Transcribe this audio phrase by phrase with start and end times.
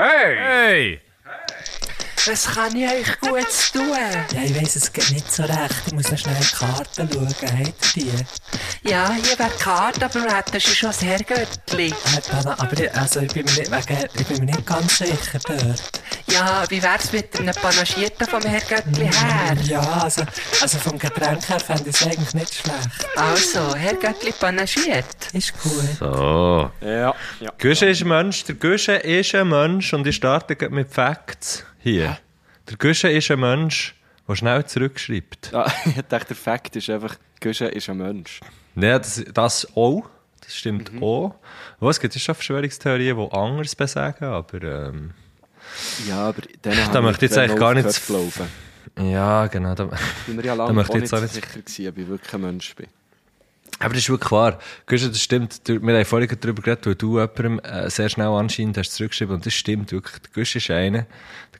[0.00, 0.36] Hey!
[0.38, 1.09] Hey!
[2.26, 3.96] Was kann ich euch gut tun?
[4.34, 5.82] Ja, ich weiss, es geht nicht so recht.
[5.86, 7.28] Ich muss noch schnell in die Karten schauen.
[7.28, 8.90] Habt ihr die?
[8.90, 11.88] Ja, hier wäre die Karte, aber wir hätten schon das Herrgöttli.
[11.88, 15.38] Äh, aber ich, also, ich, bin mir nicht, wegen, ich bin mir nicht ganz sicher
[15.46, 16.02] dort.
[16.26, 19.56] Ja, wie wär's mit einem Panagierten vom Herrgöttli her?
[19.64, 20.22] Ja, also,
[20.60, 23.16] also vom Getränk her fände ich es eigentlich nicht schlecht.
[23.16, 25.06] Also, Herrgöttli panagiert.
[25.32, 25.88] Ist cool.
[25.98, 26.70] So.
[26.82, 27.14] Ja.
[27.40, 27.50] ja.
[27.58, 32.18] Guschen ist ein Mensch, der Guschen ist ein Mensch und ich starte mit Facts hier.
[32.68, 33.94] Der Guschen ist ein Mensch,
[34.28, 35.52] der schnell zurückschreibt.
[35.54, 38.40] Ah, ich dachte, der Fakt ist einfach, Guschen ist ein Mensch.
[38.76, 40.08] Ja, das, das auch.
[40.42, 41.34] Das stimmt auch.
[41.80, 45.10] Was gibt es schon Verschwörungstheorien, die anders besagen, aber ähm,
[46.08, 48.42] Ja, aber dann Da möchte ich jetzt eigentlich gar nicht aufgehört zu- zu
[48.96, 49.10] glauben.
[49.12, 49.74] ja, genau.
[49.74, 51.46] Da, Ich bin mir ja Da lange möchte auch ich nicht jetzt auch nicht- sicher
[51.52, 52.86] gewesen, ob ich wirklich ein Mensch bin.
[53.78, 54.58] aber das ist wirklich wahr.
[54.86, 55.60] Guschen, das stimmt.
[55.66, 59.46] Wir haben vorhin darüber geredet, weil du jemandem äh, sehr schnell anscheinend hast zurückgeschrieben und
[59.46, 60.20] das stimmt wirklich.
[60.22, 61.06] Der Guschen ist einer,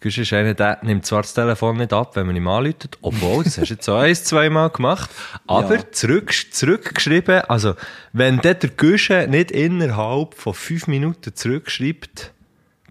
[0.02, 3.44] Guschen ist einer, der nimmt zwar das Telefon nicht ab, wenn man ihm anläutet, obwohl,
[3.44, 5.10] das hast du jetzt so ein, zweimal gemacht,
[5.46, 5.92] aber Ja.
[5.92, 7.74] zurück, zurückgeschrieben, also,
[8.14, 12.32] wenn der Guschen nicht innerhalb von fünf Minuten zurückschreibt,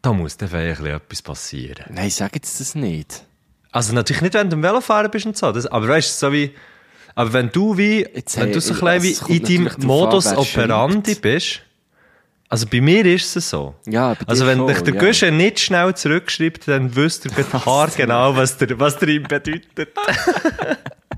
[0.02, 1.86] da muss dann vielleicht etwas passieren.
[1.90, 3.24] Nein, sag jetzt das nicht.
[3.72, 6.34] Also natürlich nicht, wenn du am Velofahren bist und so, das, aber weißt du, so
[6.34, 6.52] wie,
[7.16, 11.16] aber wenn du wie, Jetzt, wenn du so ein bisschen wie in deinem Modus operandi
[11.16, 11.62] bist,
[12.50, 13.76] also bei mir ist es so.
[13.88, 15.00] Ja, Also wenn dich der ja.
[15.00, 19.90] Guschen nicht schnell zurückschreibt, dann wüsst ihr gerade haargenau, was der, was der ihm bedeutet.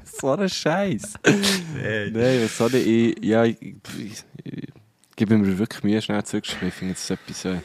[0.03, 1.13] So ein Scheiß.
[1.25, 3.23] Nein, was soll ich?
[3.23, 4.67] ja, ich, ich, ich
[5.15, 6.67] gebe mir wirklich Mühe, schnell zurückzuschreiben.
[6.67, 7.55] Ich finde, ist etwas, äh,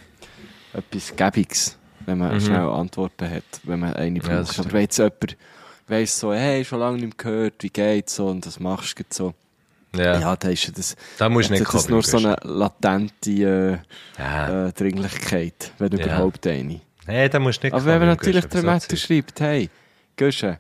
[0.73, 4.17] etwas Gäbiges, wenn man schnell Antworten hat, wenn man eine Mhm.
[4.27, 4.53] Ja, braucht.
[4.55, 4.67] stimmt.
[4.69, 5.37] Aber wenn jetzt jemand
[5.87, 9.03] weiss so, hey, schon lange nicht mehr gehört, wie geht's so, und das machst du
[9.03, 9.35] jetzt so.
[9.99, 13.79] Ja, Ja, dann ist das, da musst dann nicht das nur so eine latente äh,
[14.23, 14.67] Ja.
[14.69, 16.07] äh, Dringlichkeit, wenn Ja.
[16.07, 16.81] überhaupt eine.
[17.07, 19.71] Nee, da musst nicht Aber wenn man natürlich der soll's schreibt, hey,
[20.17, 20.57] Guschen,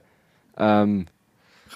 [0.59, 1.07] ähm,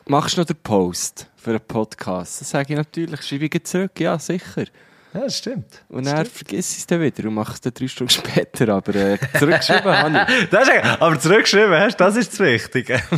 [0.06, 2.40] machst du noch den Post für einen Podcast?
[2.40, 4.64] Dann sage ich natürlich, schreibe ich zurück, ja, sicher.
[5.12, 5.66] Ja, das stimmt.
[5.88, 8.94] Und dann vergiss ich es dann wieder und mach es dann drei Stunden später, aber
[8.94, 10.48] äh, zurückgeschrieben habe ich.
[10.50, 13.00] Das ist, aber zurückgeschrieben hast, das ist das Wichtige.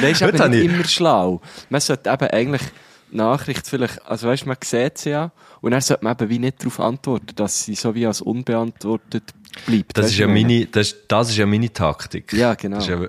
[0.00, 1.40] Nein, ist Heute aber nicht ich- immer schlau.
[1.68, 2.62] Man sollte eben eigentlich
[3.12, 6.38] Nachricht vielleicht, also weißt du, man sieht sie ja und dann sollte man eben wie
[6.38, 9.24] nicht darauf antworten, dass sie so wie als unbeantwortet
[9.66, 9.96] bleibt.
[9.98, 12.32] Das ist ja meine, das, das ist ja meine Taktik.
[12.32, 12.76] Ja, genau.
[12.76, 13.06] Das ist ja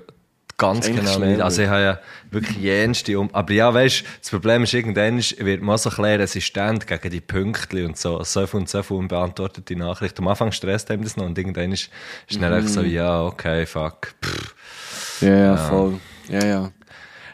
[0.62, 1.44] ganz Das genau meine.
[1.44, 1.98] Also ich habe ja
[2.30, 3.28] wirklich jenste um.
[3.34, 7.10] Aber ja, weißt du, das Problem ist, irgendwann wird man so ein bisschen resistent gegen
[7.10, 8.22] die Pünktchen und so.
[8.24, 10.22] So viel und so viel unbeantwortete Nachrichten.
[10.22, 11.90] Am Anfang stresst einem das noch und irgendwann ist,
[12.30, 12.68] einfach Mhm.
[12.68, 14.14] so, ja, okay, fuck.
[15.20, 15.98] Ja, ja, voll.
[16.28, 16.70] Ja, ja.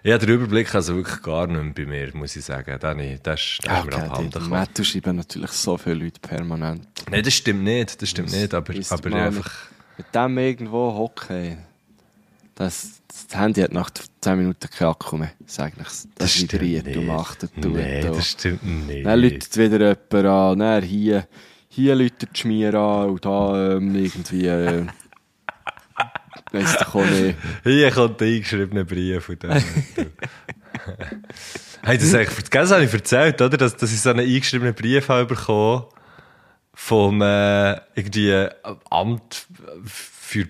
[0.05, 2.77] Ja, der Überblick also wirklich gar nicht mehr bei mir, muss ich sagen.
[2.81, 4.51] Da nicht, das ist Ja, okay, abhanden gekommen.
[4.51, 6.87] Matthew schreiben natürlich so viele Leute permanent.
[7.11, 9.51] Nein, das stimmt nicht, das stimmt nicht, aber, aber einfach...
[9.97, 11.59] Mit dem irgendwo hocken.
[12.55, 15.33] Das, das Handy hat nach 10 Minuten keinen Akku mehr.
[15.47, 17.75] Sag ich Das, das und macht und tut.
[17.75, 19.07] Nee, und- das stimmt nicht.
[19.07, 21.27] Dann läutet wieder jemand an, dann hier,
[21.69, 24.87] hier läutet die Schmier an und da ähm, irgendwie, äh,
[26.53, 27.37] weiss doch auch nicht.
[27.65, 29.51] Hier kommt der eingeschriebene Brief von dem.
[31.83, 33.57] hey, das, eigentlich, das habe ich erzählt, oder?
[33.57, 35.85] Dass, dass ich so einen eingeschriebenen Brief habe bekommen
[36.75, 38.51] vom äh, irgendwie äh,
[38.91, 39.47] Amt
[39.85, 40.47] für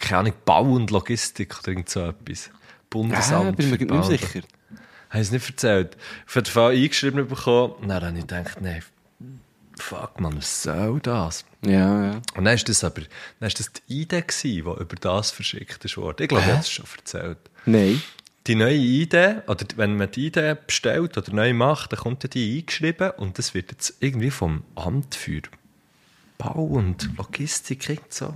[0.00, 2.50] keine Ahnung, Bau und Logistik oder irgend so etwas.
[2.52, 2.58] Ah,
[2.90, 4.42] Bundesamt bin mir nicht sicher.
[5.10, 5.96] Habe ich es nicht erzählt.
[6.26, 7.74] Auf jeden Fall eingeschrieben bekommen.
[7.74, 8.82] Und dann habe ich gedacht, nein,
[9.78, 11.44] fuck man, was soll das?
[11.64, 12.22] Ja, ja.
[12.34, 13.02] Und dann ist das aber,
[13.40, 16.22] dann ist das die Idee gewesen, die über das verschickt worden.
[16.22, 17.38] Ich glaube, ich habe es schon erzählt.
[17.66, 18.02] Nein.
[18.46, 22.28] Die neue Idee, oder wenn man die Idee bestellt oder neu macht, dann kommt ja
[22.28, 25.42] die eingeschrieben und das wird jetzt irgendwie vom Amt für
[26.38, 28.34] Bau und Logistik so.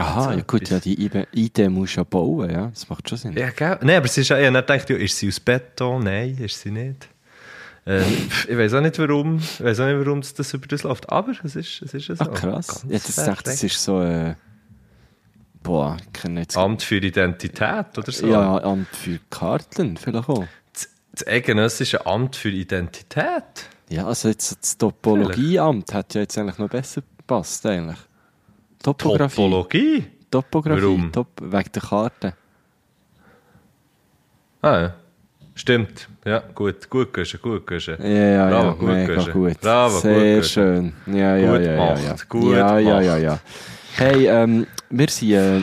[0.00, 0.94] Aha, So ja gut, ja, die
[1.32, 2.66] Idee musst du ja bauen, ja.
[2.68, 3.32] Das macht schon Sinn.
[3.36, 3.78] Ja, gell?
[3.82, 6.04] Nein, aber es ist ja, ich habe nicht gedacht, ja, ist sie aus Beton?
[6.04, 7.08] Nein, ist sie nicht.
[7.84, 10.66] Äh, pff, ich weiß auch nicht, warum, ich weiß auch nicht, warum das, das über
[10.66, 12.24] das läuft, aber es ist, es ist ja so.
[12.24, 12.84] Ah, krass.
[12.88, 14.34] Jetzt dachte ich, das ist so, äh,
[15.62, 16.56] boah, ich kenne jetzt...
[16.56, 18.26] Amt für Identität oder so.
[18.26, 20.46] Ja, Amt für Karteln vielleicht auch.
[20.72, 23.42] Das, das eidgenössische Amt für Identität.
[23.88, 27.98] Ja, also jetzt das Topologieamt hat ja jetzt eigentlich noch besser gepasst, eigentlich.
[28.96, 29.36] Topografie.
[29.36, 30.04] Topologie.
[30.30, 31.12] Topografie, Warum?
[31.12, 32.34] Top, wegen der Karte.
[34.62, 34.94] Ah, ja.
[35.54, 36.08] Stimmt.
[36.24, 36.88] Ja, gut.
[36.88, 37.96] Gut Guschen, gut Guschen.
[38.00, 39.60] Ja, ja, Bravo, ja, gut mega gut.
[39.60, 40.92] Bravo, Sehr gut schön.
[41.06, 42.16] Ja, ja, Gut ja, ja, gemacht, ja.
[42.28, 43.38] gut ja, ja, ja, ja.
[43.96, 45.60] Hey, ähm, wir sind äh,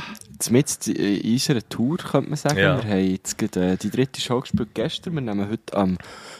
[0.49, 2.57] mit in unserer Tour, könnte man sagen.
[2.57, 2.83] Ja.
[2.83, 5.13] Wir haben jetzt gerade, äh, die dritte Show gespielt gestern.
[5.15, 5.97] Wir nehmen heute am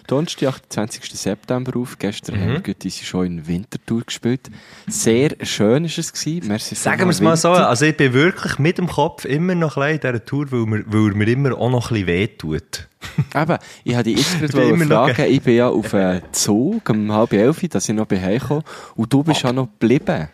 [0.07, 1.17] Donnerstag, 28.
[1.17, 1.97] September auf.
[1.97, 4.49] Gestern haben wir gerade unsere Show in Wintertour gespielt.
[4.87, 6.13] Sehr schön war es.
[6.13, 6.47] Gewesen.
[6.47, 9.77] Merci Sagen wir es mal so, also ich bin wirklich mit dem Kopf immer noch
[9.77, 12.87] ein in dieser Tour, weil mir, weil mir immer auch noch ein bisschen wehtut.
[13.35, 17.33] Eben, ich dich jetzt gerade noch fragen, ich bin ja auf einen Zug um halb
[17.33, 18.63] elf, dass ich noch bin heimgekommen
[18.95, 20.29] und du bist ja noch geblieben.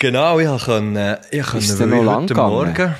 [0.00, 2.48] Genau, ich konnte, ich konnte, weil ich heute gegangen?
[2.50, 2.94] Morgen,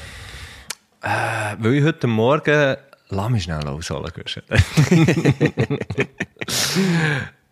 [1.00, 2.76] äh, weil ich heute Morgen,
[3.08, 4.12] lass mich schnell ausholen,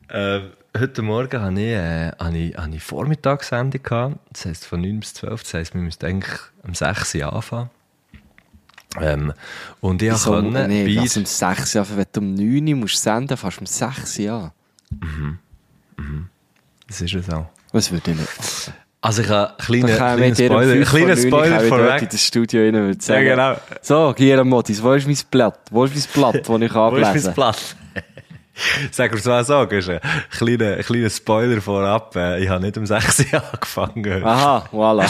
[0.08, 0.40] äh,
[0.78, 4.16] heute Morgen hatte ich, äh, hatte ich, hatte ich Vormittagssendung gehabt.
[4.34, 5.42] Das heisst von 9 bis 12.
[5.42, 7.70] Das heisst, wir müssten eigentlich um 6 Uhr anfangen.
[9.00, 9.32] Ähm,
[9.80, 12.76] und ich So, konnte nee, bei was um 6 Uhr, wenn du um 9 Uhr
[12.76, 14.52] musst senden, fast um 6 Uhr.
[16.86, 17.46] Das ist es auch.
[17.72, 18.74] Was würde ich nicht machen?
[19.00, 21.62] Also ich habe Dann kleinen, Spoiler, 5 kleinen vor 9 Uhr, käme ich dort Spoiler
[21.62, 22.10] in vorweg.
[22.10, 23.60] das Studio rein würde sagen, Ja, genau.
[23.80, 25.58] so, Guillermo Motis, wo ist mein Blatt?
[25.70, 27.76] Wo ist mein Blatt, das ich Wo ist ablesen mein Platz?
[28.90, 30.00] Sag mir mal so, du, ein
[30.30, 32.16] kleiner, ein kleiner Spoiler vorab.
[32.16, 34.24] äh, Ich habe nicht um 6 Uhr angefangen.
[34.24, 35.08] Aha, voilà.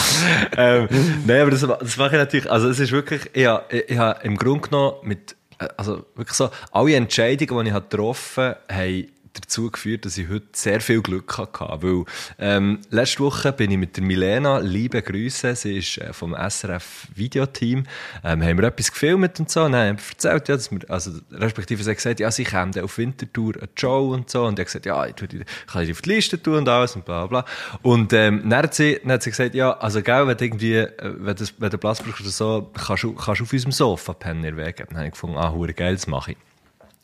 [0.55, 0.87] ähm,
[1.25, 4.19] Nein, aber das, das mache ich natürlich, also es ist wirklich, ich habe, ich habe
[4.23, 9.05] im Grunde genommen mit, äh, also wirklich so, alle Entscheidungen, die ich habe getroffen habe,
[9.33, 11.65] dazu geführt, dass ich heute sehr viel Glück hatte.
[11.81, 12.05] Weil,
[12.37, 17.07] ähm, letzte Woche bin ich mit der Milena, liebe Grüße, sie ist äh, vom SRF
[17.15, 17.85] Videoteam,
[18.23, 20.79] ähm, haben wir etwas gefilmt und so, und dann haben wir erzählt, ja, dass wir,
[20.89, 24.45] also, respektive sie hat gesagt, ja, sie kämen dann auf Wintertour eine Show und so,
[24.45, 26.95] und ich habe gesagt, ja, ich, kann ich die auf die Liste tun und alles
[26.95, 27.45] und bla, bla.
[27.81, 30.75] Und, ähm, dann hat sie, dann hat sie gesagt, ja, also, gell, wenn du irgendwie,
[30.75, 33.71] äh, wenn, das, wenn du Platz brauchst oder so, kannst du, kannst du auf unserem
[33.71, 34.85] Sofa pennen in der Wege.
[34.87, 36.48] Dann habe ich gefunden, ah, geil, das mache ich.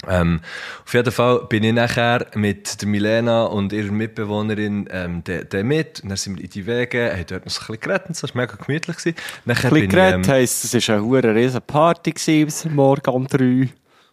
[0.07, 0.41] Ähm,
[0.85, 5.63] auf jeden Fall bin ich nachher mit der Milena und ihrer Mitbewohnerin ähm, der, der
[5.63, 6.01] mit.
[6.01, 8.17] Und dann sind wir in die Wege, haben dort noch so ein bisschen geredet und
[8.17, 8.97] so, das war mega gemütlich.
[8.97, 9.15] Gewesen.
[9.45, 12.65] Nachher Ein bisschen ich, ähm, geredet heisst, es war eine hure riesen Party gewesen, bis
[12.65, 13.69] morgen um 3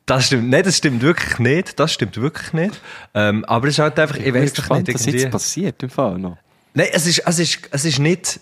[0.07, 2.81] das stimmt, nein, das stimmt wirklich nicht, das stimmt wirklich nicht.
[3.15, 6.19] Ähm, aber es ist halt einfach, ich, Ich weiß nicht, was jetzt passiert im Fall
[6.19, 6.39] noch.
[6.75, 8.41] Nein, es ist, es ist, es ist nicht,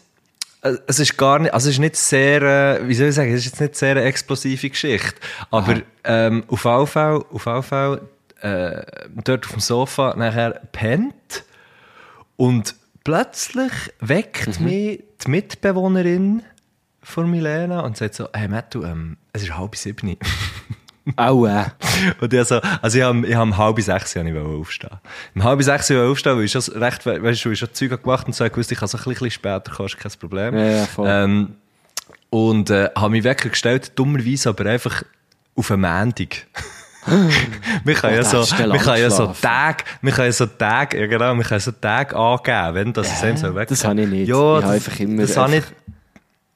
[0.63, 3.41] es ist gar nicht, also es ist nicht sehr, äh, wie soll ich sagen, es
[3.41, 5.15] ist jetzt nicht sehr eine explosive Geschichte.
[5.51, 8.03] Aber, ähm, auf Fall, auf Fall,
[8.43, 8.83] äh,
[9.25, 11.45] dort auf dem Sofa nachher pennt
[12.37, 12.75] und
[13.05, 16.43] plötzlich weckt mich die Mitbewohnerin
[17.03, 20.17] von Milena und sagt so, hey Matt, du, ähm, es ist halb sieben.
[21.17, 21.73] Aua.
[22.21, 24.91] Und ich so, also ich habe, ich habe um halb sechs ich wollte aufstehen.
[25.35, 28.27] Um halb sechs ich aufstehen, weil ich schon recht, weißt du, ich schon Zeug gemacht
[28.27, 30.57] und so, ich wusste, ich kann so ein bisschen später kommen, ist kein Problem.
[30.57, 31.07] Ja, ja, voll.
[31.09, 31.55] Ähm,
[32.31, 35.03] und, äh, habe mich Wecker gestellt, dummerweise aber einfach
[35.57, 36.47] auf einen Montag.
[37.85, 40.33] wir können ja Oh, so, hast du wir können ja so Tage, wir können ja
[40.33, 43.67] so Tage, ja genau, wir können so Tage angeben, wenn das es einem so wecker.
[43.67, 44.29] das habe ich nicht.
[44.29, 45.73] Ja, Ich das, einfach immer das habe ich, einfach-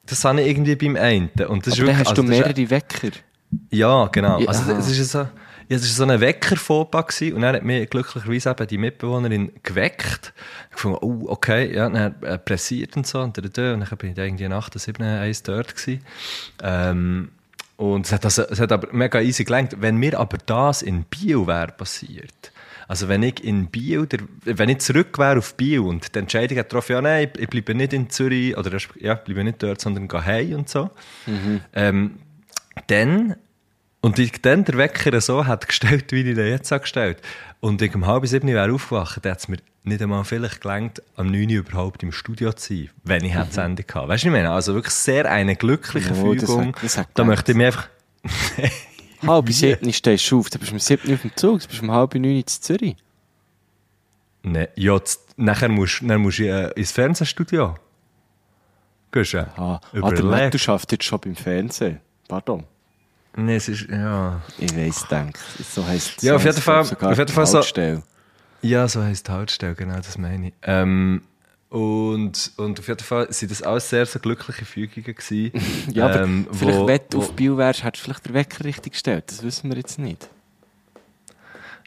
[0.05, 1.29] das habe ich irgendwie beim einen.
[1.47, 3.07] Und das ist Aber dann wirklich, hast du also ist- mehrere Wecker.
[3.69, 4.39] Ja, genau.
[4.39, 5.29] Ja, also, es ist so, ja,
[5.77, 10.33] es ist so ein Weckerfauxpas gewesen und dann hat mich glücklicherweise eben die Mitbewohnerin geweckt.
[10.69, 14.15] Ich gefunden, oh, okay, ja, dann äh, pressiert und so und, und dann bin ich
[14.15, 16.01] da irgendwie nach der 7 1 dort gewesen.
[16.61, 17.29] Ähm,
[17.77, 19.75] und es hat, also, es hat aber mega easy gelenkt.
[19.81, 22.51] Wenn mir aber das in Bio wäre passiert,
[22.87, 26.57] also wenn ich in Bio, der, wenn ich zurück wäre auf Bio und die Entscheidung
[26.57, 29.61] hat getroffen, ja nein, ich, ich bleibe nicht in Zürich, oder ja, ich bleibe nicht
[29.63, 30.91] dort, sondern gehe heim und so,
[31.73, 32.19] ähm,
[32.87, 33.35] dann,
[34.05, 37.17] und ich dann der Wecker so hat gestellt, wie ich den jetzt habe gestellt,
[37.59, 41.01] und ich um halb sieben wäre aufgewacht, dann hat es mir nicht einmal vielleicht gelangt,
[41.15, 43.49] am 9 Uhr überhaupt im Studio zu sein, wenn ich mhm.
[43.49, 44.07] Sendung hatte.
[44.07, 44.51] Weißt du, ich meine?
[44.51, 46.75] Also wirklich sehr eine glückliche Oh, das Fügung.
[46.75, 47.89] hat- das hat da möchte ich mich einfach...
[49.25, 51.81] Halb sieben stehst du auf, dann bist du um sieben auf dem Zug, dann bist
[51.81, 52.95] du um halb neun in Zürich.
[54.43, 55.01] Nee, ja,
[55.35, 57.73] nachher musst, dann musst du äh, ins Fernsehstudio.
[59.11, 59.39] Gehst du?
[59.57, 62.01] Ah, der Matt, du schaffst jetzt schon beim Fernsehen.
[62.27, 62.65] Pardon.
[63.37, 64.41] Nee, es ist, ja...
[64.57, 65.37] Ich weiss, denk.
[65.73, 67.61] So heisst Ja, auf so jeden Fall- auf jeden Fall so-.
[68.61, 70.53] Ja, so die Haltestelle, genau, das meine ich.
[70.63, 71.21] Ähm,
[71.69, 75.51] und, und auf jeden Fall sind das alles sehr, sehr glückliche Fügungen gewesen.
[75.93, 78.63] Ja, aber ähm, vielleicht, wo- wenn du auf Bio wärst, hättest du vielleicht den Wecker
[78.63, 79.25] richtig gestellt.
[79.27, 80.29] Das wissen wir jetzt nicht.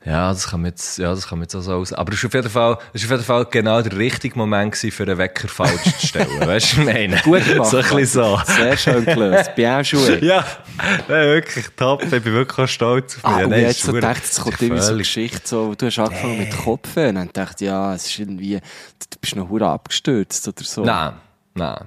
[0.08, 1.92] Ja, das kann man jetzt, ja, das kann man jetzt auch so aus.
[1.92, 4.90] Aber es war auf jeden Fall, es auf jeden Fall genau der richtige Moment gewesen,
[4.90, 6.40] für einen Wecker falsch zu stellen.
[6.46, 7.16] weißt du, meine?
[7.18, 7.70] Gut gemacht.
[7.70, 8.40] So ein bisschen so.
[8.46, 9.54] Sehr schön gelöst.
[9.54, 10.18] Bien joué.
[10.24, 10.46] Ja,
[11.08, 12.02] nein, wirklich top.
[12.04, 13.32] Ich bin wirklich auch stolz auf mich.
[13.32, 15.86] Ah, Ja, und nein, jetzt so gedacht, es kommt irgendwie so eine Geschichte, so, du
[15.86, 19.66] hast angefangen mit Kopf und dann dachte ja, es ist irgendwie, du bist noch hure
[19.68, 20.84] abgestürzt oder so.
[20.84, 21.12] Nein,
[21.54, 21.84] nein.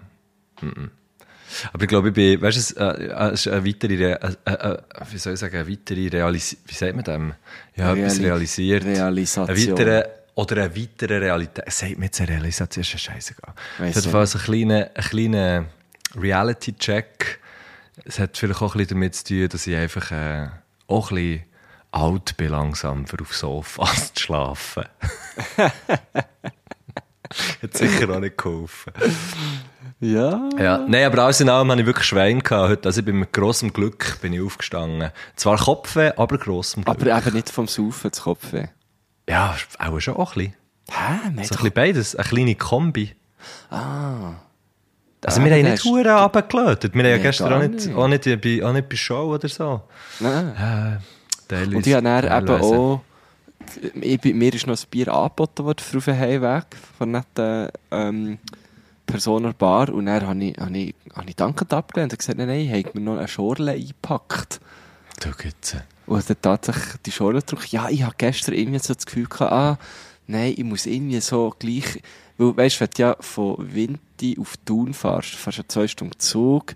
[0.62, 0.92] Mhm.
[1.74, 4.78] Aber ich glaube, ich bin, weißt du, es, äh, äh, ist eine weitere, Re- äh,
[5.12, 7.34] wie soll ich sagen, eine weitere Realis wie sagt man dem?
[7.76, 8.86] Ja, etwas Reali- realisiert.
[8.86, 9.50] Realisation.
[9.50, 10.04] Eine weitere,
[10.36, 11.72] oder eine weitere Realität.
[11.72, 13.54] Sagt mir jetzt eine Realisation, ist ja scheißegal.
[13.80, 15.66] Auf jeden Fall so ein kleiner, ein kleiner,
[16.16, 17.40] Reality-Check.
[18.06, 20.48] Es hat vielleicht auch ein bisschen damit zu tun, dass ich einfach äh,
[20.88, 21.44] auch ein bisschen
[21.92, 24.86] alt bin langsam, für aufs Sofa zu schlafen.
[27.62, 28.94] hat sicher auch nicht geholfen.
[30.00, 30.50] Ja.
[30.58, 32.90] Ja, nein, aber alles in allem hatte ich wirklich Schwein gehabt heute.
[32.90, 35.12] Also ich bin mit grossem Glück bin ich aufgestanden.
[35.36, 37.02] Zwar Kopfweh, aber grossem Glück.
[37.02, 38.48] Aber eben nicht vom Saufen zu Kopf.
[39.30, 40.56] ja, auch schon auch ein bisschen.
[40.90, 41.20] Hä?
[41.24, 43.16] So ein bisschen beides, eine kleine Kombi.
[43.70, 44.34] Ah.
[45.24, 46.96] Also wir haben nicht Huren runtergelötet.
[46.96, 47.96] Wir haben ja gestern auch nicht, nicht.
[47.96, 49.82] auch, nicht bei, auch nicht bei Show oder so.
[50.20, 51.00] Nein.
[51.50, 53.02] Äh, Und ich habe dann eben auch,
[54.02, 56.66] ich, mir ist noch ein Bier angeboten worden auf den Heimweg
[56.98, 58.38] von netten ähm,
[59.06, 62.48] Personen Bar und dann habe ich, habe ich, habe ich dankend abgelehnt und gesagt, nein,
[62.48, 64.62] nein, ich habe mir noch eine Schorle eingepackt.
[65.20, 65.84] Du Gütze.
[66.06, 67.72] Und dann tatsächlich die Schorle gedrückt.
[67.72, 69.78] Ja, ich habe gestern irgendwie so das Gefühl gehabt, ah,
[70.28, 72.02] nein, ich muss irgendwie so gleich,
[72.38, 76.20] weil, weißt du, wenn du ja von Winti auf Thun fährst, fährst du zwei Stunden
[76.20, 76.76] Zug,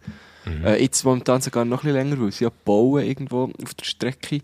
[0.64, 3.86] äh, jetzt momentan sogar noch ein bisschen länger, weil sie ja bauen irgendwo auf der
[3.86, 4.42] Strecke.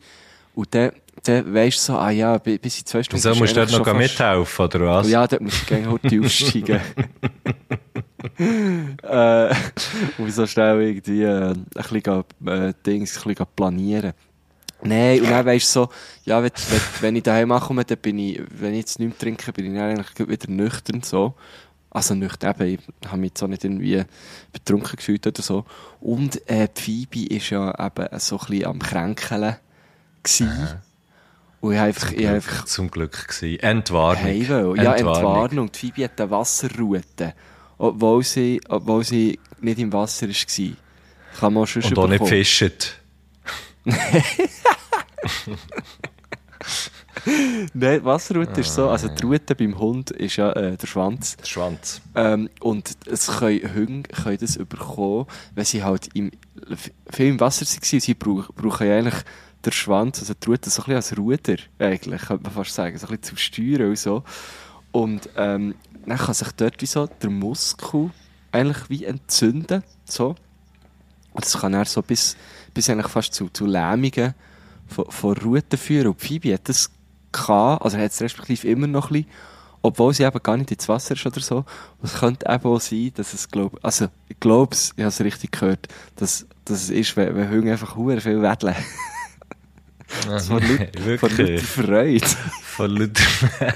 [0.56, 0.92] Und dann,
[1.24, 3.24] dann weisst du so, ah ja, bi- bis in zwei Stunden.
[3.24, 5.10] Wieso musst du dort noch fast- mithelfen, oder was?
[5.10, 6.82] ja, dort muss ich gerne heute aufsteigen.
[9.04, 9.54] äh,
[10.18, 14.14] und so schnell irgendwie äh, ein bisschen, äh, Dings, ein bisschen planieren.
[14.84, 15.90] Nein, und dann weisst du so,
[16.26, 19.54] ja, wenn, wenn, wenn ich daheim ankomme, dann bin ich, wenn ich jetzt nichts trinke,
[19.54, 21.36] bin ich dann eigentlich wieder nüchtern, so.
[21.92, 24.02] Also nüchtern, eben, ich habe mich jetzt auch nicht irgendwie
[24.54, 25.66] betrunken gefühlt oder so.
[26.00, 29.56] Und äh, die Phoebe ist ja eben so ein bisschen am Kränkeln
[30.24, 30.50] gewesen.
[31.62, 33.60] Und ich habe einfach, ich einfach Zum Glück gewesen.
[33.60, 34.24] Entwarnung.
[34.24, 34.74] Hey, will.
[34.78, 35.72] Ja, Entwarnung.
[35.72, 37.36] Die Phoebe hat eine Wasserroute.
[37.78, 40.76] Obwohl sie, obwohl sie nicht im Wasser war.
[41.40, 42.98] Kann man schon Und auch nicht fischt.
[47.74, 51.38] Nein, die Wasserroute ist so, also die Route beim Hund ist ja äh, der Schwanz.
[51.38, 52.02] Der Schwanz.
[52.16, 56.32] Ähm, und es können Hunde können das überkommen, wenn sie halt im,
[57.12, 58.00] viel im Wasser waren.
[58.00, 59.24] Sie brauchen, brauchen ja eigentlich
[59.66, 62.98] den Schwanz, also die Route so ein bisschen als Ruder, eigentlich, könnte man fast sagen,
[62.98, 64.24] so ein bisschen zum Steuern und so.
[64.92, 65.76] Und ähm,
[66.06, 68.12] dann kann sich dort wie so der Muskel
[68.52, 70.36] eigentlich wie entzünden, so.
[71.34, 72.36] Und das kann dann so bis,
[72.74, 74.34] bis eigentlich fast zu, zu Lähmungen
[74.88, 76.08] von, von Routen führen.
[76.08, 76.92] Und Phoebe hat das
[77.32, 79.32] gehabt, also hat es respektive immer noch ein bisschen,
[79.82, 81.58] obwohl sie eben gar nicht ins Wasser ist oder so.
[81.58, 81.66] Und
[82.04, 85.22] es könnte eben auch sein, dass es, glaub, also, ich glaube es, ich habe es
[85.22, 85.88] richtig gehört,
[86.18, 88.76] dass, dass es ist, wenn, wenn Hunde einfach hure viel wedeln.
[90.12, 91.62] Von lauter von Wirklich.
[91.62, 92.28] Freude.
[92.64, 93.24] Von lauter...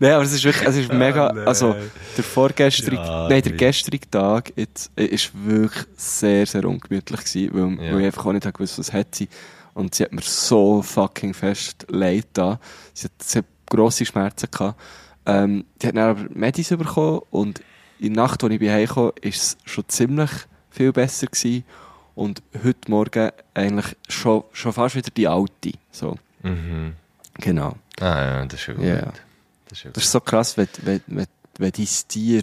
[0.00, 1.46] Nein, aber es ist wirklich, es ist mega, nein.
[1.46, 1.74] also,
[2.16, 7.50] der vorgestrige, Ja, nein, der gestrige Tag, jetzt, äh, ist wirklich sehr, sehr ungemütlich gewesen,
[7.52, 7.92] weil, Ja.
[7.92, 9.28] weil ich einfach auch nicht gewusst, was hat sie.
[9.74, 12.58] Und sie hat mir so fucking fest leid da.
[12.92, 14.80] Sie hat, sie hat grosse Schmerzen gehabt.
[15.26, 17.60] Ähm, die hat dann aber Medis bekommen und
[17.98, 20.30] in der Nacht, als ich bei Hause kam, ist es schon ziemlich
[20.70, 21.64] viel besser gewesen.
[22.14, 25.72] Und heute Morgen eigentlich schon, schon fast wieder die alte.
[25.90, 26.94] So, mhm.
[27.34, 27.76] genau.
[28.00, 28.84] Ah ja, das ist ja gut.
[28.84, 29.12] Ja.
[29.68, 29.90] Das ist ja.
[29.92, 31.26] Das ist so krass, wenn, wenn, wenn,
[31.58, 32.42] wenn dein Tier,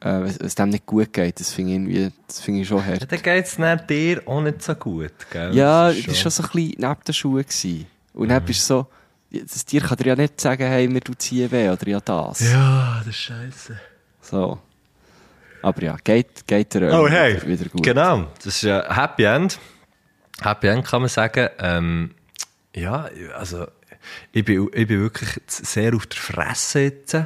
[0.00, 2.78] äh, wenn es dem nicht gut geht, das finde ich irgendwie, das finde ich schon
[2.78, 3.10] Ja, hart.
[3.10, 3.56] dann geht es
[3.88, 5.54] dir auch nicht so gut, gell?
[5.54, 7.42] Ja, Das war schon so ein bisschen neben den Schuhen.
[7.42, 7.86] Gewesen.
[8.14, 8.86] Und dann bist du so,
[9.30, 12.40] das Tier kann dir ja nicht sagen, hey, mir tut hier weh oder ja das.
[12.40, 13.80] Ja, das ist scheiße.
[14.20, 14.58] So.
[15.62, 17.36] Aber ja, geht, geht dir Oh, hey.
[17.36, 17.82] wieder, wieder gut.
[17.82, 19.58] Genau, das ist ein Happy End.
[20.42, 21.48] Happy End kann man sagen.
[21.58, 22.14] Ähm,
[22.74, 23.66] ja, also
[24.32, 27.16] ich bin, ich bin wirklich sehr auf der Fresse jetzt,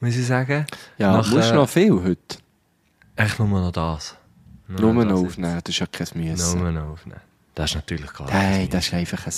[0.00, 0.66] muss ich sagen.
[0.98, 2.38] Ja, Nach, musst äh, du noch viel heute?
[3.16, 4.16] Echt nur noch das.
[4.68, 6.38] Nur noch das aufnehmen, das ist ja kein jetzt.
[6.38, 6.62] Müssen.
[6.62, 7.20] Nur noch aufnehmen.
[7.54, 8.30] Das ist natürlich klar.
[8.30, 9.32] Hey, das ist einfach ein,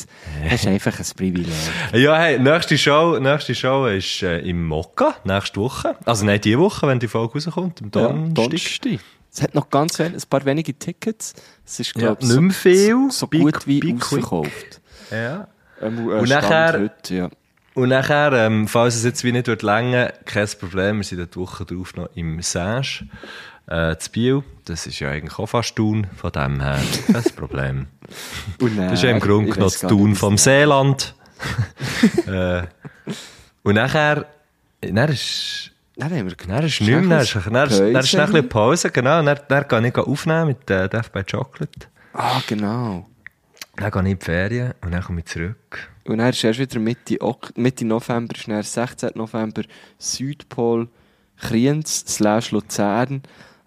[0.45, 1.52] das ist einfach ein Privileg.
[1.95, 5.97] Ja, hey, nächste Show, nächste Show ist äh, im Mokka, nächste Woche.
[6.04, 8.35] Also nicht diese Woche, wenn die Folge rauskommt, am Donnerstag.
[8.35, 8.99] Donnerstag.
[9.35, 11.33] Es hat noch ganz ein paar wenige Tickets.
[11.64, 13.11] Es ist, Ja, glaube nicht mehr viel.
[13.11, 14.81] so, Big- gut wie big ausverkauft.
[15.11, 15.49] Ja.
[15.81, 17.31] Ähm, äh, Und nachher- Heute, ja.
[17.75, 21.40] Und nachher, ähm, falls es jetzt wie nicht wird länger, kein Problem, wir sind die
[21.40, 23.07] Woche drauf noch im Sage,
[23.66, 24.42] äh, zu Biel.
[24.64, 26.81] Das ist ja eigentlich auch fast Thun, von dem her
[27.12, 27.87] kein Problem.
[28.61, 31.14] Und, äh, Das ist ja im Grunde genommen das Thun vom Seeland.
[32.26, 32.62] äh,
[33.62, 34.26] und nachher,
[34.81, 38.49] dann ist, Dann haben wir dann ist nichts mehr, dann ist, dann dann ein bisschen
[38.49, 41.88] Pause, genau, dann, dann gehe ich aufnehmen mit äh, Death by Chocolate.
[42.12, 43.07] Ah, genau.
[43.76, 45.88] Dann gehe ich in die Ferien und dann komme ich zurück.
[46.04, 47.19] Und dann ist erst wieder Mitte,
[47.54, 49.11] Mitte November, ist dann 16.
[49.14, 49.62] November
[49.99, 50.88] Südpol,
[51.38, 52.19] Kriens
[52.50, 53.23] Luzern.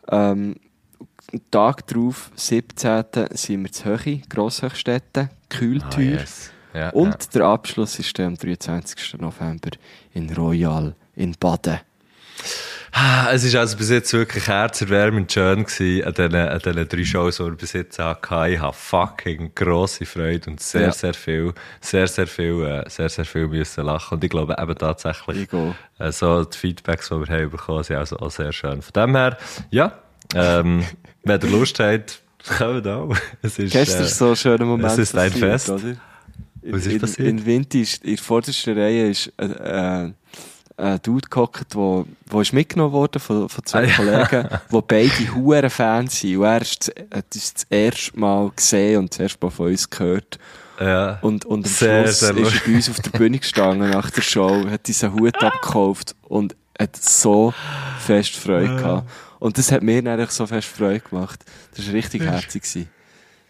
[0.09, 0.55] Ähm,
[1.33, 3.03] am Tag drauf, 17.
[3.31, 6.17] sind wir zu Höchi, Grosshöchstädte, Kühltür.
[6.17, 6.51] Ah, yes.
[6.73, 7.29] ja, Und ja.
[7.33, 9.19] der Abschluss ist am 23.
[9.19, 9.71] November
[10.13, 11.79] in Royal in Baden.
[12.97, 17.03] Ah, Es ist also bis jetzt wirklich herzerwärmend schön gewesen an diesen, an diesen drei
[17.03, 18.53] Shows, die wir bis jetzt hatten.
[18.53, 20.91] Ich habe fucking grosse Freude und sehr, Ja.
[20.93, 24.15] sehr viel, sehr, sehr viel, äh, sehr, sehr viel müssen lachen.
[24.15, 25.49] Und ich glaube eben tatsächlich,
[25.99, 28.81] äh, so die Feedbacks, die wir haben bekommen, sind also auch sehr schön.
[28.81, 29.37] Von dem her,
[29.71, 29.91] ja,
[30.33, 30.85] ähm,
[31.25, 32.21] wenn ihr Lust habt,
[32.57, 33.13] kommt auch.
[33.41, 34.93] Es ist, Gestern äh, so ein schöner Moment.
[34.93, 35.69] es ist ein Fest.
[35.69, 35.97] Oder?
[36.67, 37.27] Was ist in, passiert?
[37.27, 40.11] In Winter in der vordersten Reihe ist äh,
[40.77, 43.95] äh, Dude gehockt, wo, wo ist mitgenommen worden von, von zwei Ah, ja.
[44.27, 46.37] Kollegen, wo beide hure Fans sind.
[46.37, 49.89] Und er ist, hat uns das erste Mal gesehen und das erste Mal von uns
[49.89, 50.37] gehört.
[50.79, 51.17] ja.
[51.21, 54.09] Und, und am Sehr, Schluss sehr ist er bei uns auf der Bühne gestanden nach
[54.11, 57.53] der Show, hat diesen Hut abgekauft und hat so
[57.99, 59.09] fest Freude gehabt.
[59.39, 61.39] Und das hat mir eigentlich so fest Freude gemacht.
[61.75, 62.63] Das war richtig herzig.
[62.63, 62.89] gewesen.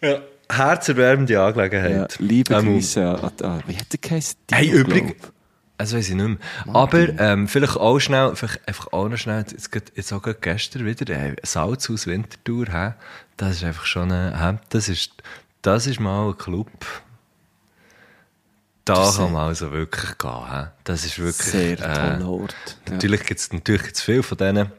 [0.02, 0.20] ja.
[0.48, 2.18] Herzerwärmende Ja, Angelegenheit.
[2.20, 4.36] liebe Ähm, Grüße an, an, wie hat der geheißen?
[4.52, 5.16] Hey, übrigens.
[5.78, 6.38] Das weiß ich nicht mehr.
[6.74, 11.14] Aber ähm, vielleicht auch schnell, vielleicht einfach auch noch schnell, jetzt, jetzt auch gestern wieder,
[11.14, 12.94] äh, Salz aus Winterthur, hä?
[13.38, 15.12] das ist einfach schon ein, das ist,
[15.62, 16.70] das ist mal ein Club,
[18.86, 20.52] da Das kann man also wirklich gehen.
[20.52, 20.68] Hä?
[20.84, 22.56] Das ist wirklich, Sehr äh, toller Ort.
[22.86, 22.94] Ja.
[22.94, 24.72] Natürlich gibt es natürlich gibt's viel von denen.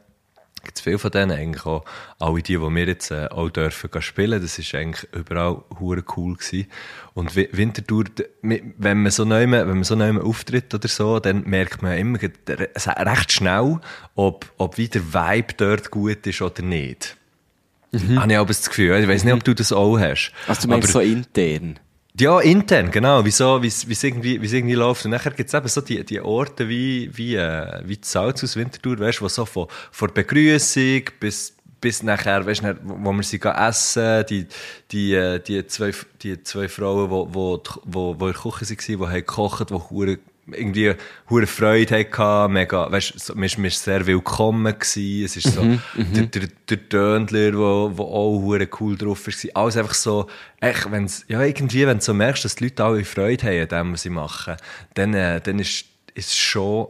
[0.66, 1.84] Gibt's viel von denen, eigentlich auch
[2.18, 4.42] alle die, die wir jetzt äh, auch dürfen spielen.
[4.42, 6.66] Das ist eigentlich überall hure cool gewesen.
[7.14, 8.04] Und Wi- Winterthur,
[8.42, 12.18] wenn man so neu, wenn man so neu auftritt oder so, dann merkt man immer
[12.20, 13.78] recht schnell,
[14.16, 17.16] ob, ob wie der Vibe dort gut ist oder nicht.
[18.16, 18.94] Habe ich aber das Gefühl.
[19.00, 20.32] Ich weiß nicht, ob du das auch hast.
[20.48, 21.78] Also du meinst Aber- so intern?
[22.18, 23.24] Ja, intern, genau.
[23.24, 25.04] Wieso, wie es irgendwie, wie's irgendwie läuft.
[25.04, 28.56] Und nachher gibt's eben so die, die Orte wie, wie, äh, wie die Salz aus
[28.56, 33.22] Winterthur, weißt du, wo so von, von Begrüßung bis, bis nachher, weißt du, wo wir
[33.22, 34.46] sie essen, die,
[34.92, 35.92] die, äh, die zwei,
[36.22, 40.18] die zwei Frauen, wo, wo, wo, wo in der Küche waren, die haben gekocht, die
[40.52, 40.94] irgendwie
[41.28, 45.52] hure Freude hatten, mega, weißt du, man ist- man ist sehr willkommen gewesen, es ist
[45.54, 45.62] so,
[45.94, 50.26] der, der, der Döndler, wo, wo auch hure cool drauf war, alles einfach so,
[50.60, 53.68] echt, wenn's, ja, irgendwie, wenn du so merkst, dass die Leute alle Freude haben an
[53.68, 54.56] dem, was sie machen,
[54.94, 55.84] dann, äh, dann ist,
[56.14, 56.88] ist es schon,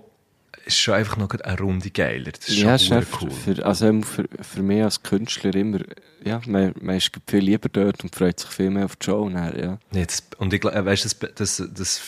[0.66, 2.32] ist schon einfach noch eine Runde geiler.
[2.32, 5.78] Das ist Ja, schon ist hure für, also für, für mich als Künstler immer,
[6.24, 9.30] ja, man, man ist viel lieber dort und freut sich viel mehr auf die Show.
[9.30, 9.78] Dann, ja.
[9.92, 12.02] Das, und ich glaube, weißt, das, das, das, äh,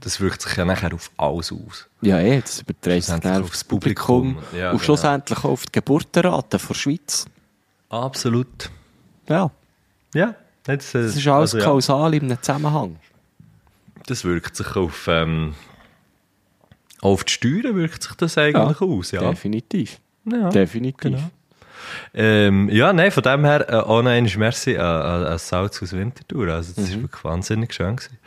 [0.00, 1.88] das wirkt sich ja nachher auf alles aus.
[2.02, 4.58] ja, eh, das überträgt sich aufs aufs Publikum Publikum.
[4.58, 4.84] Ja, und genau.
[4.84, 7.26] schlussendlich auch auf die Geburtenrate der Schweiz.
[7.88, 8.70] Absolut.
[9.28, 9.50] Ja,
[10.14, 10.34] Ja.
[10.64, 12.96] Das, äh, das ist alles also, ja, kausal in einem Zusammenhang.
[14.06, 15.54] das wirkt sich auf, ähm,
[17.00, 19.20] auf die Steuern wirkt sich das eigentlich aus, ja.
[19.28, 20.00] Definitiv.
[20.24, 20.48] ja.
[20.50, 21.00] Definitiv.
[21.00, 21.30] genau.
[22.14, 25.92] Ähm, ja, nein, von dem her, äh, noch einmal merci an, an, an Salz aus
[25.92, 26.48] Winterthur.
[26.48, 28.18] Also, das ist wirklich wahnsinnig schön gewesen.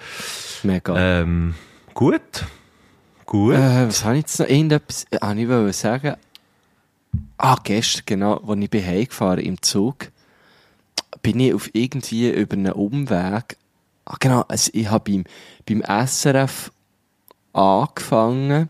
[0.63, 1.21] Mega.
[1.21, 1.55] Ähm,
[1.93, 2.45] gut.
[3.25, 3.55] Gut.
[3.55, 4.47] Äh, was habe ich jetzt noch?
[4.47, 6.15] Irgendetwas äh, habe ich wollte sagen.
[7.37, 10.11] Ah, gestern, genau, als ich bin heimgefahren im Zug,
[11.21, 13.57] bin ich auf irgendwie über einen Umweg.
[14.05, 15.23] Ah, genau, also ich habe beim,
[15.67, 16.71] beim SRF
[17.53, 18.69] angefangen,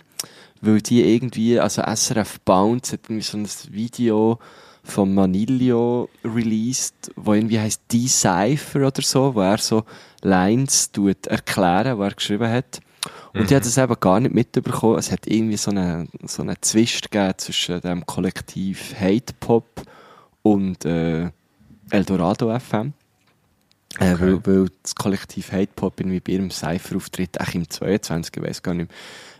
[0.61, 4.39] weil die irgendwie, also SRF Bounce hat irgendwie so ein Video
[4.89, 9.83] von Manilio released, wo irgendwie heisst Decipher oder so, wo er so
[10.21, 12.81] Lines tut erklären, wo er geschrieben hat.
[13.33, 14.97] Und ich habe das eben gar nicht mitbekommen.
[14.97, 19.83] Es hat irgendwie so einen so eine Zwist gegeben zwischen dem Kollektiv Hate Pop
[20.41, 21.29] und äh,
[21.91, 22.93] Eldorado FM.
[23.99, 28.43] Äh, weil, weil das Kollektiv Hate Pop irgendwie bei ihrem Cypher-Auftritt auch im 22, ich
[28.43, 28.91] weiß gar nicht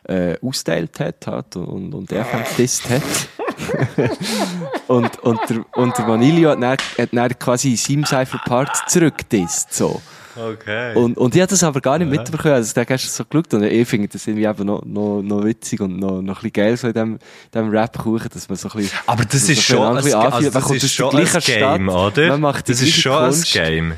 [0.07, 3.03] mehr, äh, austeilt hat, hat und, und FM gedisst hat.
[4.87, 9.73] und, und, der, und der Vanillo hat dann, hat dann quasi in seinem Cypher-Part zurückgedisst,
[9.73, 10.01] so.
[10.35, 10.95] Okay.
[10.95, 12.53] Und, und ich habe das aber gar nicht mitbekommen.
[12.53, 15.81] Also, der gestern so geschaut und ich finde das irgendwie eben noch, noch, noch witzig
[15.81, 17.19] und noch, noch ein bisschen geil so in dem,
[17.53, 18.97] dem Rap-Kuchen, dass man so ein bisschen...
[19.05, 21.81] Aber das ist so schon, ein ein, also Man das ist schon ein Game, Stadt,
[21.81, 22.27] oder?
[22.29, 23.57] Man macht das ist schon Kunst.
[23.57, 23.93] ein Game.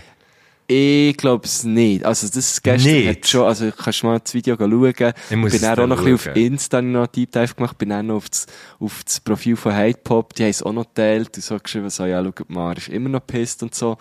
[0.73, 2.05] Ich glaube es nicht.
[2.05, 3.09] Also das gestern Nicht?
[3.09, 5.13] hat schon, also kannst du mal das Video schauen.
[5.29, 6.37] Ich muss bin dann auch noch ein bisschen auf.
[6.37, 8.45] Insta noch einen Deep Dive gemacht, bin dann noch auf das,
[8.79, 11.89] auf das Profil von Hate Pop, die haben es auch noch geteilt und so geschrieben,
[11.89, 13.97] so, ja, schaut mal, ist immer noch pisst und so.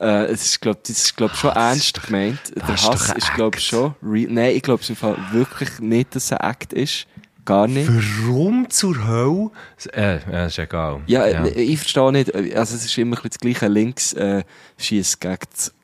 [0.00, 2.38] Äh, es ist, glaub, das ist, glaub, schon ist ernst doch- gemeint.
[2.56, 3.62] Der Hass ist, glaub, Act.
[3.62, 4.28] schon real.
[4.30, 7.06] Nein, ich glaube es im Fall wirklich nicht, dass es ein Act ist.
[7.44, 7.88] Gar nicht.
[8.26, 9.50] Warum zur Hölle?
[9.92, 11.02] Äh, ja, ist egal.
[11.06, 12.34] Ja, äh, ich verstehe nicht.
[12.34, 13.68] Also, es ist immer das gleiche.
[13.68, 14.44] Links äh,
[14.78, 15.36] schießt gegen,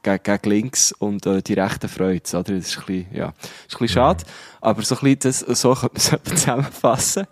[0.03, 2.55] gegen, gegen links und äh, die rechte freut oder?
[2.55, 4.25] Das ist ein bisschen, ja, ist ein bisschen schade.
[4.61, 7.27] Aber so, ein bisschen das, so könnte man es zusammenfassen.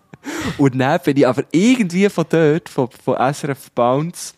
[0.57, 4.33] Und dann bin ich aber irgendwie von dort, von, von SRF Bounce,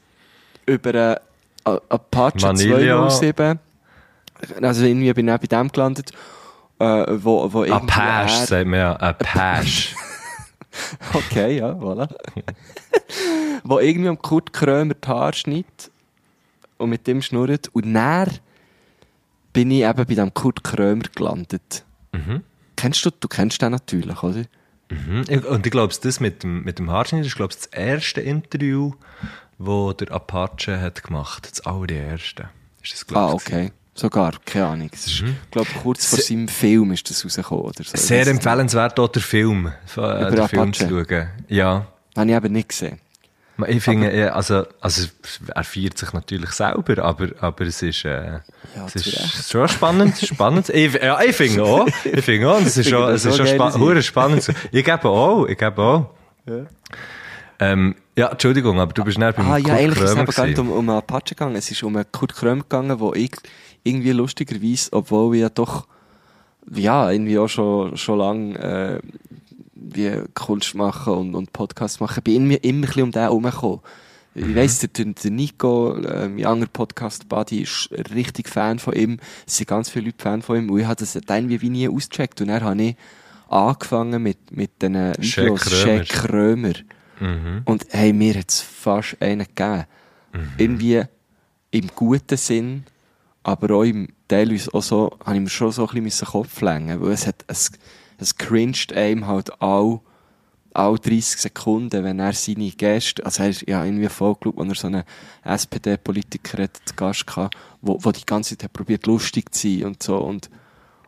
[0.66, 1.16] über äh,
[1.64, 3.10] Apache Manila.
[3.10, 3.60] 207,
[4.62, 6.12] also irgendwie bin ich bei dem gelandet,
[6.82, 8.96] äh, wo, wo Apache, sagt man ja.
[8.96, 9.96] Apache.
[11.14, 12.08] Okay, ja, voilà.
[13.66, 15.92] Wo irgendwie am Kurt Krömer die Haare schneidet
[16.78, 17.70] und mit dem schnurrt.
[17.74, 18.30] Und dann
[19.54, 21.84] bin ich eben bei dem Kurt Krömer gelandet.
[22.14, 22.44] Mhm.
[22.78, 24.46] Kennst du, du kennst den natürlich, oder?
[24.90, 25.26] Mhm.
[25.48, 28.94] Und ich glaube, das mit dem, mit dem Haarschnitt ist, glaube ich, das erste Interview,
[29.60, 31.50] das der Apache hat gemacht.
[31.52, 32.50] Das allererste.
[32.82, 33.72] Ist das, glaub Ah, okay.
[33.94, 34.90] Sogar, keine Ahnung.
[34.92, 37.98] Ist, ich glaube, kurz vor Se- seinem Film ist das rausgekommen, oder so.
[37.98, 41.28] Sehr empfehlenswert, auch der Film, äh, den Film zu schauen.
[41.50, 41.88] Ja.
[42.18, 43.00] Habe ich eben nicht gesehen.
[43.68, 45.08] Ich finde, also, also,
[45.54, 48.40] er feiert sich natürlich selber, aber, aber es ist, äh,
[48.76, 50.70] Ja, es ist schon spannend, spannend.
[50.74, 54.02] Ich, ja, ich finde auch, ich finde auch, es ist schon, es ist schon spa
[54.02, 54.52] spannend.
[54.72, 56.10] Ich gebe auch, ich gebe auch.
[57.60, 60.26] Ähm, ja, Entschuldigung, aber du bist nicht beim Ah, ja, Kurt eigentlich ist es Krömer
[60.26, 60.60] gewesen.
[60.62, 61.56] um, um einen Apache gegangen.
[61.56, 63.32] Es ist um einen Kurt Krömer gegangen, wo ich
[63.84, 65.88] irgendwie lustigerweise, obwohl wir ja doch,
[66.74, 69.00] ja, irgendwie auch schon, schon lange, äh,
[69.74, 73.80] wie Kunst machen und, und Podcast machen, bin ich immer bisschen um den herumgekommen.
[74.34, 74.50] Mhm.
[74.50, 79.18] Ich weiss, der, der Nico, äh, mein anderer Podcast-Buddy, ist richtig Fan von ihm.
[79.46, 80.70] Es sind ganz viele Leute Fan von ihm.
[80.70, 82.40] Und ich habe das dann irgendwie wie nie ausgecheckt.
[82.42, 82.96] Und dann habe ich
[83.50, 86.06] angefangen mit, mit Shaq Videos Krömer.
[86.06, 86.74] Shaq Krömer.
[87.20, 87.62] Mhm.
[87.66, 89.86] Und hey, mir hat es fast einen gegeben.
[90.58, 91.04] Irgendwie
[91.72, 92.86] im guten Sinn,
[93.44, 97.02] aber auch im teilweise auch so, habe ich mir schon so ein bisschen Kopf längen
[97.02, 97.72] weil es hat, es,
[98.18, 100.00] es cringed einem halt all,
[100.74, 104.64] all 30 Sekunden, wenn er seine Gäste, also er ist ja irgendwie voll geglaubt, wo
[104.64, 105.04] er so einen
[105.44, 107.26] SPD-Politiker zu Gast
[107.82, 110.50] wo, wo die ganze Zeit probiert lustig zu sein und so und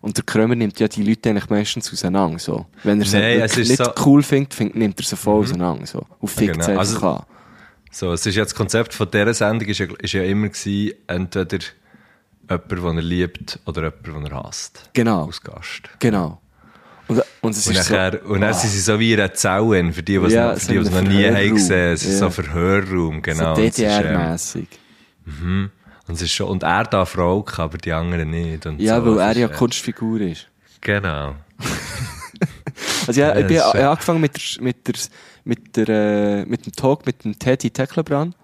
[0.01, 2.65] und der Krömer nimmt ja die Leute eigentlich meistens auseinander, so.
[2.83, 5.85] Wenn er sie es ist nicht so- cool findet, findet, nimmt er sie voll auseinander,
[5.85, 6.05] so.
[6.19, 6.65] Und fickt genau.
[6.65, 7.23] sie Also- an.
[7.89, 10.93] So, es ist ja das Konzept von dieser Sendung ist ja, ist ja immer gewesen,
[11.07, 11.59] entweder
[12.53, 14.89] jemand, den er liebt, oder jemand, den er hasst.
[14.93, 15.25] Genau.
[15.25, 15.89] Als Gast.
[15.99, 16.39] Genau.
[17.07, 19.33] Und, und es Und ist so, nachher, und dann sind sie so wie in einer
[19.33, 21.93] Zelle, für die, die es Ja, noch, für so die, in noch nie haben gesehen.
[21.93, 22.17] Es ist Ja.
[22.19, 23.55] so ein Verhörraum, genau.
[23.55, 24.67] so ist, ähm, DDR-mässig.
[25.25, 25.71] und
[26.15, 28.65] es ist schon, und er darf rauchen, aber die anderen nicht.
[28.77, 29.17] Ja, so.
[29.17, 30.47] weil er ja äh, Kunstfigur ist.
[30.81, 31.35] Genau.
[33.07, 34.93] Also ja, ich bin ich äh, hab angefangen mit, der, mit, der,
[35.43, 38.35] mit, der, äh, mit dem Talk mit dem Teddy Tecklebrand.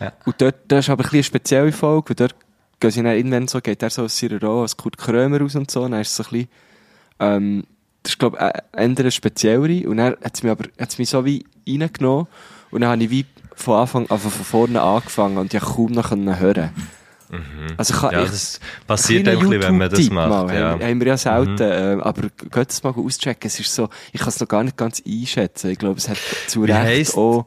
[0.00, 0.12] Ja.
[0.24, 2.34] Und dort, das ist aber ein eine spezielle Folge, weil dort
[2.80, 5.54] gehen sie dann irgendwann so, geht er so aus seiner Rolle als Kurt Krömer raus
[5.54, 6.48] und so, und dann ist es so ein bisschen,
[7.20, 7.64] ähm,
[8.02, 10.90] das ist, glaube ich, äh, eher eine speziellere, und dann hat es mich aber, hat
[10.90, 12.26] es mich so wie reingenommen,
[12.70, 16.24] und dann habe ich wie von Anfang, also von vorne angefangen, und ich konnte kaum
[16.24, 16.70] noch hören.
[17.76, 20.28] Also ich Ja, ich, das passiert ein bisschen, wenn man das macht.
[20.28, 20.70] Mal, ja.
[20.70, 23.48] haben, haben wir ja selten, äh, aber geht das mal auschecken.
[23.48, 25.70] Es ist so, ich kann es noch gar nicht ganz einschätzen.
[25.70, 27.46] Ich glaube, es hat zu Wie Recht auch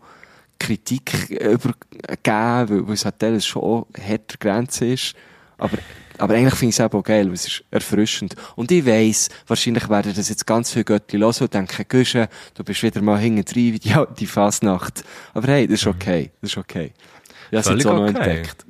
[0.60, 5.15] Kritik übergeben, weil, es halt teilweise schon auch härter Grenze ist.
[5.58, 5.78] Aber,
[6.17, 8.36] aber eigentlich finde ich es eben auch geil, weil es ist erfrischend.
[8.56, 12.63] Und ich weiss, wahrscheinlich werden das jetzt ganz viele Göttli hören und denken, Güsche, du
[12.63, 15.04] bist wieder mal hinten drin wie die, die Fasnacht.
[15.34, 16.32] Aber hey, das ist okay.
[16.41, 16.93] Das ist okay.
[17.52, 18.17] Ja, Völlig jetzt auch noch okay.
[18.17, 18.65] entdeckt.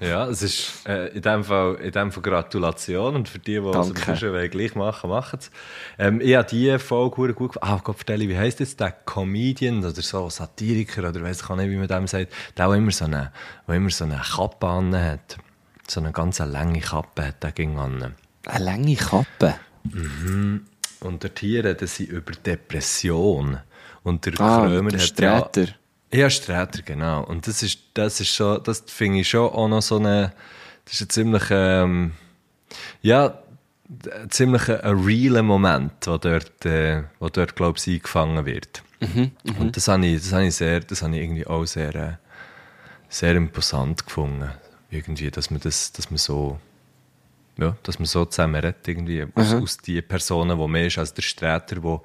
[0.00, 3.66] Ja, es ist äh, in, dem Fall, in dem Fall Gratulation und für die, die
[3.66, 4.32] es Danke.
[4.32, 5.50] wollen, gleich machen, machen es.
[5.98, 7.72] Ähm, ich habe diese Folge gut gefallen.
[7.74, 11.56] Ah, Gott, vertelle, wie heisst jetzt der Comedian oder so Satiriker oder weiss ich auch
[11.56, 13.32] nicht, wie man dem sagt, der, der immer so eine,
[13.66, 15.38] der immer so eine Kappe an hat.
[15.88, 18.14] So eine ganz lange Kappe hat der ging an.
[18.46, 19.54] Eine lange Kappe.
[21.00, 23.58] Und dort hier reden sie über Depression.
[24.02, 25.00] Und der Ah, Krömer der
[25.36, 25.64] hat ja...
[26.12, 27.24] Ja, Sträter, genau.
[27.24, 30.32] Und das ist, das ist schon, das finde ich schon auch noch so eine,
[30.84, 32.12] das ist ein ziemlich, ähm,
[33.02, 33.38] ja,
[33.88, 38.82] ein ziemlich ein, realer Moment, wo dort, äh, wo dort, glaube ich, eingefangen wird.
[39.58, 42.12] Und das habe ich, das habe ich sehr, das habe ich irgendwie auch sehr, äh,
[43.08, 44.50] sehr imposant gefunden.
[44.90, 46.58] Irgendwie, dass man das, dass man so,
[47.56, 51.14] ja, dass man so zusammen redet, irgendwie, aus, aus die Personen, die mehr ist als
[51.14, 52.02] der Sträter, wo,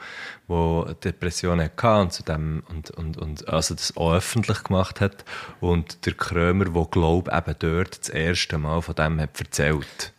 [0.47, 5.25] wo Depressionen hatte und, zu dem, und, und, und also das auch öffentlich gemacht hat
[5.59, 10.13] und der Krömer, der glaube eben dort das erste Mal von dem hat erzählt.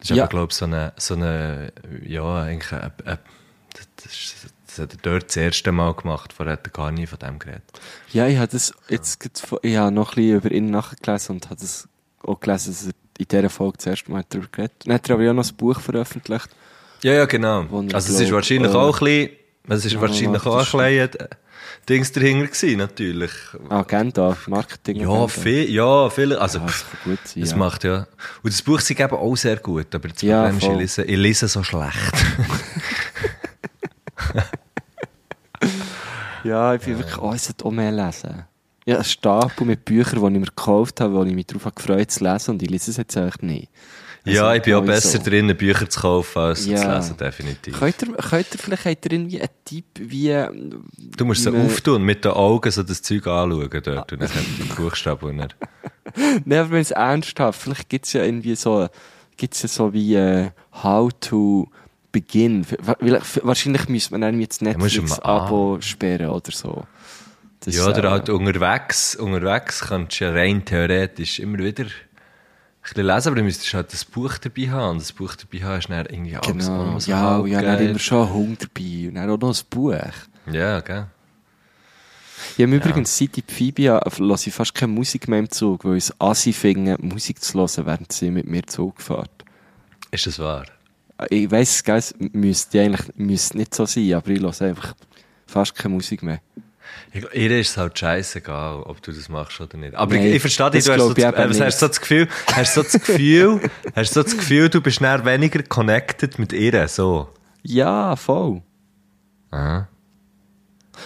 [0.00, 0.24] Das ist Ja.
[0.24, 1.72] aber, glaube ich, so eine, so eine,
[2.04, 3.18] ja, eigentlich, eine, eine,
[3.96, 7.06] das, ist- das hat er dort das erste Mal gemacht, vorher hat er gar nie
[7.06, 7.62] von dem geredet.
[8.12, 9.24] Ja, ich habe das jetzt,
[9.62, 11.88] ich habe noch ein bisschen über ihn nachgelesen und habe das
[12.22, 15.14] auch gelesen, dass er in dieser Folge das erste Mal darüber geredet Dann hat er
[15.14, 16.48] aber ja noch ein Buch veröffentlicht.
[17.02, 17.66] Ja, ja, genau.
[17.92, 19.30] Also es ist wahrscheinlich äh, auch ein bisschen,
[19.68, 21.28] es ist ja, wahrscheinlich auch ein das bisschen äh,
[21.88, 23.30] Dings dahinter gewesen, natürlich.
[23.68, 25.00] Agenda, Marketing.
[25.00, 27.42] Ja, viel, ja, viel, also Ja, das gut sein.
[27.42, 27.56] es ja.
[27.56, 28.06] macht ja.
[28.42, 30.78] Und das Buch ist eben auch sehr gut, aber das Ja, Problem ist, ich voll.
[30.80, 31.94] lese, ich lese so schlecht.
[36.44, 38.44] Ja, ich bin wirklich, oh, ich sollte auch mehr lesen.
[38.86, 41.74] Ja, ein Stapel mit Büchern, die ich mir gekauft habe, wo ich mich darauf habe
[41.74, 43.68] gefreut zu lesen und ich lese es jetzt eigentlich nicht.
[44.26, 45.24] Ja, ich bin auch Also, besser so.
[45.30, 46.76] drin, Bücher zu kaufen, als Ja.
[46.80, 47.78] zu lesen, definitiv.
[47.78, 50.34] Könnt ihr, könnt ihr vielleicht habt ihr irgendwie einen Tipp, wie...
[51.16, 54.62] Du musst Man- auftun, mit den Augen so das Zeug anschauen dort und dann die
[54.74, 55.48] Buchstaben und dann...
[56.44, 58.88] Nein, aber wenn es ernsthaft, vielleicht gibt es ja irgendwie so,
[59.36, 60.50] gibt's ja so wie äh,
[60.82, 61.68] How to
[62.12, 62.64] Begin.
[63.42, 66.84] Wahrscheinlich müsste man du mal Netflix-Abo sperren oder so.
[67.64, 71.90] Das, Ja, oder äh, halt unterwegs, unterwegs kannst du ja rein theoretisch immer wieder ein
[72.82, 74.90] bisschen lesen, aber du müsstest halt das Buch dabei haben.
[74.90, 77.86] Und das Buch dabei haben ist dann irgendwie alles Genau, alles ja, und ja, dann
[77.86, 79.94] immer schon Hund dabei und dann auch noch ein Buch.
[80.52, 81.06] Ja, gell.
[82.56, 85.84] Ich habe übrigens seit ich Phoebe habe, höre ich fast keine Musik mehr im Zug,
[85.84, 89.30] weil ich es assi finde, Musik zu hören, während sie mit mir Zug fährt.
[90.10, 90.66] Ist das wahr?
[91.30, 94.94] Ich weiss, es müsste eigentlich müsste nicht so sein, aber ich höre einfach
[95.46, 96.40] fast keine Musik mehr.
[97.32, 99.94] Ihr ist es halt scheißegal, ob du das machst oder nicht.
[99.94, 102.28] Aber Nein, ich, ich verstehe dich, du hast so, das, äh, hast so das Gefühl,
[102.52, 103.60] hast so das Gefühl,
[103.96, 107.28] hast so das Gefühl, du bist näher weniger connected mit ihr, so.
[107.62, 108.62] Ja, voll.
[109.50, 109.88] Aha.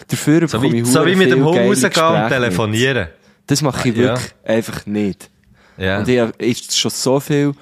[0.08, 2.32] Dafür So wie, so wie mit dem Hund geile rausgehen und Gespräche mit.
[2.32, 3.08] telefonieren.
[3.46, 4.02] Das mache ich Ja.
[4.02, 5.30] wirklich einfach nicht.
[5.76, 5.98] Ja.
[6.00, 6.32] Und ich habe
[6.70, 7.52] schon so viel,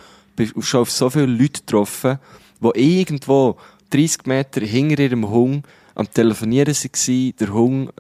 [0.61, 2.19] schon auf so viele Leute getroffen,
[2.61, 3.57] die irgendwo
[3.91, 5.65] 30 Meter hinter ihrem Hund
[5.97, 7.93] am Telefonieren waren, der Hund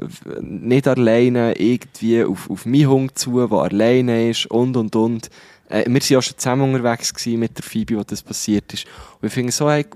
[0.42, 5.30] nicht alleine, irgendwie auf, auf meinen Hund zu, der alleine ist, und, und, und.
[5.70, 8.87] Äh, wir waren auch schon zusammen unterwegs mit der Phoebe, wo das passiert ist.
[9.20, 9.87] Und ich finde so, hey,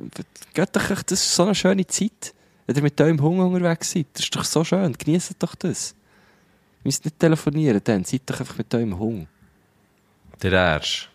[0.54, 2.34] geht doch, das ist so eine schöne Zeit.
[2.66, 5.90] Wenn ihr mit eurem Hund unterwegs seid, das ist doch so schön, genießt doch das.
[5.90, 9.28] Ihr müsst nicht telefonieren, dann seid doch einfach mit eurem Hund.
[10.42, 11.10] Der Ersch.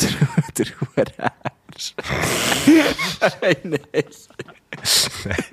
[0.00, 0.08] Der,
[0.56, 1.94] der Hurenarsch.
[3.62, 3.78] Nein.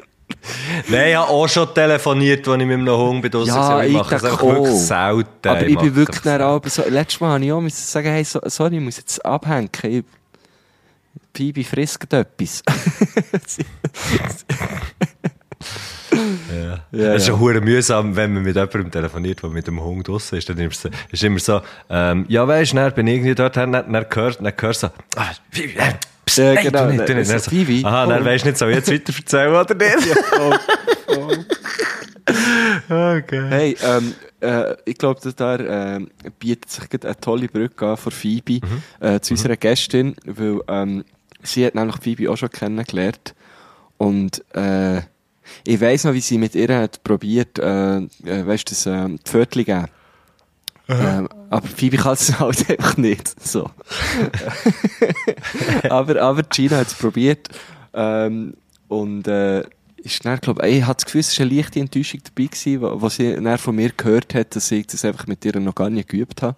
[0.88, 3.46] Nein, ich habe auch schon telefoniert, als ich mit einem Hund bin.
[3.46, 4.66] Ja, ich ich mache es wirklich auch.
[4.66, 5.48] selten.
[5.48, 8.10] Aber ich mache bin wirklich dann aber so, letztes Mal habe ich auch müssen sagen,
[8.10, 9.70] hey, so, sorry, ich muss jetzt abhängen.
[9.84, 10.04] Ich,
[11.34, 12.64] Phoebe frisst etwas.
[16.52, 16.80] Ja.
[16.92, 17.40] Ja, es ist ja.
[17.40, 20.50] hure mühsam, wenn man mit jemandem telefoniert, der mit dem Hund draussen ist.
[20.50, 23.58] Dann ist es ist immer so, ähm, ja, weisst du, dann bin ich irgendwie dort,
[23.58, 25.32] dann, dann, dann hörst dann hörst du so, ah,
[26.28, 27.46] Phoebe, äh, psst, Ja, nein, genau, du nicht, du nicht.
[27.46, 29.76] Phoebe, Aha, dann weisst du nicht, soll ich jetzt weiter erzählen oder
[31.36, 31.46] nicht?
[32.90, 33.46] okay.
[33.50, 36.06] hey, ähm, äh, ich glaube, da äh,
[36.40, 38.60] bietet sich eine tolle Brücke an von Phoebe
[39.00, 41.06] äh, zu unserer Gästin, weil ähm,
[41.44, 43.34] sie hat nämlich Phoebe auch schon kennengelernt
[43.98, 45.02] und äh,
[45.64, 49.08] ich weiss noch, wie sie mit ihr hat probiert, äh, äh, weißt du, das äh,
[49.08, 49.86] die Viertel geben.
[50.90, 53.44] Ähm, aber Phoebe kann es halt einfach nicht.
[53.44, 53.70] So.
[55.90, 57.50] aber, aber Gina hat es probiert.
[57.94, 58.54] Ähm,
[58.88, 59.64] und äh,
[59.98, 63.02] ist dann, glaub, ich hatte das Gefühl, es war eine leichte Enttäuschung dabei, gewesen, wo,
[63.02, 65.90] wo sie dann von mir gehört hat, dass ich das einfach mit ihr noch gar
[65.90, 66.56] nicht geübt habe.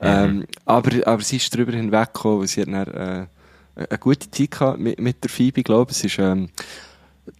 [0.00, 3.26] Ähm, aber, aber sie ist darüber hinweggekommen, weil sie hat dann, äh,
[3.74, 6.04] eine gute Zeit gehabt mit, mit der Phoebe, glaube ich.
[6.04, 6.50] Es war ähm,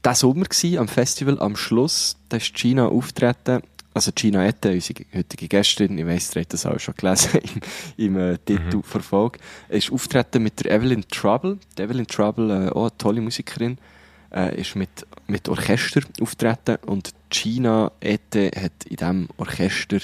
[0.05, 3.63] der Sommer gewesen, am Festival, am Schluss, da ist Gina auftreten,
[3.95, 7.41] also Gina Ette, unsere heutige Gästin, ich weiss, ihr habt das auch schon gelesen
[7.97, 11.59] im, im äh, Titel Verfolg, ist auftreten mit der Evelyn Trouble.
[11.77, 13.79] Die Evelyn Trouble, äh, auch eine tolle Musikerin,
[14.33, 19.99] äh, ist mit, mit Orchester auftreten und Gina Ette hat in diesem Orchester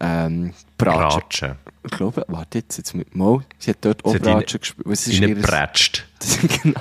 [0.00, 1.56] ähm, Bratsche.
[1.84, 4.86] Ich glaube, warte jetzt, jetzt mit Mo, sie hat dort auch Sie Bratsche gespielt.
[5.08, 5.44] Ist ihres-
[6.20, 6.80] das, genau.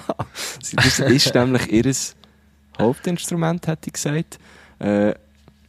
[0.60, 1.94] Das ist nämlich ihr
[2.80, 4.38] Hauptinstrument, hätte ich gesagt.
[4.80, 5.16] Äh,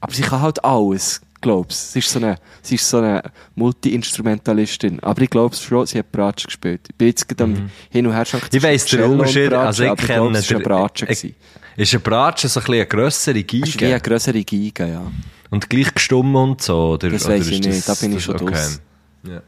[0.01, 3.23] aber sie kann halt alles, glaubst Sie ist so eine, sie ist so eine
[3.55, 5.01] Multi-Instrumentalistin.
[5.01, 6.81] Aber ich glaube schon, sie hat Bratsche gespielt.
[6.89, 8.39] Ich bin jetzt gerade am Hin und Her Mhm.
[8.53, 11.35] Ich weiss den Unterschied, also ich kenne glaube, es war ich-.
[11.77, 14.01] Ist ein Bratschen so ein bisschen eine grössere Es ist wie eine Geige?
[14.11, 15.03] grössere Geige, ja.
[15.51, 16.91] Und gleich gestummt und so?
[16.95, 18.45] Oder, Das weiss ich ist nicht, da bin ich das- schon okay.
[18.55, 18.81] draus.
[19.23, 19.41] Ja.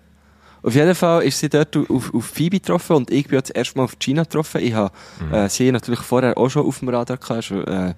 [0.62, 3.84] Auf jeden Fall ist sie dort auf, auf Phoebe getroffen und ich bin jetzt erstmal
[3.86, 4.60] auf Gina getroffen.
[4.60, 4.92] Ich habe
[5.26, 5.34] Mhm.
[5.34, 7.50] äh, sie natürlich vorher auch schon auf dem Radar gehabt.
[7.50, 7.94] Ist, äh,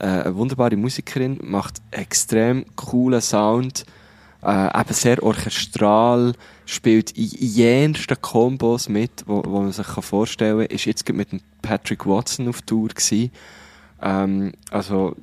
[0.00, 3.84] äh, eine wunderbare Musikerin, macht extrem coolen Sound,
[4.42, 6.34] äh, eben sehr orchestral,
[6.66, 10.74] spielt in jensten Kombos mit, wo, wo man sich kann vorstellen kann.
[10.74, 13.30] Ist jetzt mit dem Patrick Watson auf Tour gewesen.
[14.02, 15.14] Ähm, also,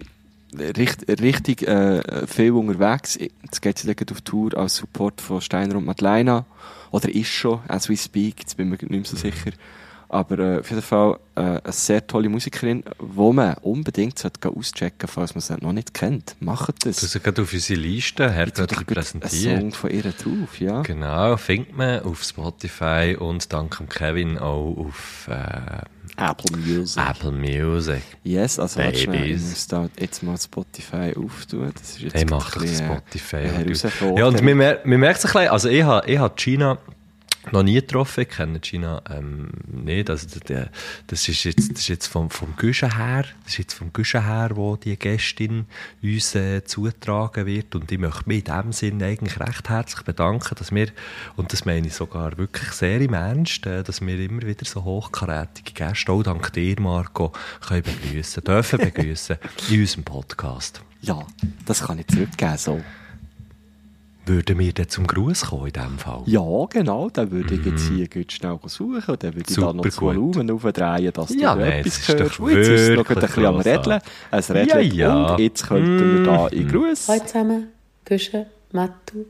[0.58, 3.16] richt, richtig äh, viel unterwegs.
[3.16, 6.46] Jetzt geht sie auf Tour als Support von Steiner und Madeleine.
[6.92, 9.52] Oder ist schon, as we speak, jetzt bin ich mir nicht mehr so sicher.
[10.10, 15.08] Aber äh, auf jeden Fall äh, eine sehr tolle Musikerin, die man unbedingt sollte auschecken
[15.08, 16.36] falls man sie noch nicht kennt.
[16.40, 16.98] Macht das.
[16.98, 19.60] Du hast gerade auf unsere Liste herzlich doch einen präsentiert.
[19.60, 20.82] Song von ihr drauf, ja.
[20.82, 25.82] Genau, findet man auf Spotify und dank dem Kevin auch auf äh,
[26.18, 27.04] Apple Music.
[27.06, 28.02] Apple Music.
[28.24, 31.72] Yes, also schnell, ich muss da jetzt mal Spotify auftun.
[31.74, 33.38] Das ist jetzt Hey, mach bisschen, äh, Spotify.
[33.38, 34.18] Herausforderung.
[34.18, 36.78] Ja, und man, mer man merkt es ein bisschen, also ich habe ich ha Gina
[37.52, 38.22] noch nie getroffen.
[38.22, 40.10] Ich kenne Gina ähm, nicht.
[40.10, 40.70] Also, der,
[41.08, 44.26] das ist jetzt, das ist jetzt vom, vom Güschen her, das ist jetzt vom Güschen
[44.26, 45.66] her, wo die Gästin
[46.02, 47.76] uns äh, zutragen wird.
[47.76, 50.88] Und ich möchte mich in dem Sinne eigentlich recht herzlich bedanken, dass wir,
[51.36, 54.84] und das meine ich sogar wirklich sehr im Ernst, äh, dass wir immer wieder so
[54.84, 57.32] hochkarätige Gäste, auch dank dir, Marco,
[57.68, 59.38] können begrüßen, dürfen begrüßen
[59.70, 60.82] in unserem Podcast.
[61.02, 61.26] Ja,
[61.66, 62.82] das kann ich zurückgeben, so.
[64.28, 66.22] Würden wir dann zum Gruß kommen in diesem Fall?
[66.26, 69.72] Ja, genau, dann würde ich jetzt hier gut schnell suchen und dann würde ich da
[69.74, 70.02] noch das Mhm.
[70.06, 72.20] Volumen aufdrehen, dass Ja, du nein, etwas hörst.
[72.20, 73.94] doch Und jetzt ist es noch ein bisschen am grossartig.
[73.94, 75.34] Rädeln, ein Rädeln Ja, ja.
[75.34, 77.08] und jetzt könnten wir da in Gruß.
[77.08, 77.68] Hallo zusammen,
[78.06, 79.26] Güsche, Mattu.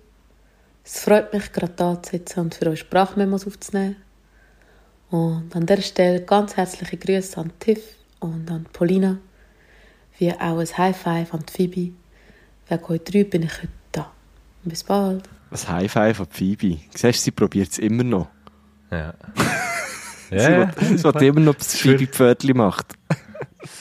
[0.84, 3.98] Es freut mich, gerade da zu sitzen und für euch Sprachmemos aufzunehmen.
[5.10, 7.82] Und an dieser Stelle ganz herzliche Grüße an Tiff
[8.20, 9.18] und an Paulina,
[10.18, 11.92] wie auch ein High Five an die Phoebe.
[12.70, 13.77] Wegen euch drei bin ich heute da.
[14.68, 15.24] Bis bald.
[15.52, 16.78] Ein High Five an Phoebe.
[16.94, 18.28] Siehst du, sie probiert es immer noch.
[18.92, 19.14] Ja.
[20.30, 22.96] Sie will, sie will immer noch, dass Phoebe Pfötli macht.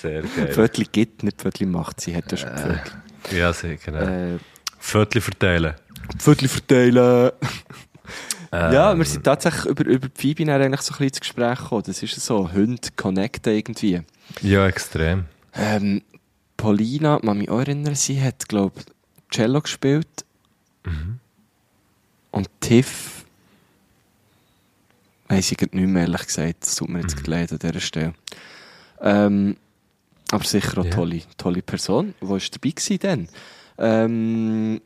[0.00, 0.46] Sehr geil.
[0.52, 2.00] Pfötli gibt, nicht Pfötli macht.
[2.00, 3.36] Sie hat ja schon Pfötli.
[3.36, 3.98] Ja, sehr genau.
[3.98, 4.38] Äh,
[4.78, 5.74] Viertel verteilen.
[6.18, 7.32] Pfötli verteilen.
[8.52, 11.58] Ähm, Ja, wir sind tatsächlich über, über die Phoebe eigentlich so ein bisschen ins Gespräch
[11.58, 11.82] gekommen.
[11.84, 14.02] Das ist so, Hunde connecten irgendwie.
[14.40, 15.24] Ja, extrem.
[15.52, 16.02] Ähm,
[16.56, 18.84] Paulina, kann mich auch erinnern, sie hat, glaube ich,
[19.36, 20.25] Cello gespielt.
[22.30, 23.24] Und Tiff,
[25.28, 26.62] weiss ich nicht mehr, ehrlich gesagt.
[26.62, 27.32] Das tut mir jetzt mhm.
[27.32, 28.14] leid an dieser Stelle.
[29.00, 29.56] Ähm,
[30.30, 30.90] aber sicher auch Ja.
[30.90, 32.14] tolle, tolle Person.
[32.20, 33.28] Wo war dabei gewesen denn?
[33.78, 34.80] Ähm,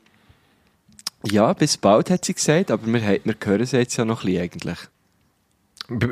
[1.24, 4.26] ja, bis bald, hat sie gesagt, aber wir, wir hören sie jetzt ja noch ein
[4.26, 4.78] bisschen eigentlich.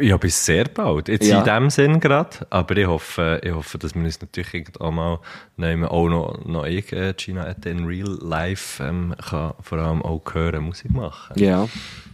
[0.01, 1.09] Ja, bis sehr bald.
[1.09, 1.39] Jetzt Ja.
[1.39, 2.47] in dem Sinn gerade.
[2.51, 5.21] Aber ich hoffe, ich hoffe, dass wir uns natürlich irgendwann mal
[5.57, 10.23] nehmen, auch noch, noch ich, äh, Gina in real life, ähm, kann vor allem auch
[10.33, 11.39] hören, Musik machen.
[11.39, 11.69] Ja,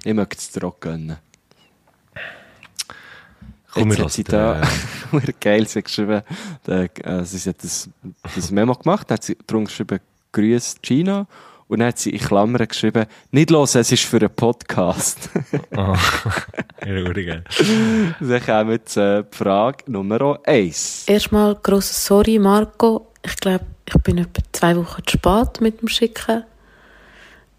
[0.05, 1.16] ich möchte es dir auch gönnen.
[3.72, 4.61] Komm, Jetzt hat sie da,
[5.12, 6.22] äh, geil, sie geschrieben,
[6.66, 7.88] der, äh, sie hat das,
[8.35, 9.98] das Memo gemacht, hat sie darum geschrieben,
[10.33, 11.27] Grüß Gina,
[11.68, 15.31] und dann hat sie in Klammern geschrieben, nicht los, es ist für einen Podcast.
[15.77, 15.96] Oh.
[16.81, 21.05] Dann jetzt äh, die Frage Nummer eins.
[21.07, 23.09] Erstmal grosses Sorry, Marco.
[23.24, 26.44] Ich glaube, ich bin etwa zwei Wochen zu spät mit dem Schicken.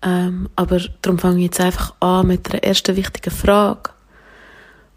[0.02, 3.90] Ähm, aber darum fange ich jetzt einfach an mit der ersten wichtigen Frage.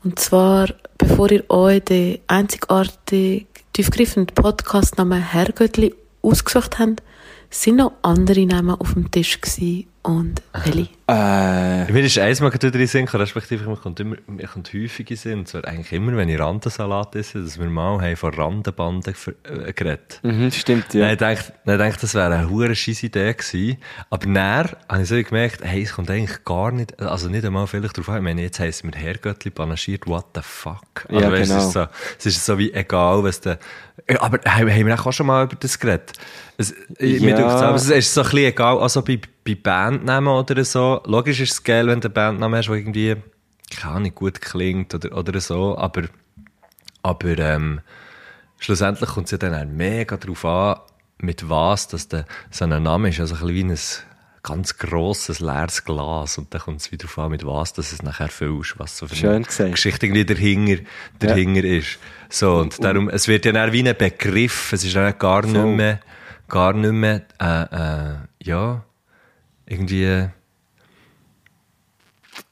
[0.04, 0.68] Und zwar,
[0.98, 7.02] bevor ihr euch den einzigartigen, tiefgreifenden Podcastnamen Herrgöttli ausgesucht habt,
[7.50, 9.86] sind noch andere Namen auf dem Tisch gewesen.
[10.02, 10.88] Und welche?
[11.06, 14.46] Äh, Mir ist eins mal gerade wieder in den Sinn respektive mir kommt, immer, mir
[14.46, 18.00] kommt häufig in Sinn, und zwar eigentlich immer, wenn ich Randensalat esse, dass wir mal
[18.00, 21.10] haben von Randenbanden äh, geredet mhm, stimmt, Ja.
[21.12, 23.76] ich dachte, nein, ich dachte, das wäre eine hure scheisse Idee gewesen.
[24.08, 27.66] Aber dann habe ich so gemerkt, hey, es kommt eigentlich gar nicht, also nicht einmal
[27.66, 28.16] vielleicht darauf an.
[28.18, 31.04] Ich meine, jetzt heisst mir Herrgöttli panaschiert, what the fuck?
[31.08, 31.58] Also, Ja, weißt, genau.
[31.60, 31.86] es, ist so,
[32.20, 33.58] es ist so wie egal, was der,
[34.20, 36.12] aber haben haben wir auch schon mal über das geredet?
[36.60, 37.36] Es, Mir Ja.
[37.36, 41.00] denkt aber es ist so ein bisschen egal, also bei, bei Bandnamen oder so.
[41.06, 43.16] Logisch ist es geil, wenn du einen Bandnamen hast, der irgendwie,
[43.80, 46.02] keine Ahnung, gut klingt oder, oder so, aber,
[47.02, 47.80] aber, ähm,
[48.58, 50.80] schlussendlich kommt es ja dann auch mega darauf an,
[51.18, 53.20] mit was dass der, so ein Name ist.
[53.20, 53.78] Also ein bisschen wie ein
[54.42, 56.38] ganz grosses, leeres Glas.
[56.38, 59.06] Und dann kommt es wieder darauf an, mit was dass es nachher füllst, was so
[59.06, 59.72] für Schön eine gesagt.
[59.72, 60.82] Geschichte irgendwie dahinter,
[61.20, 61.98] dahinter ist.
[62.30, 65.54] So, und darum, es wird ja dann wie ein Begriff, es ist dann gar nicht
[65.54, 65.74] Voll.
[65.74, 66.00] mehr,
[66.48, 68.84] gar nicht mehr, äh, äh, ja,
[69.66, 70.28] irgendwie,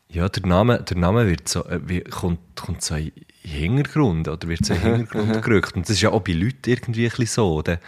[0.09, 4.29] ja, der Name, der Name wird so, äh, wie, kommt, kommt so in den Hintergrund,
[4.29, 5.77] oder wird so in den Hintergrund gerückt.
[5.77, 7.63] Und das ist ja auch bei Leuten irgendwie ein so.
[7.63, 7.79] Dann,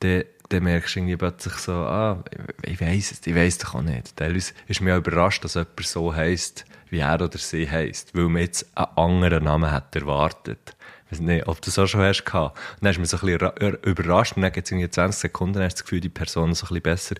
[0.00, 2.22] dann, dann merkst du irgendwie plötzlich so, ah,
[2.62, 4.16] ich weiss es, ich weiss doch auch nicht.
[4.16, 8.28] Teilweise ist mir auch überrascht, dass jemand so heisst, wie er oder sie heisst, weil
[8.28, 10.76] man jetzt einen anderen Namen hat erwartet.
[11.10, 12.56] Weiß nicht, ob du das auch schon hast gehabt.
[12.56, 15.20] Und dann ist man so ein bisschen ra- überrascht und dann geht es irgendwie 20
[15.20, 17.14] Sekunden, dann hast du das Gefühl, die Person so ein bisschen besser,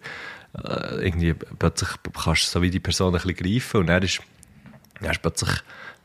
[0.65, 1.89] äh, irgendwie plötzlich
[2.23, 4.21] kannst du so wie die Person ein bisschen greifen und dann ist,
[5.01, 5.51] dann ist plötzlich,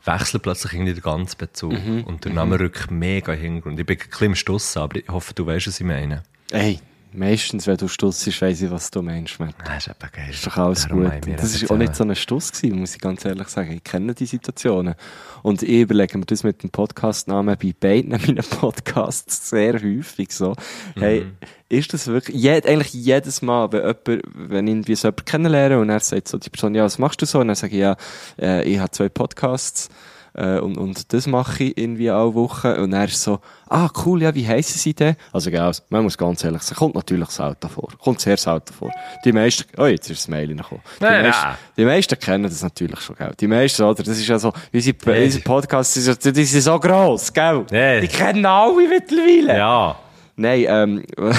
[0.04, 1.72] wechselt plötzlich irgendwie der ganze Bezug
[2.06, 3.80] und der Name rückt mega in den Hintergrund.
[3.80, 6.22] Ich bin ein bisschen im Stuss, aber ich hoffe, du weißt, was ich meine.
[6.50, 6.78] Ey,
[7.14, 9.54] meistens, wenn du stutzst, weiss ich, was du meinst, man.
[9.64, 10.30] Das ist eben geil.
[10.30, 11.38] ist doch alles Darum gut.
[11.38, 13.72] das ist auch nicht so ein Stuss gewesen, muss ich ganz ehrlich sagen.
[13.72, 14.94] Ich kenne die Situationen.
[15.42, 20.54] Und ich überlege mir das mit dem Podcastnamen bei beiden meinen Podcasts sehr häufig so.
[20.96, 21.26] Hey,
[21.68, 25.78] ist das wirklich, jed, eigentlich jedes Mal, wenn jemand, wenn ich irgendwie so jemanden kennenlerne
[25.78, 27.40] und er sagt so, die Person, ja, was machst du so?
[27.40, 27.96] Und dann sage ich, ja,
[28.40, 29.88] äh, ich habe zwei Podcasts.
[30.34, 32.66] Äh, und, und das mache ich irgendwie alle Wochen.
[32.72, 35.14] Und er ist so, ah, cool, ja, wie heissen sie denn?
[35.32, 37.88] Also, also, man muss ganz ehrlich sagen, kommt natürlich selten vor.
[38.02, 38.90] Kommt sehr selten vor.
[39.24, 40.82] Die meisten, oh, jetzt ist das Mail reingekommen.
[40.98, 43.32] Die, Nein, meisten, die meisten kennen das natürlich schon, gell.
[43.38, 44.02] Die meisten, oder?
[44.02, 45.24] Das ist ja so, unsere, Hey.
[45.24, 47.64] unsere Podcasts, die sind, die sind so gross, gell.
[47.70, 48.00] Hey.
[48.00, 49.56] Die kennen alle mittlerweile.
[49.56, 49.96] Ja.
[50.36, 51.04] Nein, ähm,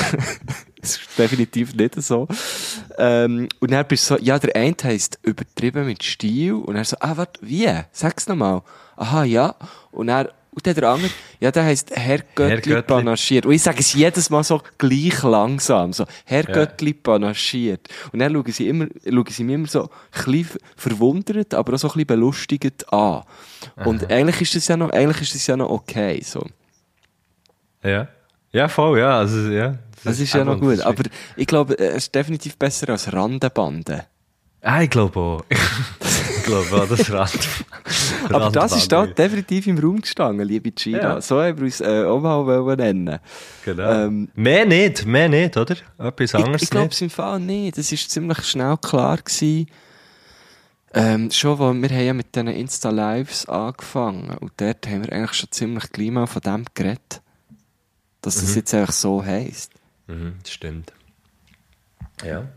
[0.82, 2.28] es ist definitiv nicht so.
[2.98, 6.54] Ähm, und dann bist du so, ja, der eine heisst übertrieben mit Stil.
[6.54, 7.70] Und er so, ah, warte, wie?
[7.92, 8.62] Sag's nochmal.
[8.96, 9.56] Aha, ja.
[9.92, 12.82] Und er, und dann der andere, ja, der heisst Herr Göttli Göttli.
[12.82, 13.46] panaschiert.
[13.46, 17.88] Und ich sage es jedes Mal so gleich langsam, so, Herr Göttli panaschiert.
[18.12, 19.90] Und dann schauen sie immer, schauen sie mich immer so
[20.26, 23.24] ein verwundert, aber auch so ein bisschen belustigend an.
[23.84, 26.46] Und eigentlich ist das ja noch, eigentlich ist das ja noch okay, so.
[27.84, 28.08] Ja.
[28.52, 29.20] Ja, voll, ja.
[29.20, 29.78] Also, ja.
[30.06, 30.80] Das ist ja noch gut.
[30.80, 34.06] Aber Aber ich glaube, es ist definitiv besser als Randenbande.
[34.66, 35.46] Ah, ich glaube auch.
[35.50, 37.50] ich glaube auch, das Rand.
[38.30, 41.00] Aber das ist da definitiv im Raum gestanden, liebe Gina.
[41.00, 41.22] Ja.
[41.22, 43.20] So haben wir uns äh, auch mal nennen.
[43.64, 44.06] Genau.
[44.06, 45.76] Ähm, mehr nicht, mehr nicht, oder?
[45.98, 47.78] Etwas Ich, anderes ich glaube es im Fall nicht.
[47.78, 49.68] Das ist ziemlich schnell klar gewesen.
[50.94, 54.38] Ähm, schon, weil wir haben ja mit diesen Insta-Lives angefangen.
[54.38, 57.22] Und dort haben wir eigentlich schon ziemlich gleich mal von dem geredet.
[58.22, 59.74] Dass das jetzt einfach so heisst.
[60.08, 60.94] Mhm, das stimmt.
[62.24, 62.48] Ja.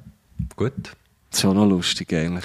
[0.56, 0.92] Gut.
[1.30, 2.44] Das ist schon noch lustig eigentlich.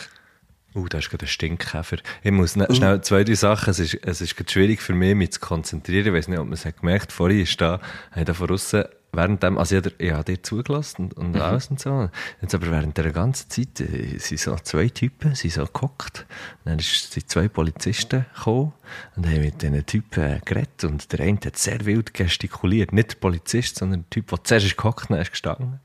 [0.76, 1.98] Uh, da ist gerade ein Stinkkäfer.
[2.24, 3.70] Ich muss ne, schnell zwei, drei Sachen.
[3.70, 6.08] Es ist, es ist schwierig für mich, mich zu konzentrieren.
[6.08, 7.12] Ich weiß nicht, ob man es hat gemerkt.
[7.12, 7.80] Vorhin ist da,
[8.16, 11.80] ich da von aussen, während dem, also ich habe dir, zugelassen und, und alles und
[11.80, 12.10] so.
[12.42, 16.26] Jetzt aber während der ganzen Zeit äh, sind so zwei Typen, sind so gehockt.
[16.66, 18.74] Dann sind zwei Polizisten gekommen
[19.16, 20.84] und haben mit diesen Typen geredet.
[20.84, 22.94] Und der eine hat sehr wild gestikuliert.
[22.94, 25.80] Nicht der Polizist, sondern der Typ, der zuerst ist gehockt dann ist gestanden.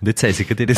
[0.00, 0.68] Und jetzt haben sie gerade ihr,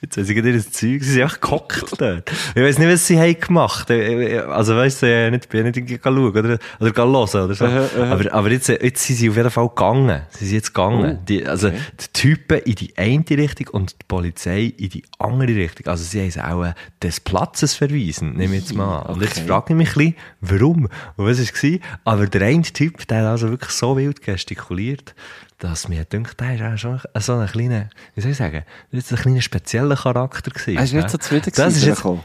[0.00, 2.30] jetzt haben sie gerade ihr Zeug, sie sind einfach gehockt dort.
[2.54, 3.90] Ich weiss nicht, was sie haben gemacht.
[3.90, 7.64] Also weißt du, ich nicht, bin nicht irgendwie schauen oder, oder hören oder so.
[7.64, 10.22] Aber, aber jetzt, jetzt sind sie auf jeden Fall gegangen.
[10.30, 11.18] Sie sind jetzt gegangen.
[11.20, 15.54] Oh, die, also, die Typen in die eine Richtung und die Polizei in die andere
[15.54, 15.86] Richtung.
[15.86, 19.14] Also, sie haben sie auch äh, des Platzes verwiesen, nehme ich jetzt mal an.
[19.14, 20.88] Und jetzt frage ich mich ein bisschen, warum?
[21.22, 21.78] Und was war?
[22.04, 25.14] Aber der eine Typ, der hat also wirklich so wild gestikuliert,
[25.58, 29.04] dass mir denkt, der ist auch schon so ein kleiner, wie soll ich sagen, das
[29.04, 30.76] ist ein kleiner spezieller Charakter gewesen.
[30.76, 32.18] Er ist nicht so zufrieden Das ist jetzt, er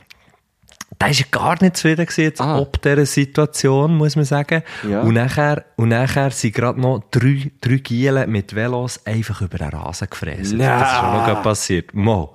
[1.00, 2.58] der ist ja gar nicht zufrieden gewesen, jetzt Ah.
[2.60, 4.64] ob dieser Situation, muss man sagen.
[4.90, 5.02] Ja.
[5.02, 9.70] Und nachher, und nachher sind gerade noch drei, drei Gielen mit Velos einfach über den
[9.70, 10.54] Rasen gefräst.
[10.58, 11.94] Das ist schon noch passiert.
[11.94, 12.34] Mo.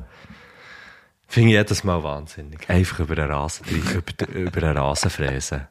[1.32, 2.68] Finde ich jedes Mal wahnsinnig.
[2.68, 5.62] Einfach über den Rasen, über, den- über den Rasen fräsen.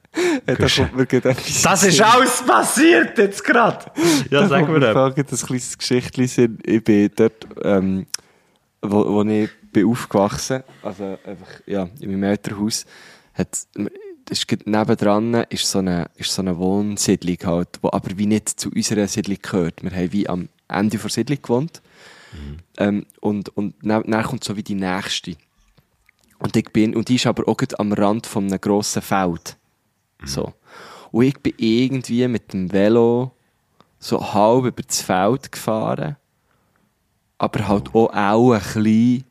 [0.48, 3.86] Ja, da kommt mir gerade etwas Das ist alles passiert jetzt gerade.
[4.32, 4.94] Ja, Da sag mir das.
[4.96, 6.58] gerade ein kleines Geschichtchen Sinn.
[6.66, 8.08] Ich bin dort, ähm,
[8.82, 12.86] wo, wo ich bin aufgewachsen, also einfach, ja, in meinem Elternhaus,
[13.36, 13.50] hat,
[14.32, 18.70] ist nebendran ist so eine, ist so eine Wohnsiedlung halt, wo aber wie nicht zu
[18.72, 19.84] unserer Siedlung gehört.
[19.84, 21.84] Wir haben wie am Ende der Siedlung gewohnt.
[22.78, 25.36] Ähm, und, und dann, dann kommt so wie die nächste.
[26.42, 29.58] Und ich bin, und die ist aber auch am Rand von einem grossen Feld.
[30.26, 30.54] So.
[31.12, 33.32] Und ich bin irgendwie mit dem Velo
[34.00, 36.18] so halb über das Feld gefahren.
[37.38, 39.24] Aber halt auch, auch ein bisschen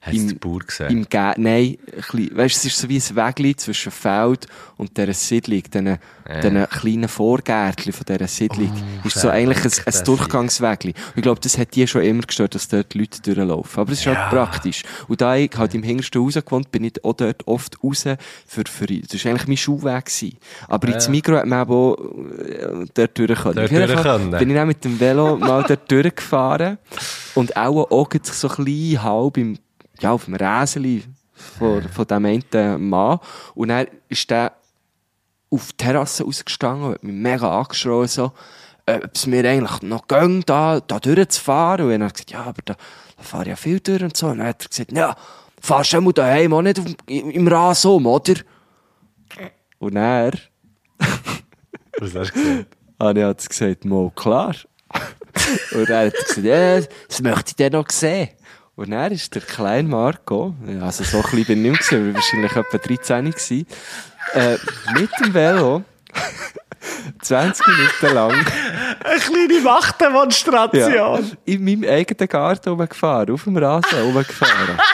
[0.00, 0.90] Hast du den Bauer gesehen?
[0.90, 4.46] im Ge Nein, ein bisschen, weißt, es ist so wie ein Wägli zwischen Feld
[4.76, 5.98] und dieser Siedlung, diesen,
[6.42, 8.72] diesen kleinen Vorgärtchen von dieser Siedlung.
[9.04, 10.06] ist so eigentlich ein, ein.
[10.06, 13.80] Und ich glaube, das hat die schon immer gestört, dass dort Leute durchlaufen.
[13.80, 14.14] Aber es ist Ja.
[14.14, 14.82] halt praktisch.
[15.08, 18.04] Und da ich halt im hintersten Haus gewohnt bin ich auch dort oft raus
[18.46, 20.38] für, für, das war eigentlich mein Schulweg gewesen.
[20.68, 23.54] Aber ins Mikro hat man eben auch äh, dort durch können.
[23.56, 24.30] Dort durch können.
[24.30, 26.78] bin ich dann mit dem Velo mal dort durchgefahren
[27.34, 29.58] und auch, auch so ein bisschen halb im,
[30.00, 31.04] ja, auf dem Räseli
[31.58, 33.20] von, von dem einen Mann.
[33.54, 34.52] Und dann ist der
[35.50, 38.32] auf die Terrasse rausgestanden und hat mich mega angeschrien, so,
[38.86, 41.86] äh, ob es mir eigentlich noch ging, da, da durchzufahren.
[41.86, 42.74] Und dann hat er gesagt, ja, aber da,
[43.16, 44.28] da fahre ich ja viel durch und so.
[44.28, 45.16] Und dann hat er gesagt, ja,
[45.60, 48.34] fahrst du mal daheim auch nicht auf, im, im Rasen um, oder?
[49.78, 50.32] Und er
[51.98, 52.76] Was hast du gesagt?
[53.00, 54.54] habe ich halt gesagt, mal klar.
[55.72, 58.28] und er hat gesagt, ja, das möchte ich dann noch sehen.
[58.78, 62.78] Und dann ist der kleine Marco, also so klein bin ich nicht mehr, wahrscheinlich etwa
[62.78, 63.66] 13 gewesen,
[64.34, 64.56] äh,
[64.94, 65.82] mit dem Velo
[67.20, 68.46] 20 Minuten lang
[69.04, 70.94] Eine kleine Machtdemonstration.
[70.94, 74.78] ja, in meinem eigenen Garten rumgefahren, auf dem Rasen rumgefahren.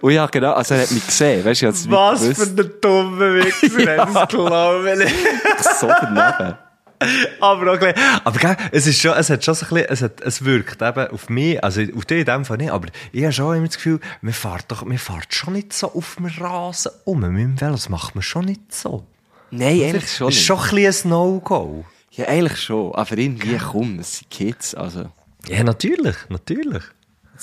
[0.00, 3.34] Und ja, genau, also er hat mich gesehen, weißt du, ich Was für ein dummer
[3.34, 4.04] Wichser, Ja.
[4.04, 5.64] das glaube ich.
[5.78, 6.58] so daneben.
[7.40, 7.94] aber auch gleich,
[8.24, 10.82] aber gell, es ist schon, es hat schon so ein bisschen, es, hat, es wirkt
[10.82, 13.66] eben auf mich, also auf dich in dem Fall nicht, aber ich habe schon immer
[13.66, 17.30] das Gefühl, man fährt doch, man fährt schon nicht so auf dem Rasen um, mit
[17.30, 19.04] dem Velo, das macht man schon nicht so.
[19.50, 20.46] Nein, eigentlich schon Das ist nicht.
[20.46, 21.84] schon ein bisschen ein No-Go.
[22.12, 22.94] Ja, eigentlich schon.
[22.94, 24.74] Aber irgendwie, komm, es sind Kids.
[24.74, 25.06] Also,
[25.46, 26.82] Ja, natürlich, natürlich.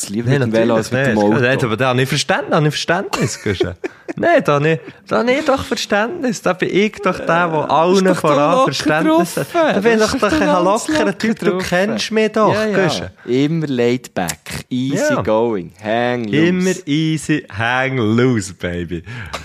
[0.10, 1.40] Lieber mit dem Velo als mit dem Auto.
[1.40, 3.76] Nein, aber da habe ich Verständnis, habe ich Verständnis.
[4.16, 6.42] Nein, da habe ich, da habe ich doch Verständnis.
[6.42, 9.48] Da bin ich doch der, der allen doch voran Verständnis hat.
[9.54, 13.10] Da bin Das ich doch ein lockerer locker Typ, du kennst mich doch, ja, ja.
[13.26, 15.22] Immer laid back, easy Ja.
[15.22, 16.38] going, hang loose.
[16.48, 19.04] Immer easy, hang loose, baby.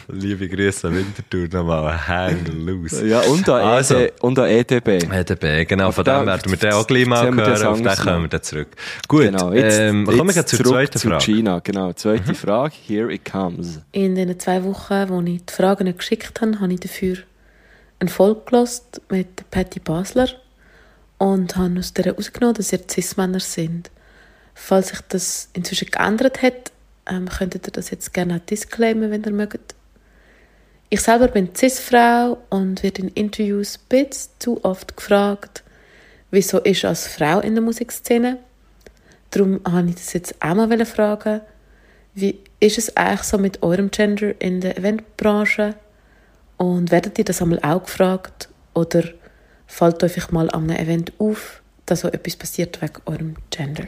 [0.08, 3.06] Liebe Grüße an Winterthur nochmal, hang loose.
[3.06, 3.96] Ja, und an, Also.
[3.96, 4.98] ED, und an EDB.
[5.12, 8.22] EDB, genau, von dem werden wir dann auch gleich mal das hören, auf den kommen
[8.22, 8.68] wir dann zurück.
[9.08, 11.30] Gut, Genau, jetzt, ähm, jetzt wir zur zurück zweiten zu Frage.
[11.30, 11.36] Mhm.
[11.36, 11.92] China, genau.
[11.92, 13.80] Zweite Frage, here it comes.
[13.92, 17.18] In den zwei Wochen, wo ich die Fragen nicht geschickt habe, habe ich dafür
[17.98, 20.28] eine Folge gehört mit Patty Basler
[21.18, 23.90] und habe aus der herausgenommen, dass ihr Cis-Männer sind.
[24.54, 26.72] Falls sich das inzwischen geändert hat,
[27.08, 29.74] ähm, könntet ihr das jetzt gerne auch disclaimen, wenn ihr mögt.
[30.90, 35.62] Ich selber bin Cis-Frau und werde in Interviews ein bisschen zu oft gefragt,
[36.30, 38.38] wieso ist als Frau in der Musikszene.
[39.32, 41.40] Darum habe ich das jetzt auch mal fragen.
[42.14, 45.74] Wie ist es eigentlich so mit eurem Gender in der Eventbranche?
[46.58, 48.50] Und werdet ihr das einmal auch gefragt?
[48.74, 49.04] Oder
[49.66, 53.86] fällt euch mal an einem Event auf, dass so etwas passiert wegen eurem Gender?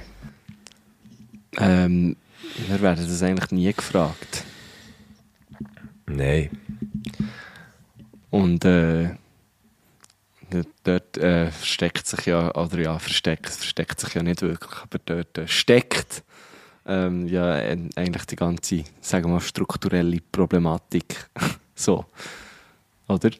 [1.58, 2.16] Ähm,
[2.66, 4.44] wir werden das eigentlich nie gefragt.
[6.06, 6.50] Nein.
[8.30, 9.10] Und äh,
[10.84, 15.38] dort- äh, versteckt sich ja, oder ja, versteckt, versteckt sich ja nicht wirklich, aber dort
[15.38, 16.22] äh, steckt
[16.86, 21.28] ähm, ja äh, eigentlich die ganze, sagen wir mal, strukturelle Problematik.
[21.74, 22.04] so.
[23.08, 23.30] Oder?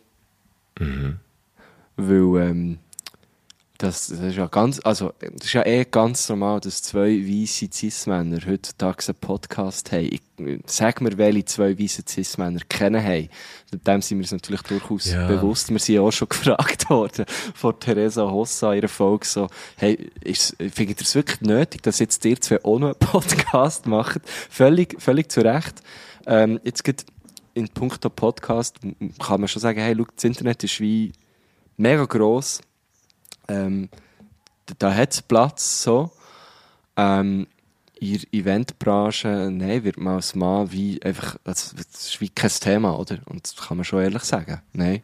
[1.96, 2.78] Weil ähm,
[3.78, 7.68] das, das ist ja ganz, also das ist ja eh ganz normal, dass zwei weiße
[7.72, 10.08] Cis-Männer heutzutage einen Podcast haben.
[10.12, 10.22] Ich,
[10.66, 13.28] sag mir, welche zwei weiße Cis-Männer kennen haben.
[13.72, 15.26] Dem sind wir uns natürlich durchaus Ja.
[15.26, 15.70] bewusst.
[15.70, 20.56] Wir sind ja auch schon gefragt worden von Theresa Hossa ihrer Folge so, hey, ist,
[20.58, 24.20] findet ihr es wirklich nötig, dass jetzt ihr zwei auch noch einen Podcast macht?
[24.50, 25.82] Völlig, völlig zu Recht.
[26.26, 27.04] Ähm, jetzt geht
[27.54, 28.78] in puncto Podcast
[29.18, 31.12] kann man schon sagen, hey, schau, das Internet ist wie
[31.76, 32.60] mega gross.
[33.48, 33.88] Ähm,
[34.78, 36.10] da- hat es Platz, so.
[36.96, 37.46] Ähm,
[38.00, 42.50] in der Eventbranche, nein, wird man als Mann wie einfach, das, das ist wie kein
[42.50, 43.18] Thema, oder?
[43.26, 44.60] Und das kann man schon ehrlich sagen.
[44.72, 45.02] Nein.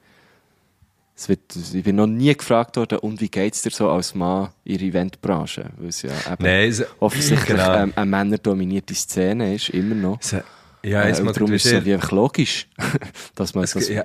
[1.16, 1.40] Es wird,
[1.74, 4.78] ich bin noch nie gefragt worden, und wie geht es dir so als Mann in
[4.78, 5.66] der Eventbranche?
[5.76, 7.74] Weil es ja eben Nein, es- offensichtlich genau.
[7.74, 10.22] ähm, eine männerdominierte Szene ist, immer noch.
[10.22, 10.44] Se-
[10.82, 12.66] Ja, äh, und darum ist es so wie einfach logisch,
[13.34, 14.04] dass man Es das, ja.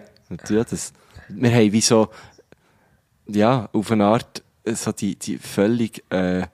[0.50, 0.92] ja, das,
[1.30, 2.10] wir haben wie so,
[3.28, 6.46] ja, auf eine Art, so die, die völlig, äh, äh,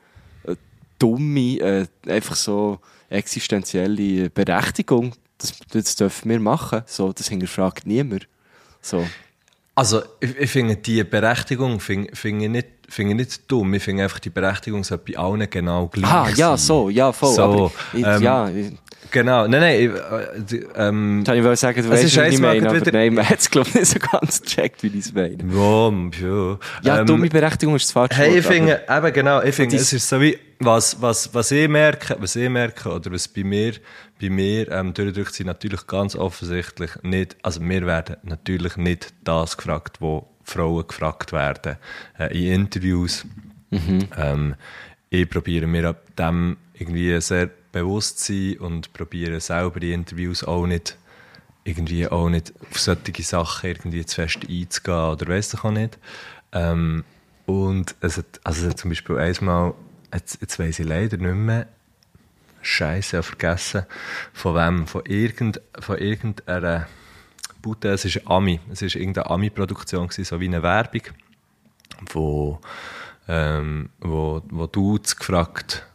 [0.99, 8.27] dumme, äh, einfach so existenzielle Berechtigung, das, das dürfen wir machen, so, das hinterfragt niemand,
[8.81, 9.05] so.
[9.75, 13.73] Also, ich, ich finde die Berechtigung finde finde ich nicht, finde ich nicht dumm.
[13.73, 16.35] Ich finde einfach, die Berechtigung sollte bei allen genau gleich Ah, sein.
[16.35, 18.49] ja, so, ja, voll, So, ich, ähm, ja,
[19.09, 22.39] Genau, nein, nein, ich, äh, die, ähm, ich wollte sagen, du weißt, ist was ich
[22.39, 25.05] meine, aber wieder- nein, man hat es, glaube ich, nicht so ganz gecheckt, wie ich
[25.05, 25.37] es meine.
[25.53, 25.89] ja,
[26.21, 26.59] ja.
[26.83, 29.91] Ja, ähm, dumme Berechtigung ist das falsche Hey, ich finde, eben genau, ich finde, es
[29.91, 33.73] ist so wie, was, was, was ich merke, was ich merke, oder was bei mir,
[34.21, 39.57] bei mir, ähm, durchdrückt sie natürlich ganz offensichtlich nicht, also wir werden natürlich nicht das
[39.57, 41.77] gefragt, wo Frauen gefragt werden,
[42.19, 43.25] äh, in Interviews.
[43.71, 44.55] Ähm,
[45.09, 50.43] ich probiere mir ab dem irgendwie sehr bewusst zu sein und probiere selber in Interviews
[50.43, 50.97] auch nicht
[51.63, 55.99] irgendwie auch nicht auf solche Sachen irgendwie zu fest einzugehen oder weiss ich auch nicht.
[56.51, 57.03] Ähm,
[57.45, 59.73] und es hat, also es hat zum Beispiel einmal,
[60.13, 61.67] jetzt, jetzt weiss ich leider nicht mehr,
[62.63, 63.85] Scheiße, vergessen,
[64.33, 66.87] von wem, von, irgend, von irgendeiner
[67.61, 71.03] Bude, es ist Ami, es ist irgendeine Ami-Produktion so wie eine Werbung,
[72.11, 72.59] wo,
[73.27, 75.85] ähm, wo, wo Dudes gefragt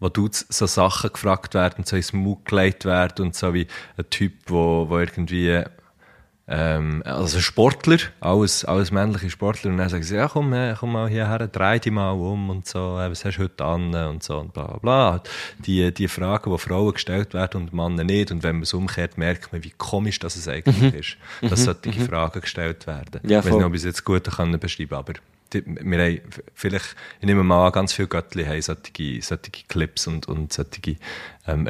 [0.00, 4.08] wo Dudes so Sachen gefragt werden, so ins Mund gelegt werden und so wie ein
[4.10, 5.62] Typ, wo, wo irgendwie
[6.50, 10.92] ähm, also Sportler, alles, alles männliche Sportler, und dann sagen sie, ja komm, äh, komm
[10.92, 14.22] mal hierher, dreh dich mal um und so, äh, was hast du heute an und
[14.22, 15.22] so und bla bla bla.
[15.66, 18.30] Die, die Fragen, die Frauen gestellt werden und Männer nicht.
[18.30, 21.16] Und wenn man es umkehrt, merkt man, wie komisch das es eigentlich ist,
[21.50, 23.20] dass solche Fragen gestellt werden.
[23.24, 25.14] Ja, ich weiß nicht, ob ich es jetzt gut kann beschreiben aber
[25.52, 26.20] die, wir haben
[26.54, 30.96] vielleicht, ich nehme mal an, ganz viele Göttli haben solche, solche Clips und, und solche
[31.46, 31.66] ähm,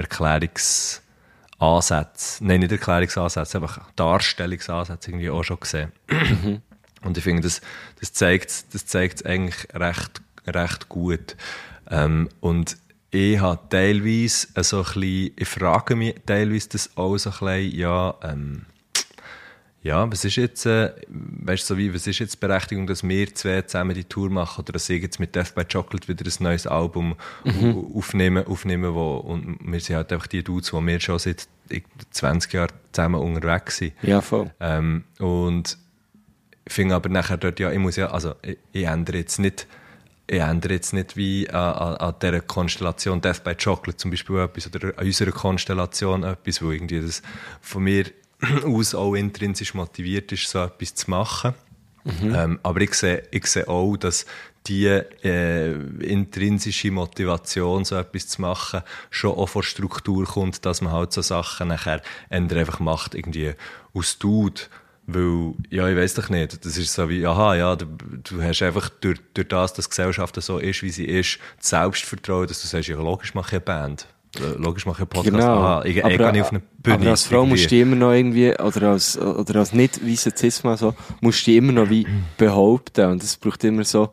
[1.58, 5.92] Erklärungsansätze, nein, nicht Erklärungsansätze, einfach Darstellungsansätze irgendwie auch schon gesehen.
[7.02, 7.60] Und ich finde, das,
[8.00, 11.36] das zeigt das zeigt eigentlich recht, recht gut.
[11.90, 12.76] Ähm, und
[13.10, 17.78] ich habe teilweise so ein bisschen, ich frage mich teilweise das auch so ein bisschen,
[17.80, 18.66] ja, ähm,
[19.82, 23.34] ja, was ist jetzt, äh, weißt so wie, was ist jetzt die Berechtigung, dass wir
[23.34, 26.42] zwei zusammen die Tour machen oder dass ich jetzt mit Death by Chocolate wieder ein
[26.42, 27.14] neues Album
[27.44, 27.86] Mhm.
[27.94, 31.84] aufnehmen, aufnehmen wo, und wir sind halt einfach die Dudes, die wir schon seit ich-
[32.10, 33.92] 20 Jahren zusammen unterwegs sind.
[34.02, 34.50] Ja, voll.
[34.60, 35.78] Ähm, und
[36.64, 39.66] ich finde aber nachher dort, ja, ich muss ja, also ich, ich ändere jetzt nicht,
[40.26, 44.38] ich ändere jetzt nicht wie an, an, an dieser Konstellation Death by Chocolate zum Beispiel
[44.40, 47.22] etwas oder an unserer Konstellation etwas, wo irgendwie das
[47.62, 48.04] von mir
[48.64, 51.54] aus auch intrinsisch motiviert ist, so etwas zu machen.
[52.22, 54.24] Ähm, aber ich sehe, ich sehe auch, dass
[54.66, 60.92] die äh, intrinsische Motivation, so etwas zu machen, schon auch von Struktur kommt, dass man
[60.92, 63.54] halt so Sachen nachher einfach macht, irgendwie
[63.94, 64.62] aus Dude.
[65.06, 68.60] Weil, ja, ich weiß doch nicht, das ist so wie, aha, ja, du, du hast
[68.60, 72.60] einfach durch, durch das, dass die Gesellschaft so ist, wie sie ist, das Selbstvertrauen, dass
[72.60, 74.06] du sagst, ja, logisch mache ich eine Band.
[74.58, 75.34] Logisch mache ich Podcast.
[75.36, 75.58] Genau.
[75.58, 76.94] Aha, ich, ich gehe nicht auf eine Bühne.
[76.96, 77.50] aber als Frau irgendwie.
[77.52, 81.52] musst du immer noch irgendwie, oder als, oder als nicht weißer Cis-Mann so, musst du
[81.52, 82.06] immer noch wie
[82.36, 83.10] behaupten.
[83.10, 84.12] Und es braucht immer so,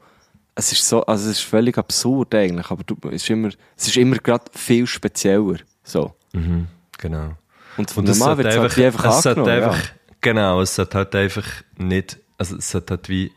[0.56, 3.88] es ist so, also es ist völlig absurd eigentlich, aber du, es ist immer, es
[3.88, 5.58] ist immer gerade viel spezieller.
[5.84, 6.16] So.
[6.34, 7.34] Mhm, genau.
[7.78, 9.52] Und, Und normal wird es halt wie einfach es angenommen.
[9.52, 9.92] einfach,
[10.22, 11.46] genau, es sollte halt einfach
[11.78, 13.34] nicht, also es sollte halt wie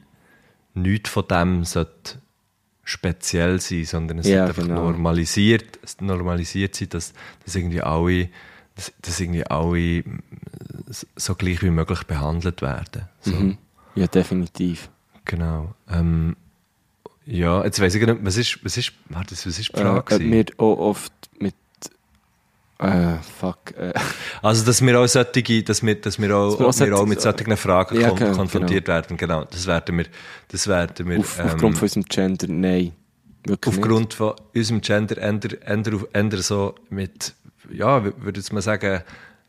[0.74, 2.20] nichts von dem sollte
[2.88, 4.90] speziell sein, sondern es Ja, sollte einfach genau.
[4.90, 7.12] normalisiert, normalisiert sein, dass,
[7.44, 8.30] dass irgendwie alle,
[8.76, 10.04] dass, dass irgendwie alle
[11.16, 13.02] so gleich wie möglich behandelt werden.
[13.20, 13.32] So.
[13.32, 13.40] ja.
[13.40, 13.58] Mhm.
[13.94, 14.88] ja, definitiv.
[15.26, 15.74] Genau.
[15.90, 16.34] Ähm,
[17.26, 19.82] ja, jetzt weiß ich gar nicht, was ist, was ist, warte, was ist die Äh,
[19.82, 19.98] Frage?
[19.98, 20.32] ob gewesen?
[20.32, 21.54] wir auch oft mit,
[22.78, 23.92] äh, fuck, äh,
[24.42, 27.20] Also, dass wir auch solche, dass wir, dass wir auch, Dass wir auch wir mit
[27.20, 29.44] solchen Fragen Ja, kon genau, konfrontiert werden, genau.
[29.44, 30.06] Das werden wir,
[30.48, 32.92] das werden wir, auf, ähm, aufgrund von unserem Gender, nein.
[33.44, 33.82] Wirklich nicht.
[33.84, 37.34] aufgrund von unserem Gender, änder, änder, auf- änder so mit,
[37.70, 39.02] ja, würde ich mal sagen,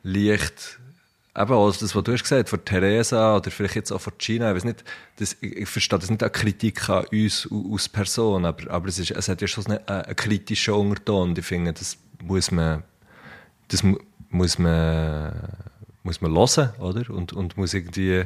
[0.04, 0.80] leicht,
[1.38, 4.50] eben auch das, was du hast gesagt, von Theresa oder vielleicht jetzt auch von Gina,
[4.50, 4.84] ich weiß nicht,
[5.18, 9.12] das, ich, verstehe das nicht als Kritik an uns als Person, aber, aber es, ist,
[9.12, 12.84] es hat ja schon einen, einen kritischen Unterton und ich finde, das muss man,
[13.70, 13.98] das mu
[14.32, 15.34] muss man,
[16.04, 17.10] muss man hören, oder?
[17.10, 18.26] Und, und muss irgendwie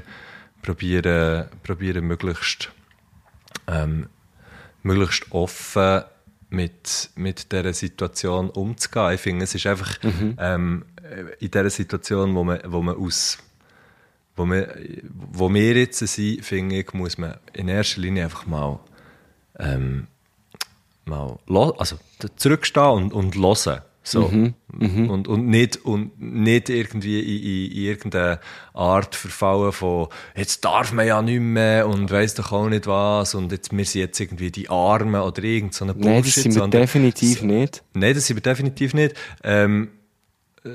[0.61, 2.71] probieren, probieren möglichst,
[3.67, 4.07] ähm,
[4.81, 6.03] möglichst offen
[6.49, 9.13] mit, mit dieser Situation umzugehen.
[9.13, 9.97] Ich finde, es ist einfach
[10.37, 10.83] ähm,
[11.39, 13.37] in dieser Situation, wo man, wo man aus
[14.35, 14.75] wo wir,
[15.13, 18.79] wo wir jetzt sind, finde ich, muss man in erster Linie einfach mal,
[19.59, 20.07] ähm,
[21.05, 21.37] mal
[21.77, 21.97] also,
[22.35, 23.81] zurückstehen und, und hören.
[24.05, 24.25] So.
[24.25, 28.39] Und, und, nicht, und nicht irgendwie in, in, in irgendeine
[28.73, 33.33] Art verfallen von, jetzt darf man ja nicht mehr und weiss doch auch nicht was
[33.33, 36.45] und jetzt, wir sind jetzt irgendwie die Armen oder irgend so eine Nein, das sind
[36.53, 37.81] wir sondern- definitiv nicht.
[37.93, 39.15] Nein, das sind wir definitiv nicht.
[39.43, 39.89] Ähm,
[40.65, 40.69] äh,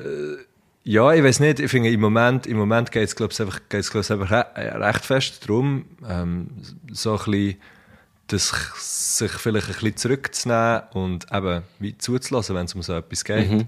[0.85, 1.61] ja, ich weiß nicht.
[1.61, 4.47] Ich finde, im Moment, im Moment geht es, glaube ich, einfach, geht's, glaub's, einfach re
[4.57, 6.49] recht fest darum, ähm,
[6.91, 7.57] so ein bisschen,
[8.29, 8.53] das,
[9.19, 13.67] sich vielleicht ein bisschen zurückzunehmen und eben wie zuzulassen, wenn es um so etwas geht.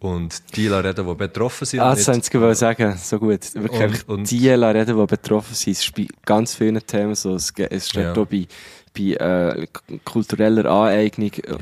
[0.00, 1.80] Und die reden, die betroffen sind.
[1.80, 2.96] Ah, das ich gerade sagen.
[2.96, 3.54] So gut.
[3.54, 5.72] Wirklich Und- und- die reden, die betroffen sind.
[5.72, 7.34] Es ist bei ganz vielen Themen so.
[7.34, 7.48] Es,
[7.88, 8.12] steht Ja.
[8.12, 8.46] auch bei,
[8.96, 9.66] bei äh,
[10.04, 11.56] kultureller Aneignung, äh,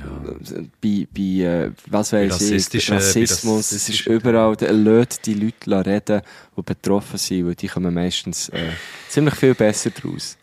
[0.81, 3.72] bei, bei äh, was weiß ich, Rassismus.
[3.72, 6.22] Es ist überall, lässt die Leute reden,
[6.57, 8.70] die betroffen sind, weil die kommen meistens äh,
[9.09, 10.37] ziemlich viel besser draus.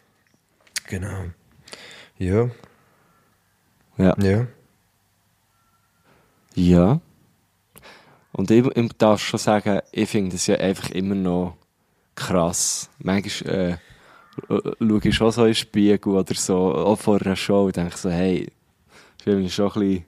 [0.87, 1.25] Genau.
[2.23, 2.49] Ja,
[3.97, 4.15] Ja.
[4.21, 4.47] ja.
[6.55, 7.01] Ja.
[8.31, 11.57] Und ich, ich darf schon sagen, ich finde das ja einfach immer noch
[12.15, 12.89] krass.
[12.99, 13.77] Manchmal äh,
[14.79, 17.97] schaue ich schon so in den Spiegel oder so, auch vor einer Show, und denke
[17.97, 18.49] so, hey,
[19.17, 20.05] das finde ich schon ein bisschen,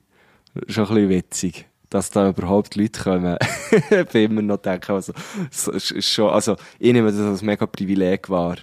[0.68, 3.38] schon ein bisschen witzig, dass da überhaupt Leute kommen.
[3.72, 5.13] ich bin immer noch denke, also,
[5.51, 8.57] schon, also, ich nehme das als mega Privileg wahr,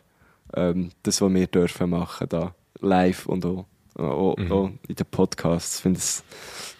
[0.54, 5.76] ähm, das, was wir dürfen machen, da, live und auch, auch, auch in den Podcasts.
[5.76, 6.22] Ich finde es,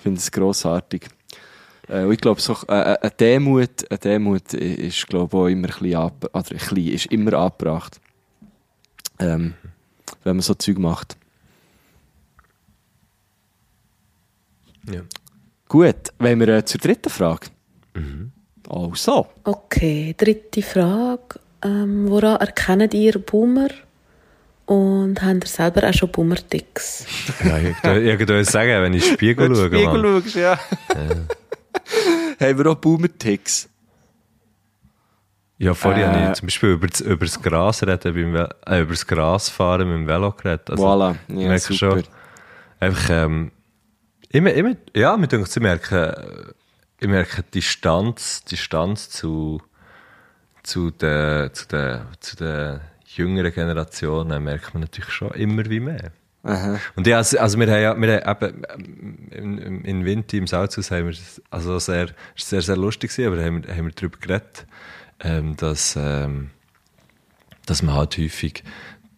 [0.03, 1.09] finde es grossartig.
[1.89, 5.47] Äh, und ich glaube, so, äh, äh, eine Demut, eine Demut ist, glaube ich, auch
[5.49, 8.01] immer ein bisschen, ab, oder ein bisschen, ist immer angebracht.
[9.19, 9.55] Ähm,
[10.25, 11.17] wenn man so Zeug macht.
[14.93, 15.03] ja.
[15.69, 17.47] Gut, wenn wir äh, zur dritten Frage.
[18.69, 19.27] Also.
[19.45, 21.41] Okay, dritte Frage.
[21.63, 23.69] Ähm, woran erkennt ihr Boomer?
[24.67, 27.07] Und habt ihr selber auch schon Boomer-Ticks?
[27.45, 30.23] ja ich würde sagen, wenn ich in Spiegel schaue, Mann.
[30.23, 30.59] schaust, ja.
[32.41, 33.69] Haben wir auch Boomer-Ticks?
[35.63, 38.81] Ja, vorhin Äh, habe ich zum Beispiel über das, über das Gras reden, beim äh,
[38.81, 40.71] über das Gras fahren mit dem Velo geredet.
[40.71, 41.77] Also, voilà, ich ja, merke super.
[41.77, 42.03] schon,
[42.81, 43.53] einfach, ähm,
[44.31, 46.55] immer, immer, ja, mir denkt, ich merke,
[46.99, 49.63] ich merke Distanz, Distanz zu,
[50.65, 52.81] zu den, zu den, zu den
[53.17, 56.13] jüngeren Generationen merkt man natürlich schon immer wie mehr.
[56.45, 56.81] Aha.
[56.97, 60.37] Und ja, also, also wir haben ja, wir haben eben, ähm, in, in, in Winter
[60.37, 61.17] im Salzhaus haben wir,
[61.51, 64.67] also sehr, sehr, sehr lustig gewesen, aber haben wir, haben wir darüber geredet,
[65.21, 66.51] ähm, dass, ähm,
[67.67, 68.65] dass man halt häufig,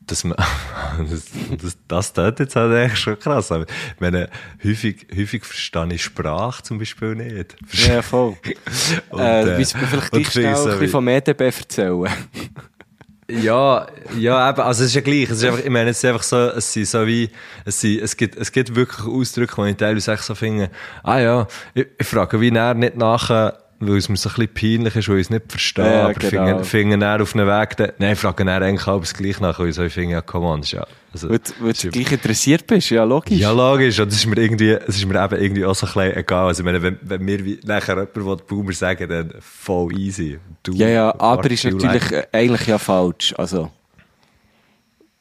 [0.06, 0.36] dass man,
[0.98, 1.30] das,
[1.62, 4.28] das, das tut jetzt halt eigentlich schon krass, aber ich meine,
[4.62, 7.56] häufig, häufig verstehe ich Sprache zum Beispiel nicht.
[7.86, 8.36] Ja, voll.
[9.08, 12.06] Und, äh, äh, willst du mir vielleicht gleich schnell ein bisschen vom EDB erzählen?
[13.30, 13.86] Ja,
[14.18, 15.30] ja, eben, also es ist ja gleich.
[15.30, 17.30] Es ist einfach, ich meine, es ist einfach so, es sind so wie,
[17.64, 20.70] es sind, es gibt, es gibt wirklich Ausdrücke, wo ich teilweise echt so finde,
[21.02, 23.54] ah ja, ich, ich frage wie näher nicht nach,
[23.88, 26.14] weil es mir so ein bisschen peinlich ist, weil ich es nicht verstehe, Ja, aber
[26.14, 26.46] genau.
[26.46, 29.58] finde, finde näher auf einen Weg, dann- nein, ich frage näher eigentlich das gleich nach,
[29.58, 32.66] weil ich so finde, ja, come on, ja, also, Weil, du- weil du gleich interessiert
[32.66, 33.38] bist, ja, logisch.
[33.38, 33.98] ja, logisch.
[34.00, 36.46] Und das ist mir irgendwie, es ist mir eben irgendwie auch so ein bisschen egal.
[36.48, 40.38] Also, ich meine, wenn, wenn mir nachher jemand Boomer sagen, dann voll easy.
[40.62, 43.32] Du, Ja, ja, aber ist natürlich äh, eigentlich ja falsch.
[43.38, 43.70] Also,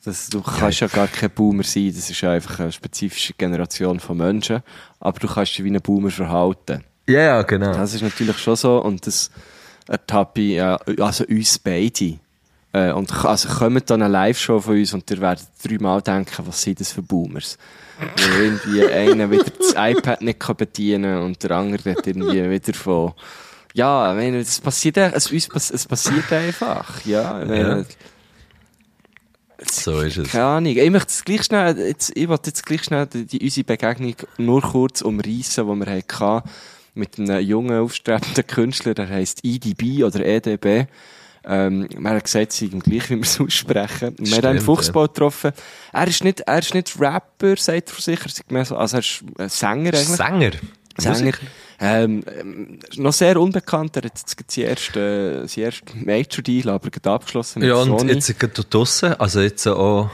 [0.03, 3.99] das, du kannst ja gar kein Boomer sein, das ist ja einfach eine spezifische Generation
[3.99, 4.61] von Menschen.
[4.99, 6.84] Aber du kannst dich wie ein Boomer verhalten.
[7.08, 7.74] Ja, ja, genau.
[7.74, 9.30] Das ist natürlich schon so und das
[9.88, 12.20] ertappe ich, ja, also uns beide.
[12.72, 16.62] Äh, und also kommt dann eine Live-Show von uns und ihr werdet dreimal denken, was
[16.62, 17.58] sind das für Boomers?
[17.99, 22.74] Weil irgendwie einer wieder das iPad nicht kann bedienen und der andere hat irgendwie wieder
[22.74, 23.14] von,
[23.74, 27.43] ja, ich meine, es passiert, es, uns, es passiert einfach, ja.
[27.45, 27.86] Meine.
[29.72, 30.30] So ist es.
[30.30, 30.76] keine Ahnung.
[30.76, 34.16] Ich möchte jetzt gleich schnell, jetzt, ich wollte jetzt gleich schnell die, die, unsere Begegnung
[34.38, 36.49] nur kurz umreissen, die wir hatten
[36.94, 40.88] mit einem jungen, aufstrebenden Künstler, der heisst IDB oder EDB.
[41.46, 44.16] Ähm, man hat gesagt, sie gleich, wie wir es aussprechen.
[44.18, 45.52] Wir haben Stimmt, Fuchsbau getroffen.
[45.91, 49.24] Er ist nicht, er ist nicht Rapper, sagt er sicher, er also er ist
[49.60, 50.08] Sänger eigentlich.
[50.08, 50.52] Sänger.
[50.98, 51.34] Sänger.
[51.80, 53.98] Ähm, ähm, noch sehr unbekannt.
[53.98, 58.14] Er hat jetzt ersten, äh, seinen ersten Major-Deal, aber gerade abgeschlossen Ja, und Sony.
[58.14, 60.10] jetzt gerade draussen, also jetzt auch,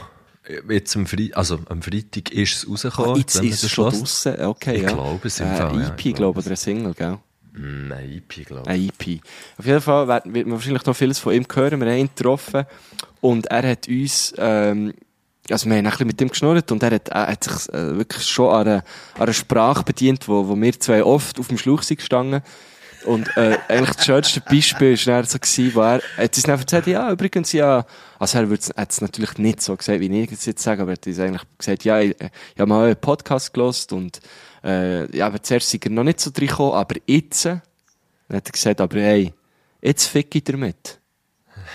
[0.69, 3.11] jetzt am Freitag, also am Freitag ist es rausgekommen.
[3.13, 3.99] Ah, jetzt ist es schon hört.
[3.99, 4.41] draussen.
[4.41, 4.91] Okay, Ich ja.
[4.91, 7.17] glaube es äh, Fall, ja, EP, ich glaube ich, oder ein Single, gell?
[7.55, 8.69] Ein EP, glaube ich.
[8.69, 9.21] Ein EP.
[9.57, 11.79] Auf jeden Fall wird, man wahrscheinlich noch vieles von ihm hören.
[11.81, 12.65] Wir haben ihn getroffen
[13.21, 14.93] und er hat uns, ähm,
[15.49, 17.97] also wir haben ein bisschen mit ihm geschnurrt und er hat, er hat sich äh,
[17.97, 18.83] wirklich schon an einer,
[19.15, 22.41] an einer Sprache bedient, wo, wo wir zwei oft auf dem Schluch sind gestanden.
[23.05, 26.59] Und äh, eigentlich das schönste Beispiel war dann so, gewesen, wo er, hat uns dann
[26.59, 27.85] erzählt, ja, übrigens, ja,
[28.19, 30.91] also er würde hat es natürlich nicht so gesagt, wie ich es jetzt sage, aber
[30.91, 34.19] er hat eigentlich gesagt, ja, ich, ich habe mal einen Podcast gelost und
[34.63, 37.61] äh, ja, aber zuerst sind er noch nicht so drin gekommen, aber jetzt, dann
[38.33, 39.33] hat er gesagt, aber hey,
[39.81, 40.99] jetzt fick ich damit.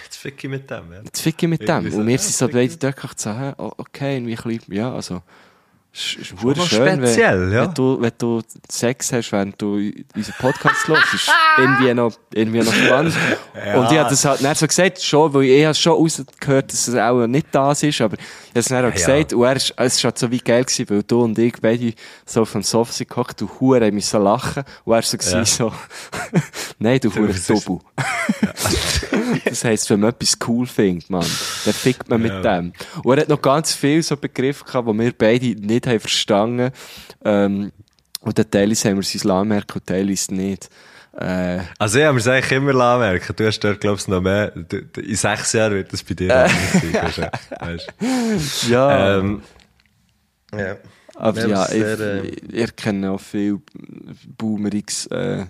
[0.04, 1.00] Jetzt fick ich mit dem, ja.
[1.04, 1.86] Jetzt fick ich mit dem.
[1.94, 4.92] Und wir sind so beide dort gedacht, so, hä, o- okay, irgendwie ein bisschen, ja,
[4.94, 5.22] also,
[5.94, 7.62] ist, ist Schon schön, speziell, wenn, ja.
[7.66, 9.74] wenn, du, wenn du Sex hast, während du
[10.14, 13.14] unseren Podcast hörst, ist irgendwie noch, irgendwie noch spannend.
[13.76, 16.88] Und ich habe das halt nicht so gesagt, schon, weil ich habe schon rausgehört, dass
[16.88, 19.72] es auch nicht das ist, aber ich habe es dann auch gesagt, und er ist,
[19.76, 21.92] es ist halt so wie geil gewesen, weil du und ich beide
[22.26, 25.38] so auf dem Sofa sind gehockt, du Hure müssen lachen, und er so Ja.
[25.38, 25.44] ja.
[25.44, 25.72] so,
[26.80, 27.78] nein, du Hure Dobu.
[29.44, 31.24] Das heisst, wenn man etwas cool findet, man,
[31.64, 32.40] dann fickt man mit Ja.
[32.60, 32.72] dem.
[33.02, 36.70] Und er hat noch ganz viel so Begriffe gehabt, die wir beide nicht haben verstanden.
[37.24, 37.72] Ähm,
[38.20, 40.70] und dann teilweise haben wir es uns anmerken und teilweise nicht.
[41.16, 43.34] Äh, Also ich habe das eigentlich immer anmerken.
[43.36, 44.50] Du hast dort, glaubst du, noch mehr.
[44.50, 46.50] Du- du- In sechs Jahren wird das bei dir sein.
[47.16, 47.30] du?
[47.60, 47.92] Weisst
[48.66, 48.70] du?
[48.72, 49.42] ja, Ähm,
[50.56, 50.76] ja.
[51.14, 53.60] aber ja, ich, sehr, äh, ich, ich kenne auch viel
[54.38, 55.44] boomeriges äh,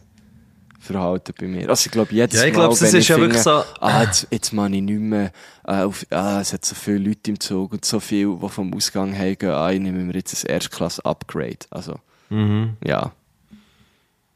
[0.85, 1.68] Verhalten bei mir.
[1.68, 3.43] Also ich glaube, jedes Ja, ich Mal, glaube, das wenn ist ich ja finde, wirklich
[3.43, 5.32] so- Ah, jetzt, jetzt mache ich nicht mehr,
[5.66, 8.72] äh, auf, ah, es hat so viele Leute im Zug und so viele, die vom
[8.74, 11.59] Ausgang haben, ah, ich nehme mir jetzt ein Erstklasse-Upgrade.
[11.70, 11.97] Also,
[12.30, 12.76] Mhm.
[12.85, 13.12] ja.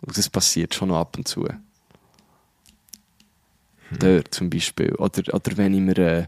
[0.00, 1.44] Und das passiert schon noch ab und zu.
[3.90, 3.98] Hm.
[3.98, 4.94] Dort zum Beispiel.
[4.96, 6.26] Oder, oder wenn ich mir, äh,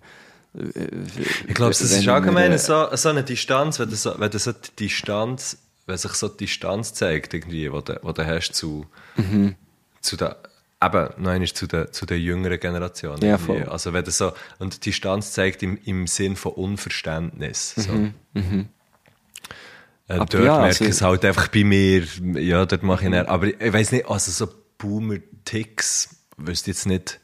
[1.46, 4.30] Ich glaube, das wenn ist allgemein äh, so, so eine Distanz, wenn du so, wenn
[4.30, 8.26] du so die Distanz, wenn sich so die Distanz zeigt, irgendwie, wo du, wo du
[8.26, 9.54] hast zu, Mhm.
[10.00, 10.36] Zu der,
[10.82, 13.20] eben, nein, ist zu der, zu der jüngeren Generation.
[13.20, 13.38] Ja.
[13.68, 17.74] Also, wenn du so, und die Distanz zeigt im, im Sinn von Unverständnis.
[17.76, 17.92] So.
[17.92, 18.68] Ähm,
[20.08, 23.10] Aber dort ja, merke also- ich es halt einfach bei mir, ja, dort mache ich
[23.12, 27.20] dann, aber ich, ich weiß nicht, also so Boomer-Ticks, wüsste jetzt nicht,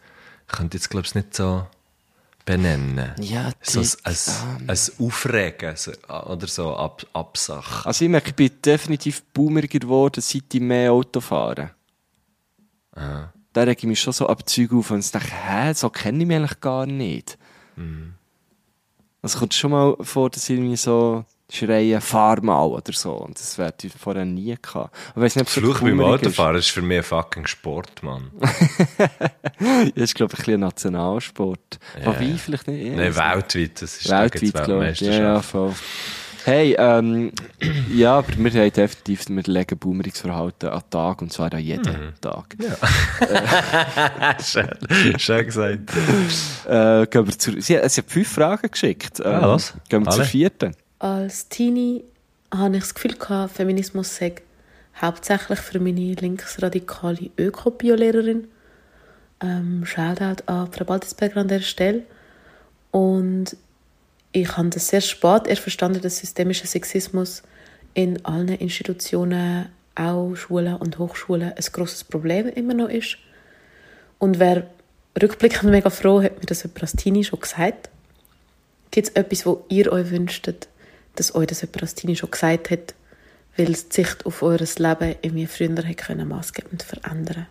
[0.49, 1.66] ich könnte jetzt, glaube ich, nicht so
[2.45, 3.12] benennen.
[3.18, 5.74] Ja, so ein, ein, ein Aufregen
[6.09, 7.87] oder so Ab, Absach.
[7.87, 11.70] Also ich merke, ich bin definitiv boomeriger geworden, seit ich mehr Auto fahre.
[12.97, 13.33] Ah.
[13.53, 16.27] da rege ich mich schon so ab Zeug auf und denke, hä, so kenne ich
[16.27, 17.39] mich eigentlich gar nicht.
[17.77, 18.15] Mhm.
[19.23, 23.13] Also kommt schon mal vor, dass ich irgendwie so schreien, fahr mal oder so.
[23.13, 24.95] Und das hätte ich vorher nie gehabt.
[25.15, 26.01] Aber nicht, es Fluch beim.
[26.01, 28.31] Autofahren ist für mich ein fucking Sport, Mann.
[29.59, 31.79] Das ist, glaube ich, ein bisschen Nationalsport.
[31.99, 32.07] Ja.
[32.07, 32.95] Wobei, vielleicht nicht.
[32.95, 35.01] Nein, weltweit, das ist Weltweit, glaube ich.
[35.01, 35.75] Ja, ja, voll.
[36.47, 37.33] Hey, ähm,
[37.93, 41.83] ja, aber wir haben definitiv, wir legen Boomerungsverhalten an den Tag, und zwar an jeden
[41.93, 42.13] Mhm.
[42.21, 42.55] Tag.
[44.45, 45.91] schön, schön gesagt.
[46.69, 49.19] Äh, gehen wir zur, sie, sie hat fünf Fragen geschickt.
[49.19, 49.75] Ähm, Ja, was?
[49.89, 50.29] Gehen wir zur Alle?
[50.31, 50.77] vierten.
[51.01, 52.05] Als Teenie
[52.55, 54.37] hatte ich das Gefühl, gehabt, Feminismus sei
[55.03, 58.47] hauptsächlich für meine linksradikale Öko-Biolehrerin.
[59.41, 62.05] Ähm, Shoutout an Frau Baltisberger an der Stelle.
[62.93, 63.57] Und
[64.41, 67.43] ich habe das sehr spät erst verstanden, dass systemischer Sexismus
[67.95, 73.16] in allen Institutionen, auch Schulen und Hochschulen, ein grosses Problem immer noch ist.
[74.18, 74.66] Und wäre
[75.20, 77.89] rückblickend mega froh, hat mir das jemand als Teenie schon gesagt.
[78.91, 80.68] Gibt es etwas, wo ihr euch wünschtet,
[81.14, 82.95] dass euch das jemand als Teenie schon gesagt hat,
[83.57, 87.47] weil es die Sicht auf euer Leben irgendwie früher hätte können maßgebend verändern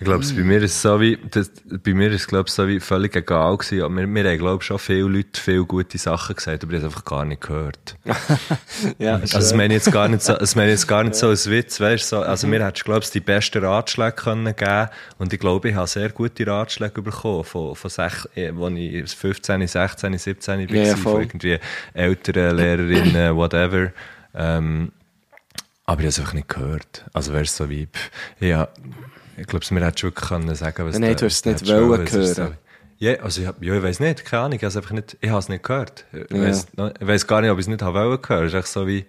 [0.00, 2.54] Ich glaube, bei mir ist es so wie, das, bei mir ist es, glaube ich,
[2.54, 3.82] so wie völlig egal gewesen.
[3.82, 6.78] Aber wir, wir haben, glaube ich, schon viele Leute viele gute Sachen gesagt, aber ich
[6.78, 7.96] habe es einfach gar nicht gehört.
[8.98, 11.16] Ja, Also, das meine ich jetzt gar nicht so, das meine ich jetzt gar nicht
[11.16, 14.88] so als Witz, weißt so, also mir hättest, glaube ich, die besten Ratschläge können geben
[15.18, 19.10] und ich glaube, ich habe sehr gute Ratschläge bekommen von, von sech, eh, wo ich
[19.14, 21.58] 15, 16, 17 war, Ja, von irgendwie
[21.92, 23.92] älteren Lehrerinnen, whatever.
[24.34, 24.92] Ähm,
[25.84, 27.04] aber ich habe es einfach nicht gehört.
[27.12, 27.88] Also wäre es so wie,
[28.38, 28.68] ja,
[29.40, 32.38] ich glaube, mir hättest wirklich können sagen, was Nein, du hast es nicht wollen, es
[32.38, 32.58] hören.
[32.98, 35.30] Ja, also ich, ja, ich weiß nicht, keine Ahnung, ich habe es einfach nicht, ich
[35.30, 36.04] habe es nicht gehört.
[36.12, 36.48] Ich Ja.
[37.00, 38.46] ich weiss gar nicht, ob ich es nicht habe wollen hören.
[38.46, 39.06] Es ist echt so wie,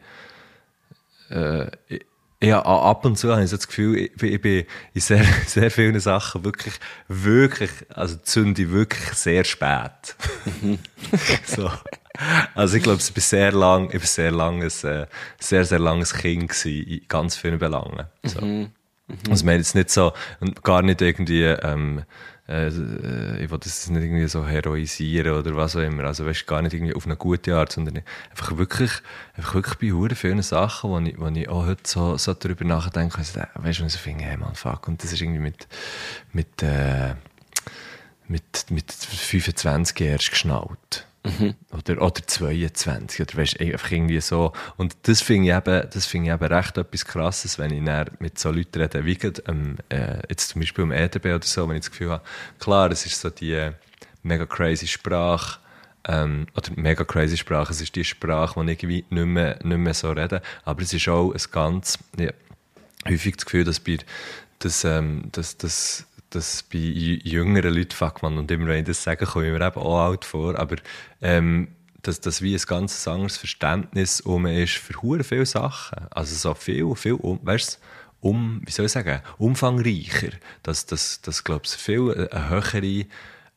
[1.29, 2.05] äh, ich,
[2.43, 5.23] ja, ab und zu habe ich so das Gefühl, ich, bin- ich bin in sehr,
[5.45, 6.73] sehr vielen Sachen wirklich,
[7.07, 10.15] wirklich, also zünde ich wirklich sehr spät.
[11.45, 11.69] so.
[12.55, 15.05] Also ich glaube, ich bin sehr lang, ich bin sehr langes, äh,
[15.39, 18.05] sehr, sehr langes Kind gewesen, in ganz vielen Belangen.
[18.23, 18.39] So.
[19.29, 22.03] Also ich meine jetzt nicht so, und gar nicht irgendwie, ähm,
[22.47, 22.67] äh,
[23.43, 26.03] ich will das nicht irgendwie so heroisieren oder was auch immer.
[26.03, 28.91] Also weißt, gar nicht irgendwie auf eine gute Art, sondern einfach wirklich,
[29.35, 32.65] einfach wirklich bei hure vielen Sachen, wo ich, wo ich auch heute so, so darüber
[32.65, 35.67] nachdenke, also, weißt du, ich so finde, hey man, fuck, und das ist irgendwie mit,
[36.33, 37.15] mit, äh,
[38.27, 41.07] mit, mit 25 erst geschnallt.
[41.71, 44.53] Oder, oder 22, oder weißt, einfach irgendwie so.
[44.77, 48.09] Und das finde ich eben, das finde ich eben recht etwas Krasses, wenn ich dann
[48.19, 51.67] mit so Leuten rede, wie gerade, ähm, äh, jetzt zum Beispiel am EDB oder so,
[51.69, 52.23] wenn ich das Gefühl habe,
[52.59, 53.69] klar, es ist so die
[54.23, 55.59] mega crazy Sprache,
[56.07, 59.77] ähm, oder mega crazy Sprache, es ist die Sprache, die ich irgendwie nicht mehr, nicht
[59.77, 62.31] mehr so rede, aber es ist auch ein ganz, ja,
[63.07, 63.97] häufig das Gefühl, dass bei,
[64.59, 68.85] dass, ähm, dass, dass, dass bei jü- jüngeren Leuten, fuck man, und immer wenn ich
[68.85, 70.77] das sage, komme ich mir eben auch alt vor, aber
[71.21, 71.69] ähm,
[72.01, 76.07] dass das wie ein ganz anderes Verständnis um ist für hure viele Sachen.
[76.09, 77.79] Also so viel, viel, um, weißt
[78.21, 80.31] um, wie soll ich sagen, umfangreicher.
[80.63, 83.05] Dass das, das glaube ich, viel eine höhere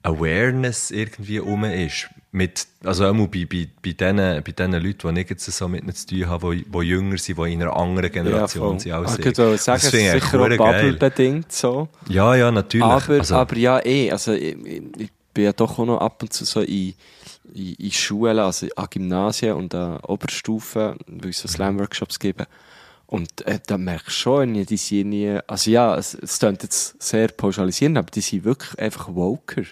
[0.03, 2.09] Awareness irgendwie um ist.
[2.37, 5.85] Mit, also auch bei, bei, bei den, bei den Leuten, die ich jetzt so mit
[5.85, 9.12] ihnen zu tun habe, die, die jünger sind, die in einer anderen Generation sind als
[9.12, 9.39] Ich ich.
[9.39, 11.89] würde sagen, es ist ich sicher auch bubble-bedingt so.
[12.09, 12.85] Ja, ja, natürlich.
[12.85, 16.22] Aber, also, aber ja, eh, also ich, ich, ich bin ja doch auch noch ab
[16.22, 16.95] und zu so in,
[17.55, 22.47] in, in Schulen, also an Gymnasien und an Oberstufen, weil es so Slam-Workshops geben.
[23.07, 27.01] Und äh, da merkst du schon, die sind nie, also ja, es, es klingt jetzt
[27.01, 29.62] sehr pauschalisierend, aber die sind wirklich einfach woker.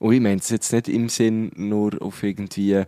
[0.00, 2.84] Und ich meine es jetzt nicht im Sinn nur auf irgendwie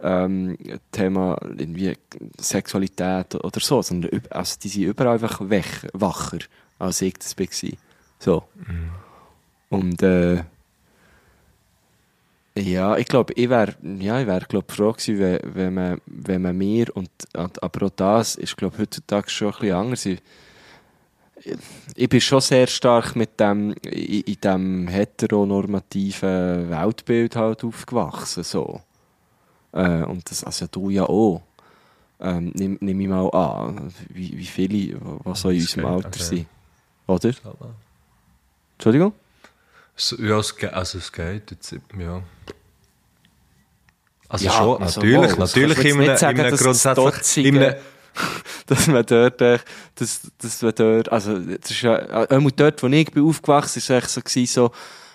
[0.00, 0.58] ähm,
[0.92, 1.96] Thema irgendwie
[2.38, 6.38] Sexualität oder so, sondern also die sind überall einfach wech, wacher,
[6.78, 7.70] als ich das war.
[8.18, 8.44] So.
[9.70, 10.42] Und äh,
[12.56, 16.42] ja, ich glaube, ich wäre ja, ich wär, glaub, froh gewesen, wenn, wenn, man, wenn
[16.42, 20.08] man mir und aber auch das ist, glaube heutzutage schon ein bisschen anders.
[21.94, 28.80] Ich, bin schon sehr stark mit dem, in, in dem heteronormativen Weltbild halt aufgewachsen, so.
[29.72, 31.42] Äh, und das, also du ja auch.
[32.20, 34.96] Ähm, nimm, nimm ich mal an, wie, wie viele, die
[35.34, 36.46] so in unserem geht, Alter also- sind.
[37.06, 37.74] Oder?
[38.74, 39.12] Entschuldigung?
[39.96, 42.22] So, ja, es geht, also es geht jetzt, ja.
[44.28, 46.86] Also Ja, schon, also natürlich, wohl, natürlich in einem, sagen, in einem dass
[48.66, 53.10] dass man dort, dass, dass man dort, also, das ist ja, einmal dort, wo ich
[53.10, 54.70] bin aufgewachsen, ist es echt so gewesen, so,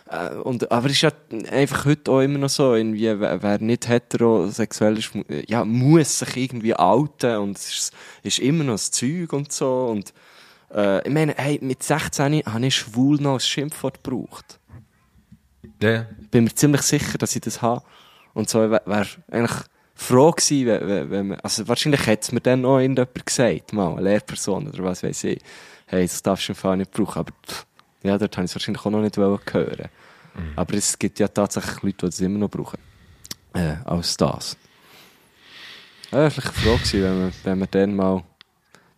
[0.09, 1.11] äh, und, aber es ist ja
[1.51, 5.11] einfach heute auch immer noch so, irgendwie, wer, wer nicht heterosexuell ist,
[5.47, 7.93] ja, muss sich irgendwie outen und es ist,
[8.23, 10.13] ist immer noch das Zeug und so und,
[10.73, 14.59] Äh, ich meine, hey, mit 16 habe ich schwul noch als Schimpfwort gebraucht.
[15.81, 16.05] Ja.
[16.31, 17.83] bin mir ziemlich sicher, dass ich das habe.
[18.33, 19.57] Und so wäre wär eigentlich
[20.03, 23.73] froh gewesen, wenn, wenn, wenn man, also wahrscheinlich hätte es mir dann noch irgendjemand gesagt,
[23.73, 25.41] mal, eine Lehrperson oder was weiß ich.
[25.87, 27.19] Hey, das darfst du im Fall nicht brauchen.
[27.19, 27.65] Aber pff,
[28.03, 29.89] ja, dort habe ich es wahrscheinlich auch noch nicht hören.
[30.55, 32.79] Aber es gibt ja tatsächlich Leute, die das immer noch brauchen.
[33.53, 34.57] Äh, als das.
[36.11, 38.23] Ja, wäre vielleicht froh gewesen, wenn man, wenn man dann mal,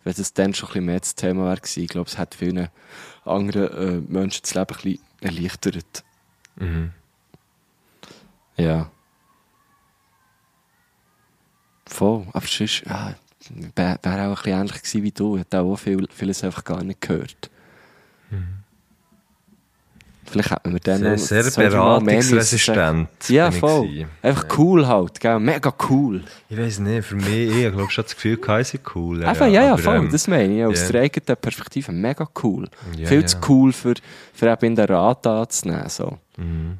[0.04, 1.82] wenn es dann schon ein bisschen mehr das Thema wäre gewesen.
[1.82, 2.68] Ich glaube, es hat vielen
[3.24, 6.04] anderen äh, Menschen das Leben ein bisschen erleichtert.
[6.56, 6.92] Mhm.
[8.56, 8.90] Ja.
[11.86, 12.26] Voll.
[12.32, 13.14] Aber sonst, ja,
[13.74, 15.38] wäre wär auch ein bisschen ähnlich gewesen wie du.
[15.38, 17.50] Hätte auch viel, vieles einfach gar nicht gehört.
[20.28, 23.08] Vielleicht hätten wir dann noch- sehr beratungsresistent.
[23.28, 24.06] Ja, voll.
[24.22, 25.38] Einfach cool halt, gell?
[25.38, 26.24] Mega cool.
[26.48, 29.24] Ich weiß nicht, für mich, ich glaube schon das Gefühl, gehabt, sie cool.
[29.24, 29.96] Einfach, ja, ja, aber, voll.
[29.96, 30.64] ähm, das meine ich.
[30.64, 30.88] Aus ja.
[30.92, 32.68] der eigenen Perspektive mega cool.
[32.96, 33.26] Ja, Viel ja.
[33.26, 33.94] zu cool für,
[34.34, 35.88] für eben in den Rat anzunehmen.
[35.88, 36.18] So.
[36.36, 36.78] Mhm.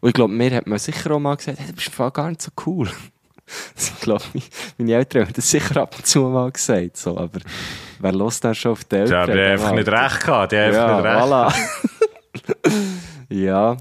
[0.00, 2.42] Und ich glaube, mir hat man sicher auch mal gesagt, hey, du bist gar nicht
[2.42, 2.88] so cool.
[3.76, 4.24] ich glaube,
[4.76, 6.96] meine Eltern haben das sicher ab und zu mal gesagt.
[6.96, 7.16] So.
[7.16, 7.40] Aber
[7.98, 9.12] wer lässt da schon auf die Eltern?
[9.12, 10.52] Ja, aber die haben einfach nicht recht gehabt.
[10.52, 11.52] Die haben Ja, einfach
[12.28, 12.76] nicht recht voilà.
[13.28, 13.76] ja.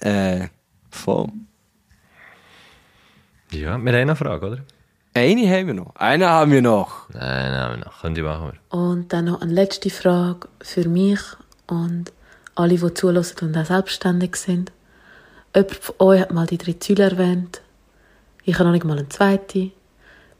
[0.00, 0.48] Äh,
[0.90, 1.28] voll.
[3.50, 4.58] Ja, wir haben eine Frage, oder?
[5.16, 5.94] Eine haben wir noch.
[5.94, 7.08] Eine haben wir noch.
[7.10, 8.00] Nein, nein, noch.
[8.00, 8.78] Können die machen wir.
[8.78, 11.20] Und dann noch eine letzte Frage für mich
[11.68, 12.12] und
[12.56, 14.72] alle, die zulassen und auch selbstständig sind.
[15.54, 17.60] Jemand von euch hat mal die drei Ziele erwähnt.
[18.46, 19.70] Ich habe noch nicht mal eine zweite.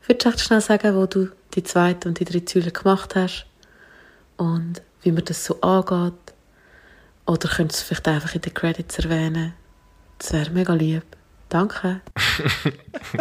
[0.06, 3.46] Würdest du echt schnell sagen, wo du die zweite und die drei Ziele gemacht hast?
[4.36, 6.12] Und wie man das so angeht?
[7.26, 9.54] Oder könntest du es vielleicht einfach in den Credits erwähnen?
[10.18, 11.04] Das wäre mega lieb.
[11.48, 12.00] Danke.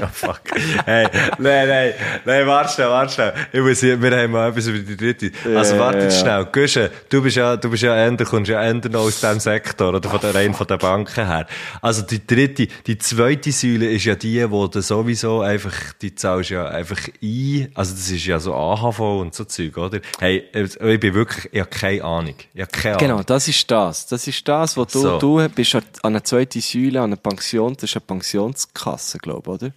[0.01, 0.41] Oh, fuck.
[0.86, 1.07] Hey,
[1.38, 1.93] nein, nein,
[2.26, 3.34] nein, warte schnell, warte schnell.
[3.51, 5.32] Ich muss hier, wir haben mal etwas über die dritte.
[5.55, 6.21] Also, warte ja, jetzt ja.
[6.21, 6.45] schnell.
[6.51, 9.89] Güsche, du bist ja, du bist ja Ende, kommst ja Ende noch aus diesem Sektor,
[9.93, 11.45] oder von der, rein von den Banken her.
[11.82, 16.49] Also, die dritte, die zweite Säule ist ja die, wo du sowieso einfach, die zahlst
[16.51, 17.69] ja einfach ein.
[17.76, 19.99] Also, das ist ja so AHV und so Zeug, oder?
[20.19, 22.36] Hey, ich bin wirklich, ich habe keine Ahnung.
[22.53, 23.26] Ich habe keine Genau, Ahnung.
[23.28, 24.07] das ist das.
[24.07, 25.19] Das ist das, wo du, So.
[25.19, 29.61] du bist an einer zweiten Säule, an einer Pension, das ist eine Pensionskasse, glaube ich,
[29.64, 29.74] oder?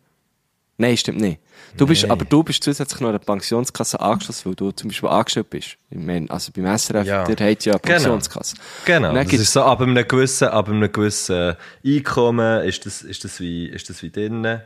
[0.78, 1.40] Nein, stimmt nicht.
[1.78, 2.10] Du bist, Nee.
[2.10, 5.78] aber du bist zusätzlich noch an eine Pensionskasse angeschlossen, weil du zum Beispiel angestellt bist.
[5.88, 7.24] Ich meine, also beim SRF, Ja.
[7.24, 7.94] der hat ja eine Genau.
[7.94, 8.56] Pensionskasse.
[8.84, 13.24] Genau, dann das ist so, ab einem gewissen, ab einem gewissen Einkommen ist das, ist
[13.24, 14.60] das wie, ist das wie drinnen.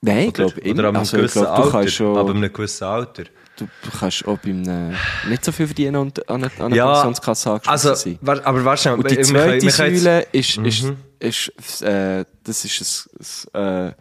[0.00, 1.90] Nein, ich glaube, oder ab einem also gewissen glaube, du Alter.
[1.90, 3.24] schon, Ab einem gewissen Alter.
[3.58, 4.94] Du kannst auch bei einem,
[5.28, 8.18] nicht so viel verdienen und an einer, Ja, Pensionskasse angeschlossen Also, sein.
[8.20, 8.94] wa- aber schnell.
[8.94, 10.96] Und die wir zweite wir können jetzt- Säule ist, ist, Mhm.
[11.18, 13.08] ist, äh, das ist
[13.52, 13.92] ein, äh,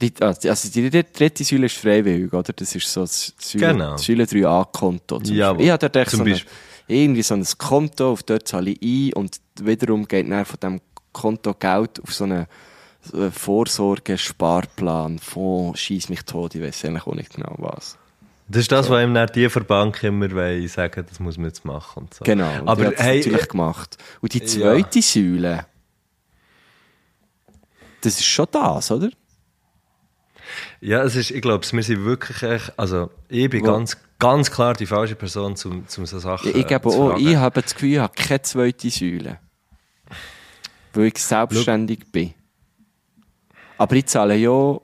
[0.00, 2.52] die, also die dritte Säule ist freiwillig, oder?
[2.52, 3.96] Das ist so das Säule, Genau.
[3.96, 5.18] Säule 3a-Konto.
[5.20, 5.54] zum Jawohl.
[5.56, 5.64] Beispiel.
[5.66, 6.40] Ich habe dort echt so eine,
[6.86, 10.80] irgendwie so ein Konto, auf dort zahle ich ein und wiederum geht dann von diesem
[11.12, 12.46] Konto Geld auf so einen
[13.14, 17.96] äh, Vorsorge-Sparplan, Fonds, schieß mich tot, ich weiß eigentlich auch nicht genau was.
[18.50, 21.36] Das ist das, was ihm dann die von der Bank immer wollen, sagen, das muss
[21.36, 22.24] man jetzt machen und so.
[22.24, 23.98] Genau, und Aber das hey, natürlich gemacht.
[24.20, 25.66] Und die zweite Säule,
[28.00, 29.10] das ist schon das, oder?
[30.80, 34.50] ja, es ist, ich glaube, wir sind wirklich echt, also, ich bin Wo- ganz, ganz
[34.50, 37.26] klar die falsche Person, um, um so Sachen Ja, ich gebe äh, zu auch, fragen.
[37.28, 39.38] ich habe das Gefühl, ich habe keine zweite Säule.
[40.94, 42.32] Weil ich selbstständig bin.
[43.76, 44.78] Aber ich zahle ja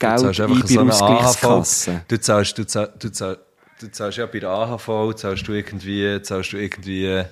[0.00, 1.90] Geld zahlst ein einfach bei so der eine Ausgleichskasse.
[1.92, 2.00] AHV.
[2.08, 3.40] Du zahlst, du zahlst, du zahlst,
[3.80, 7.22] du zahlst ja bei der AHV, zahlst du irgendwie, zahlst du irgendwie,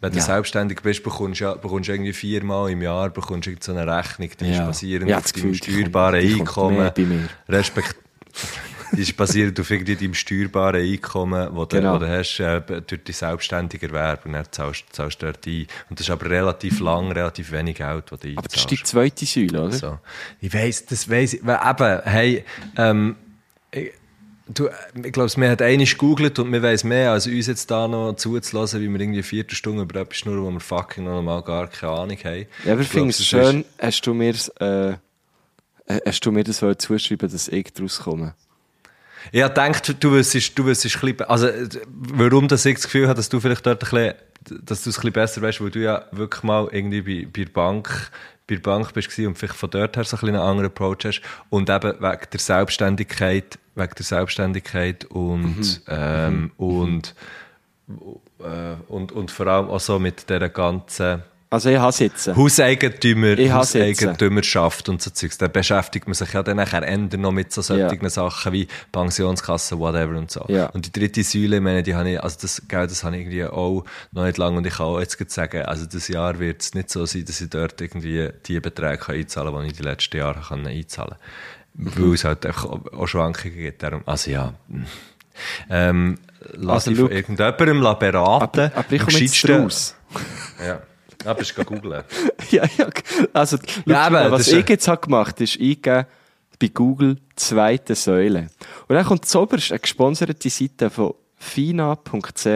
[0.00, 0.24] wenn du Ja.
[0.24, 3.86] selbstständig bist, bekommst du ja, bekommst du irgendwie viermal im Jahr, bekommst du so eine
[3.86, 4.66] Rechnung, die ist Ja.
[4.66, 6.76] basierend Ja, auf deinem steuerbaren Einkommen.
[6.78, 6.90] mehr
[8.98, 11.94] ist basierend auf irgendwie deinem steuerbaren Einkommen, das du, Genau.
[11.94, 14.26] wo du hast, äh, durch die selbstständige Erwerb.
[14.26, 15.66] Und dann zahlst, zahlst du dort ein.
[15.90, 18.70] Und das ist aber relativ lang, relativ wenig Geld, das du Aber das ist einzahlst.
[18.70, 19.72] die zweite Säule, oder?
[19.72, 19.98] So.
[20.40, 21.40] Ich weiss, das weiss ich.
[21.42, 22.44] Eben, hey,
[22.76, 23.16] ähm,
[23.70, 23.92] ich,
[24.48, 24.68] du,
[25.02, 28.14] ich glaube, wir hat einmal gegoogelt und wir weiss mehr, als uns jetzt da noch
[28.16, 31.68] zuzulassen, wie wir irgendwie eine Viertelstunde über etwas schnurren, wo wir fucking noch mal gar
[31.68, 32.46] keine Ahnung haben.
[32.64, 34.96] Ja, aber ich finde es schön, hast du mir, äh, äh,
[36.06, 38.34] hast du mir das zuschreiben, dass ich daraus komme?
[39.30, 41.48] Ich habe gedacht, du wüsstest, du wüsstest ein bisschen, also,
[41.88, 44.14] warum das ich das Gefühl habe, dass du vielleicht dort ein bisschen,
[44.64, 47.44] dass du es ein bisschen besser weißt, weil du ja wirklich mal irgendwie bei, bei
[47.44, 48.10] der Bank,
[48.48, 51.04] bei der Bank bist und vielleicht von dort her so ein bisschen einen anderen Approach
[51.04, 57.14] hast und eben wegen der Selbstständigkeit, wegen der Selbstständigkeit und, ähm, und,
[58.40, 61.22] äh, und, und vor allem auch so mit dieser ganzen,
[61.52, 62.34] Also ich habe jetzt.
[62.34, 63.52] Hauseigentümer, Ich.
[63.52, 65.36] Hauseigentümerschaft und so Zeugs.
[65.36, 68.08] Da beschäftigt man sich ja dann nachher ändern noch mit so solchen Ja.
[68.08, 70.46] Sachen wie Pensionskasse, whatever und so.
[70.48, 70.66] Ja.
[70.70, 73.22] Und die dritte Säule, ich meine, die habe ich, also das Geld, das habe ich
[73.22, 76.62] irgendwie auch noch nicht lange und ich kann auch jetzt sagen, also das Jahr wird
[76.62, 79.76] es nicht so sein, dass ich dort irgendwie die Beträge kann einzahlen kann, die ich
[79.76, 81.16] die letzten Jahre kann einzahlen
[81.74, 81.84] kann.
[81.84, 81.92] Mhm.
[81.96, 83.82] Weil es halt auch Schwankungen gibt.
[83.82, 84.54] Darum, also ja,
[85.68, 86.18] ähm,
[86.54, 88.60] lass Also ich von irgendjemandem beraten.
[88.60, 89.94] Aber, aber ich komme jetzt raus.
[90.66, 90.80] Ja.
[91.24, 92.04] Ja, bist du googeln.
[92.50, 92.88] ja, ja,
[93.32, 96.06] also, Ja, aber was ja- ich jetzt habe gemacht ist eingeben
[96.60, 98.48] bei Google zweite Säule.
[98.88, 102.46] Und dann kommt zuoberst eine gesponserte Seite von fina.ch.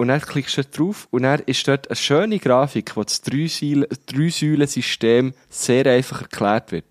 [0.00, 3.86] Und dann klickst du drauf und dann ist dort eine schöne Grafik, wo das Drei-Säulen-
[4.06, 6.84] Drei-Säulen-System sehr einfach erklärt wird.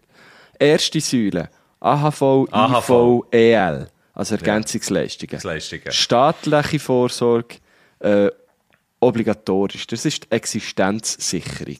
[0.60, 1.50] Erste Säule,
[1.80, 2.90] AHV, AHV.
[2.90, 5.40] IV, EL, also Ergänzungsleistungen.
[5.42, 5.90] Leistungen.
[5.92, 7.56] Staatliche Vorsorge,
[8.00, 8.30] äh,
[9.00, 9.88] obligatorisch.
[9.88, 11.80] Das ist die Existenzsicherung.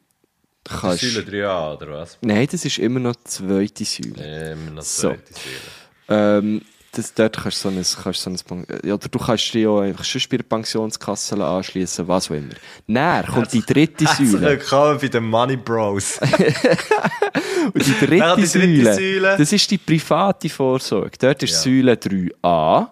[0.64, 2.18] kannst Säule 3a, oder was?
[2.22, 4.14] Nein, das ist immer noch die zweite Säule.
[4.18, 5.08] Ähm, noch So.
[5.10, 6.38] zweite Säule.
[6.38, 6.62] Ähm,
[6.92, 9.80] das, dort kannst du so ein, kannst so ein äh, oder du kannst dich auch
[9.80, 12.54] einfach sonst bei der Pensionskasse anschließen, was auch immer.
[12.86, 14.46] Dann kommt die dritte Herzlich Säule.
[14.46, 16.18] willkommen bei den Money Bros.
[17.74, 19.36] Und die dritte, die dritte Säule, Säule.
[19.38, 21.16] das ist die private Vorsorge.
[21.18, 21.58] Dort ist Ja.
[21.72, 22.88] Säule 3a.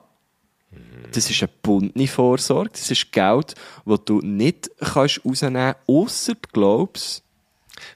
[1.12, 2.70] Das ist eine bundene Vorsorge.
[2.72, 3.54] Das ist Geld,
[3.86, 7.22] das du nicht kannst rausnehmen kannst, ausser du glaubst,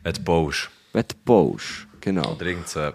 [0.02, 0.70] Wenn du baust.
[0.92, 1.86] wenn du baust.
[2.00, 2.36] Genau.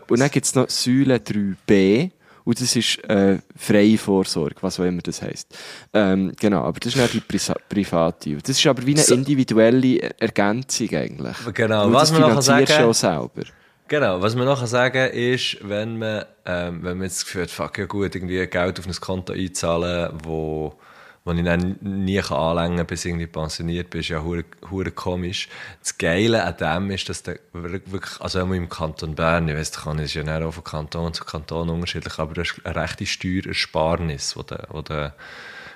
[0.08, 2.12] Und dann gibt es noch Säule 3b.
[2.44, 5.56] Und das ist äh, freie Vorsorge, was auch immer das heisst.
[5.94, 8.36] Ähm, genau, aber das ist nicht die Prisa private.
[8.38, 11.36] Das ist aber wie eine individuelle Ergänzung eigentlich.
[11.54, 13.44] Genau, Weil was das man finanzierst sagen- auch selber.
[13.92, 17.52] Genau, was man nachher sagen ist, wenn man, ähm, wenn man jetzt das Gefühl hat,
[17.52, 20.80] fuck ja gut, irgendwie Geld auf ein Konto einzahlen, wo,
[21.26, 24.92] wo ich dann nie kann anlängen kann, bis irgendwie pensioniert bin, ist ja hure, hure
[24.92, 25.50] komisch.
[25.82, 29.74] Das Geile an dem ist, dass der wirklich, also auch im Kanton Bern, ich weiss,
[29.74, 33.06] kann ist ja nicht auch von Kanton zu Kanton unterschiedlich, aber du hast eine rechte
[33.06, 35.16] Steuerersparnis, wo der, wo der,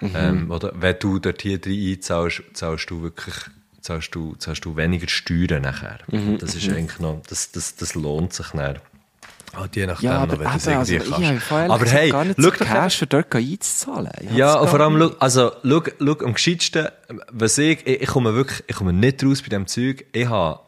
[0.01, 3.35] ähm, wo der, wenn du dort hier drin einzahlst, zahlst du wirklich
[3.85, 5.99] zahlst du, zahlst du weniger Steuern nachher.
[6.39, 8.79] das ist eigentlich noch, das, das, das lohnt sich dann.
[9.53, 12.25] Halt je nachdem, Ja, noch, aber wenn das eben, also, ich habe aber hey, gar
[12.25, 14.11] nicht schau so Cash für dort einzuzahlen.
[14.21, 16.87] Ich ja, und vor allem, schau, also, schau, schau, am gescheitsten,
[17.31, 20.05] was ich, ich, ich komme wirklich, ich komme nicht raus bei dem Zeug.
[20.11, 20.59] Ich habe,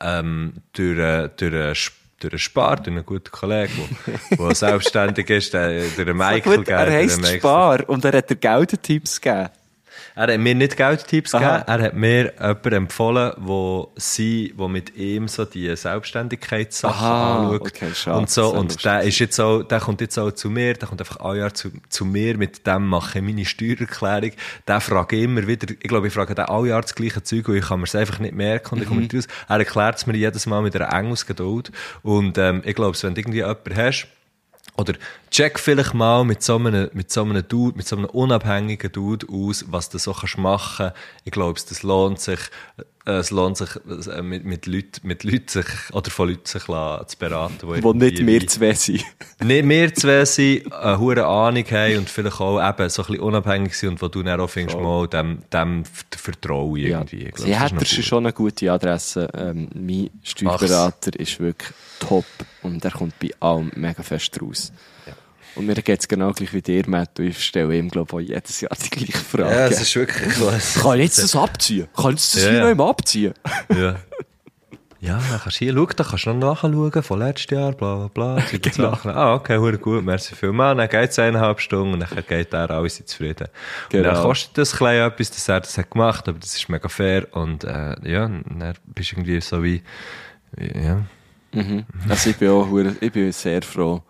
[0.00, 1.90] ähm, durch, äh, durch,
[2.20, 3.98] durch einen Spar, durch einen guten Kollegen,
[4.30, 8.36] der, selbstständig ist, der, durch einen Michael Gut, er heisst Spar und er hat dir
[8.36, 9.50] Geldtipps gegeben.
[10.14, 11.58] Er hat mir nicht Geldtipps Aha.
[11.58, 17.38] gegeben, er hat mir jemanden empfohlen, wo sie, wo mit ihm so die Selbstständigkeitssachen Aha,
[17.44, 17.60] anschaut.
[17.62, 18.52] okay, schade, und so.
[18.54, 21.36] Und der ist jetzt auch, der kommt jetzt auch zu mir, der kommt einfach ein
[21.38, 24.32] Jahr zu, zu mir, mit dem mache ich meine Steuererklärung.
[24.68, 27.48] Der frage ich immer wieder, ich glaube, ich frage den alle Jahr das gleiche Zeug,
[27.48, 29.06] und ich kann mir es einfach nicht merken und ich komme Mhm.
[29.10, 29.26] nicht raus.
[29.48, 31.72] Er erklärt es mir jedes Mal mit einer Engelsgeduld.
[32.02, 34.06] Und, ähm, ich glaube, wenn du irgendwie jemanden hast,
[34.76, 34.94] oder
[35.32, 39.26] check vielleicht mal mit so einem, mit so einem Dude, mit so einem unabhängigen Dude
[39.28, 40.92] aus, was du so kannst machen.
[41.24, 42.38] Ich glaube, das lohnt sich,
[43.06, 43.70] äh, es lohnt sich,
[44.08, 47.54] äh, mit, mit Leuten, mit Leuten sich, oder von Leuten sich zu beraten.
[47.60, 49.02] die Wo nicht mehr wie- zwei sind.
[49.42, 53.20] nicht wir zwei sind, eine hohe Ahnung haben und vielleicht auch eben so ein bisschen
[53.22, 56.98] unabhängig sind und wo du dann auch findest, mal, dem, dem vertraue ich Ja.
[56.98, 57.24] irgendwie.
[57.24, 59.28] Glaub, Sie hat schon eine gute Adresse.
[59.34, 62.26] Ähm, mein Steuerberater ist wirklich top
[62.62, 64.72] und er kommt bei allem mega fest raus.
[65.54, 67.18] Und mir geht es genau gleich wie dir, Matt.
[67.18, 69.50] Und ich stelle ihm, glaube ich, jedes Jahr die gleiche Frage.
[69.50, 70.32] Ja, es ist wirklich,
[70.82, 71.88] Kann ich jetzt das abziehen?
[71.96, 72.64] Kann ich das Ja, hier ja.
[72.64, 73.34] noch immer abziehen?
[73.76, 73.96] Ja.
[75.00, 78.06] Ja, dann kannst du hier schauen, da kannst du noch nachschauen, von letztes Jahr, bla,
[78.06, 78.44] bla, bla.
[78.52, 78.92] Genau.
[79.04, 80.76] Ah, okay, hure gut, merci vielmals.
[80.78, 83.48] Dann geht es eineinhalb Stunden und dann geht er alle sind zufrieden.
[83.48, 84.12] Und Genau.
[84.12, 87.26] dann kostet das klein etwas, dass er das hat gemacht, aber das ist mega fair
[87.32, 89.82] und, äh, ja, dann bist du irgendwie so wie,
[90.56, 91.02] ja.
[91.52, 91.84] Mhm.
[92.08, 94.02] Also ich bin auch hure- ich bin sehr froh,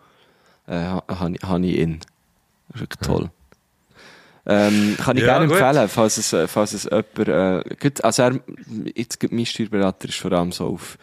[0.67, 1.43] äh, ha- habe ich-
[1.77, 1.99] ihn.
[2.69, 3.29] Das ist toll.
[4.45, 5.57] Ähm, kann ich Ja, gerne gut.
[5.57, 8.39] empfehlen, falls es, äh, falls es jemand, äh, gut, also er,
[8.93, 10.97] jetzt, mein Steuerberater ist vor allem so auf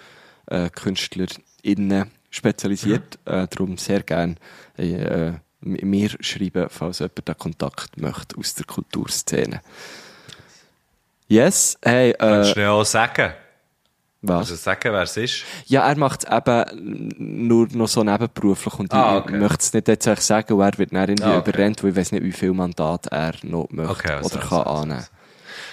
[0.46, 4.34] äh, KünstlerInnen spezialisiert, äh, darum sehr gerne
[4.78, 5.32] äh, äh,
[5.62, 9.60] mir schreiben, falls jemand da Kontakt möchte aus der Kulturszene.
[11.28, 13.32] Yes, hey, äh, Kannst du ja auch sagen.
[14.22, 14.40] Was?
[14.50, 15.44] Also sagen, wer es ist.
[15.66, 17.08] Ja, er macht es eben
[17.46, 19.38] nur noch so nebenberuflich und Ah, ich okay.
[19.38, 21.50] möchte es nicht jetzt euch sagen, und er wird dann irgendwie Ah, okay.
[21.50, 24.58] überrennt, weil ich weiß nicht, wie viel Mandat er noch möchte Okay, also, oder kann
[24.58, 25.04] also, annehmen.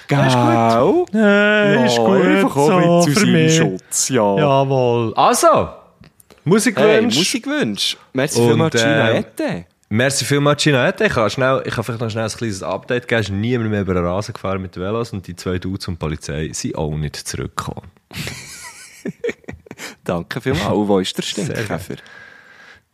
[0.10, 1.06] also.
[1.12, 1.22] Gell?
[1.22, 3.56] Nein, ist gut so für mich.
[3.58, 4.38] Schutz, ja.
[4.38, 5.14] Jawohl.
[5.16, 7.18] Also, Hey, Musikwunsch.
[7.18, 7.98] Musikwunsch.
[8.14, 9.66] Merci vielmals, Gina äh, Ette.
[9.90, 10.90] Merci vielmals, Gina.
[11.00, 13.22] Ich kann, schnell, ich kann vielleicht noch schnell ein kleines Update geben.
[13.22, 15.88] Es ist niemand mehr über den Rasen gefahren mit den Velos und die zwei Dudes
[15.88, 17.90] und die Polizei sind auch nicht zurückgekommen.
[20.04, 20.74] Danke vielmals.
[20.74, 21.96] Und wo ist der Sehr Stinkkäfer?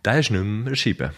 [0.05, 1.11] Der war nicht mehr erschieben.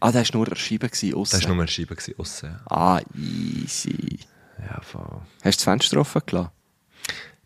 [0.00, 1.48] Ah, der war nur erschieben gewesen, Der war aussen.
[1.54, 2.60] nur erschieben aussen.
[2.70, 4.18] Ah, easy.
[4.58, 5.20] Ja, voll.
[5.42, 6.50] Hast du das Fenster offen gelassen?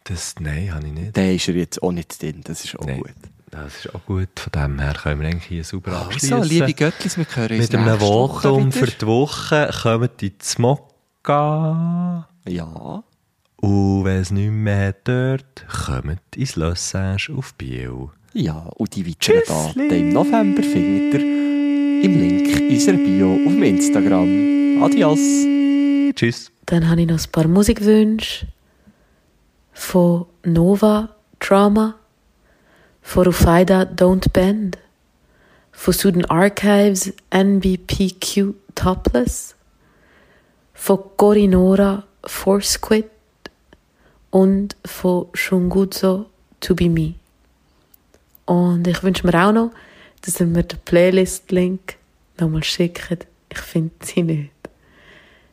[0.04, 1.16] Das, nein, habe ich nicht.
[1.16, 2.98] Der ist er jetzt auch nicht drin, das ist auch Nein.
[3.00, 3.10] gut.
[3.56, 4.28] Das ist auch gut.
[4.36, 6.34] Von dem her können wir eigentlich hier sauber abschließen.
[6.34, 12.28] Also, liebe Göttlis, wir hören uns Mit einem Votum für die Woche kommen die Zmokka.
[12.46, 13.02] Ja.
[13.56, 18.08] Und wenn es nicht mehr hat dort, kommt ins Lossage auf Biel.
[18.34, 21.46] Ja, und die weiteren Daten im November findet ihr
[22.04, 24.82] im Link in unserer Bio auf dem Instagram.
[24.82, 25.18] Adios.
[26.14, 26.52] Tschüss.
[26.66, 28.46] Dann habe ich noch ein paar Musikwünsche
[29.72, 31.94] von Nova Drama,
[33.06, 34.78] von Rufaida Don't Bend,
[35.70, 39.54] von Student Archives NBPQ Topless,
[40.74, 43.08] von Corinora Forcequit
[44.30, 46.26] und von Shunguzo
[46.58, 47.14] To Be Me.
[48.44, 49.70] Und ich wünsche mir auch noch,
[50.22, 51.94] dass ihr mir den Playlist-Link
[52.40, 53.28] nochmal schickt.
[53.50, 54.50] Ich finde sie nicht.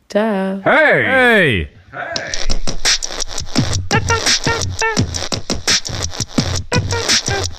[0.10, 0.60] Ciao.
[0.64, 1.70] Hey!
[1.92, 2.63] Hey!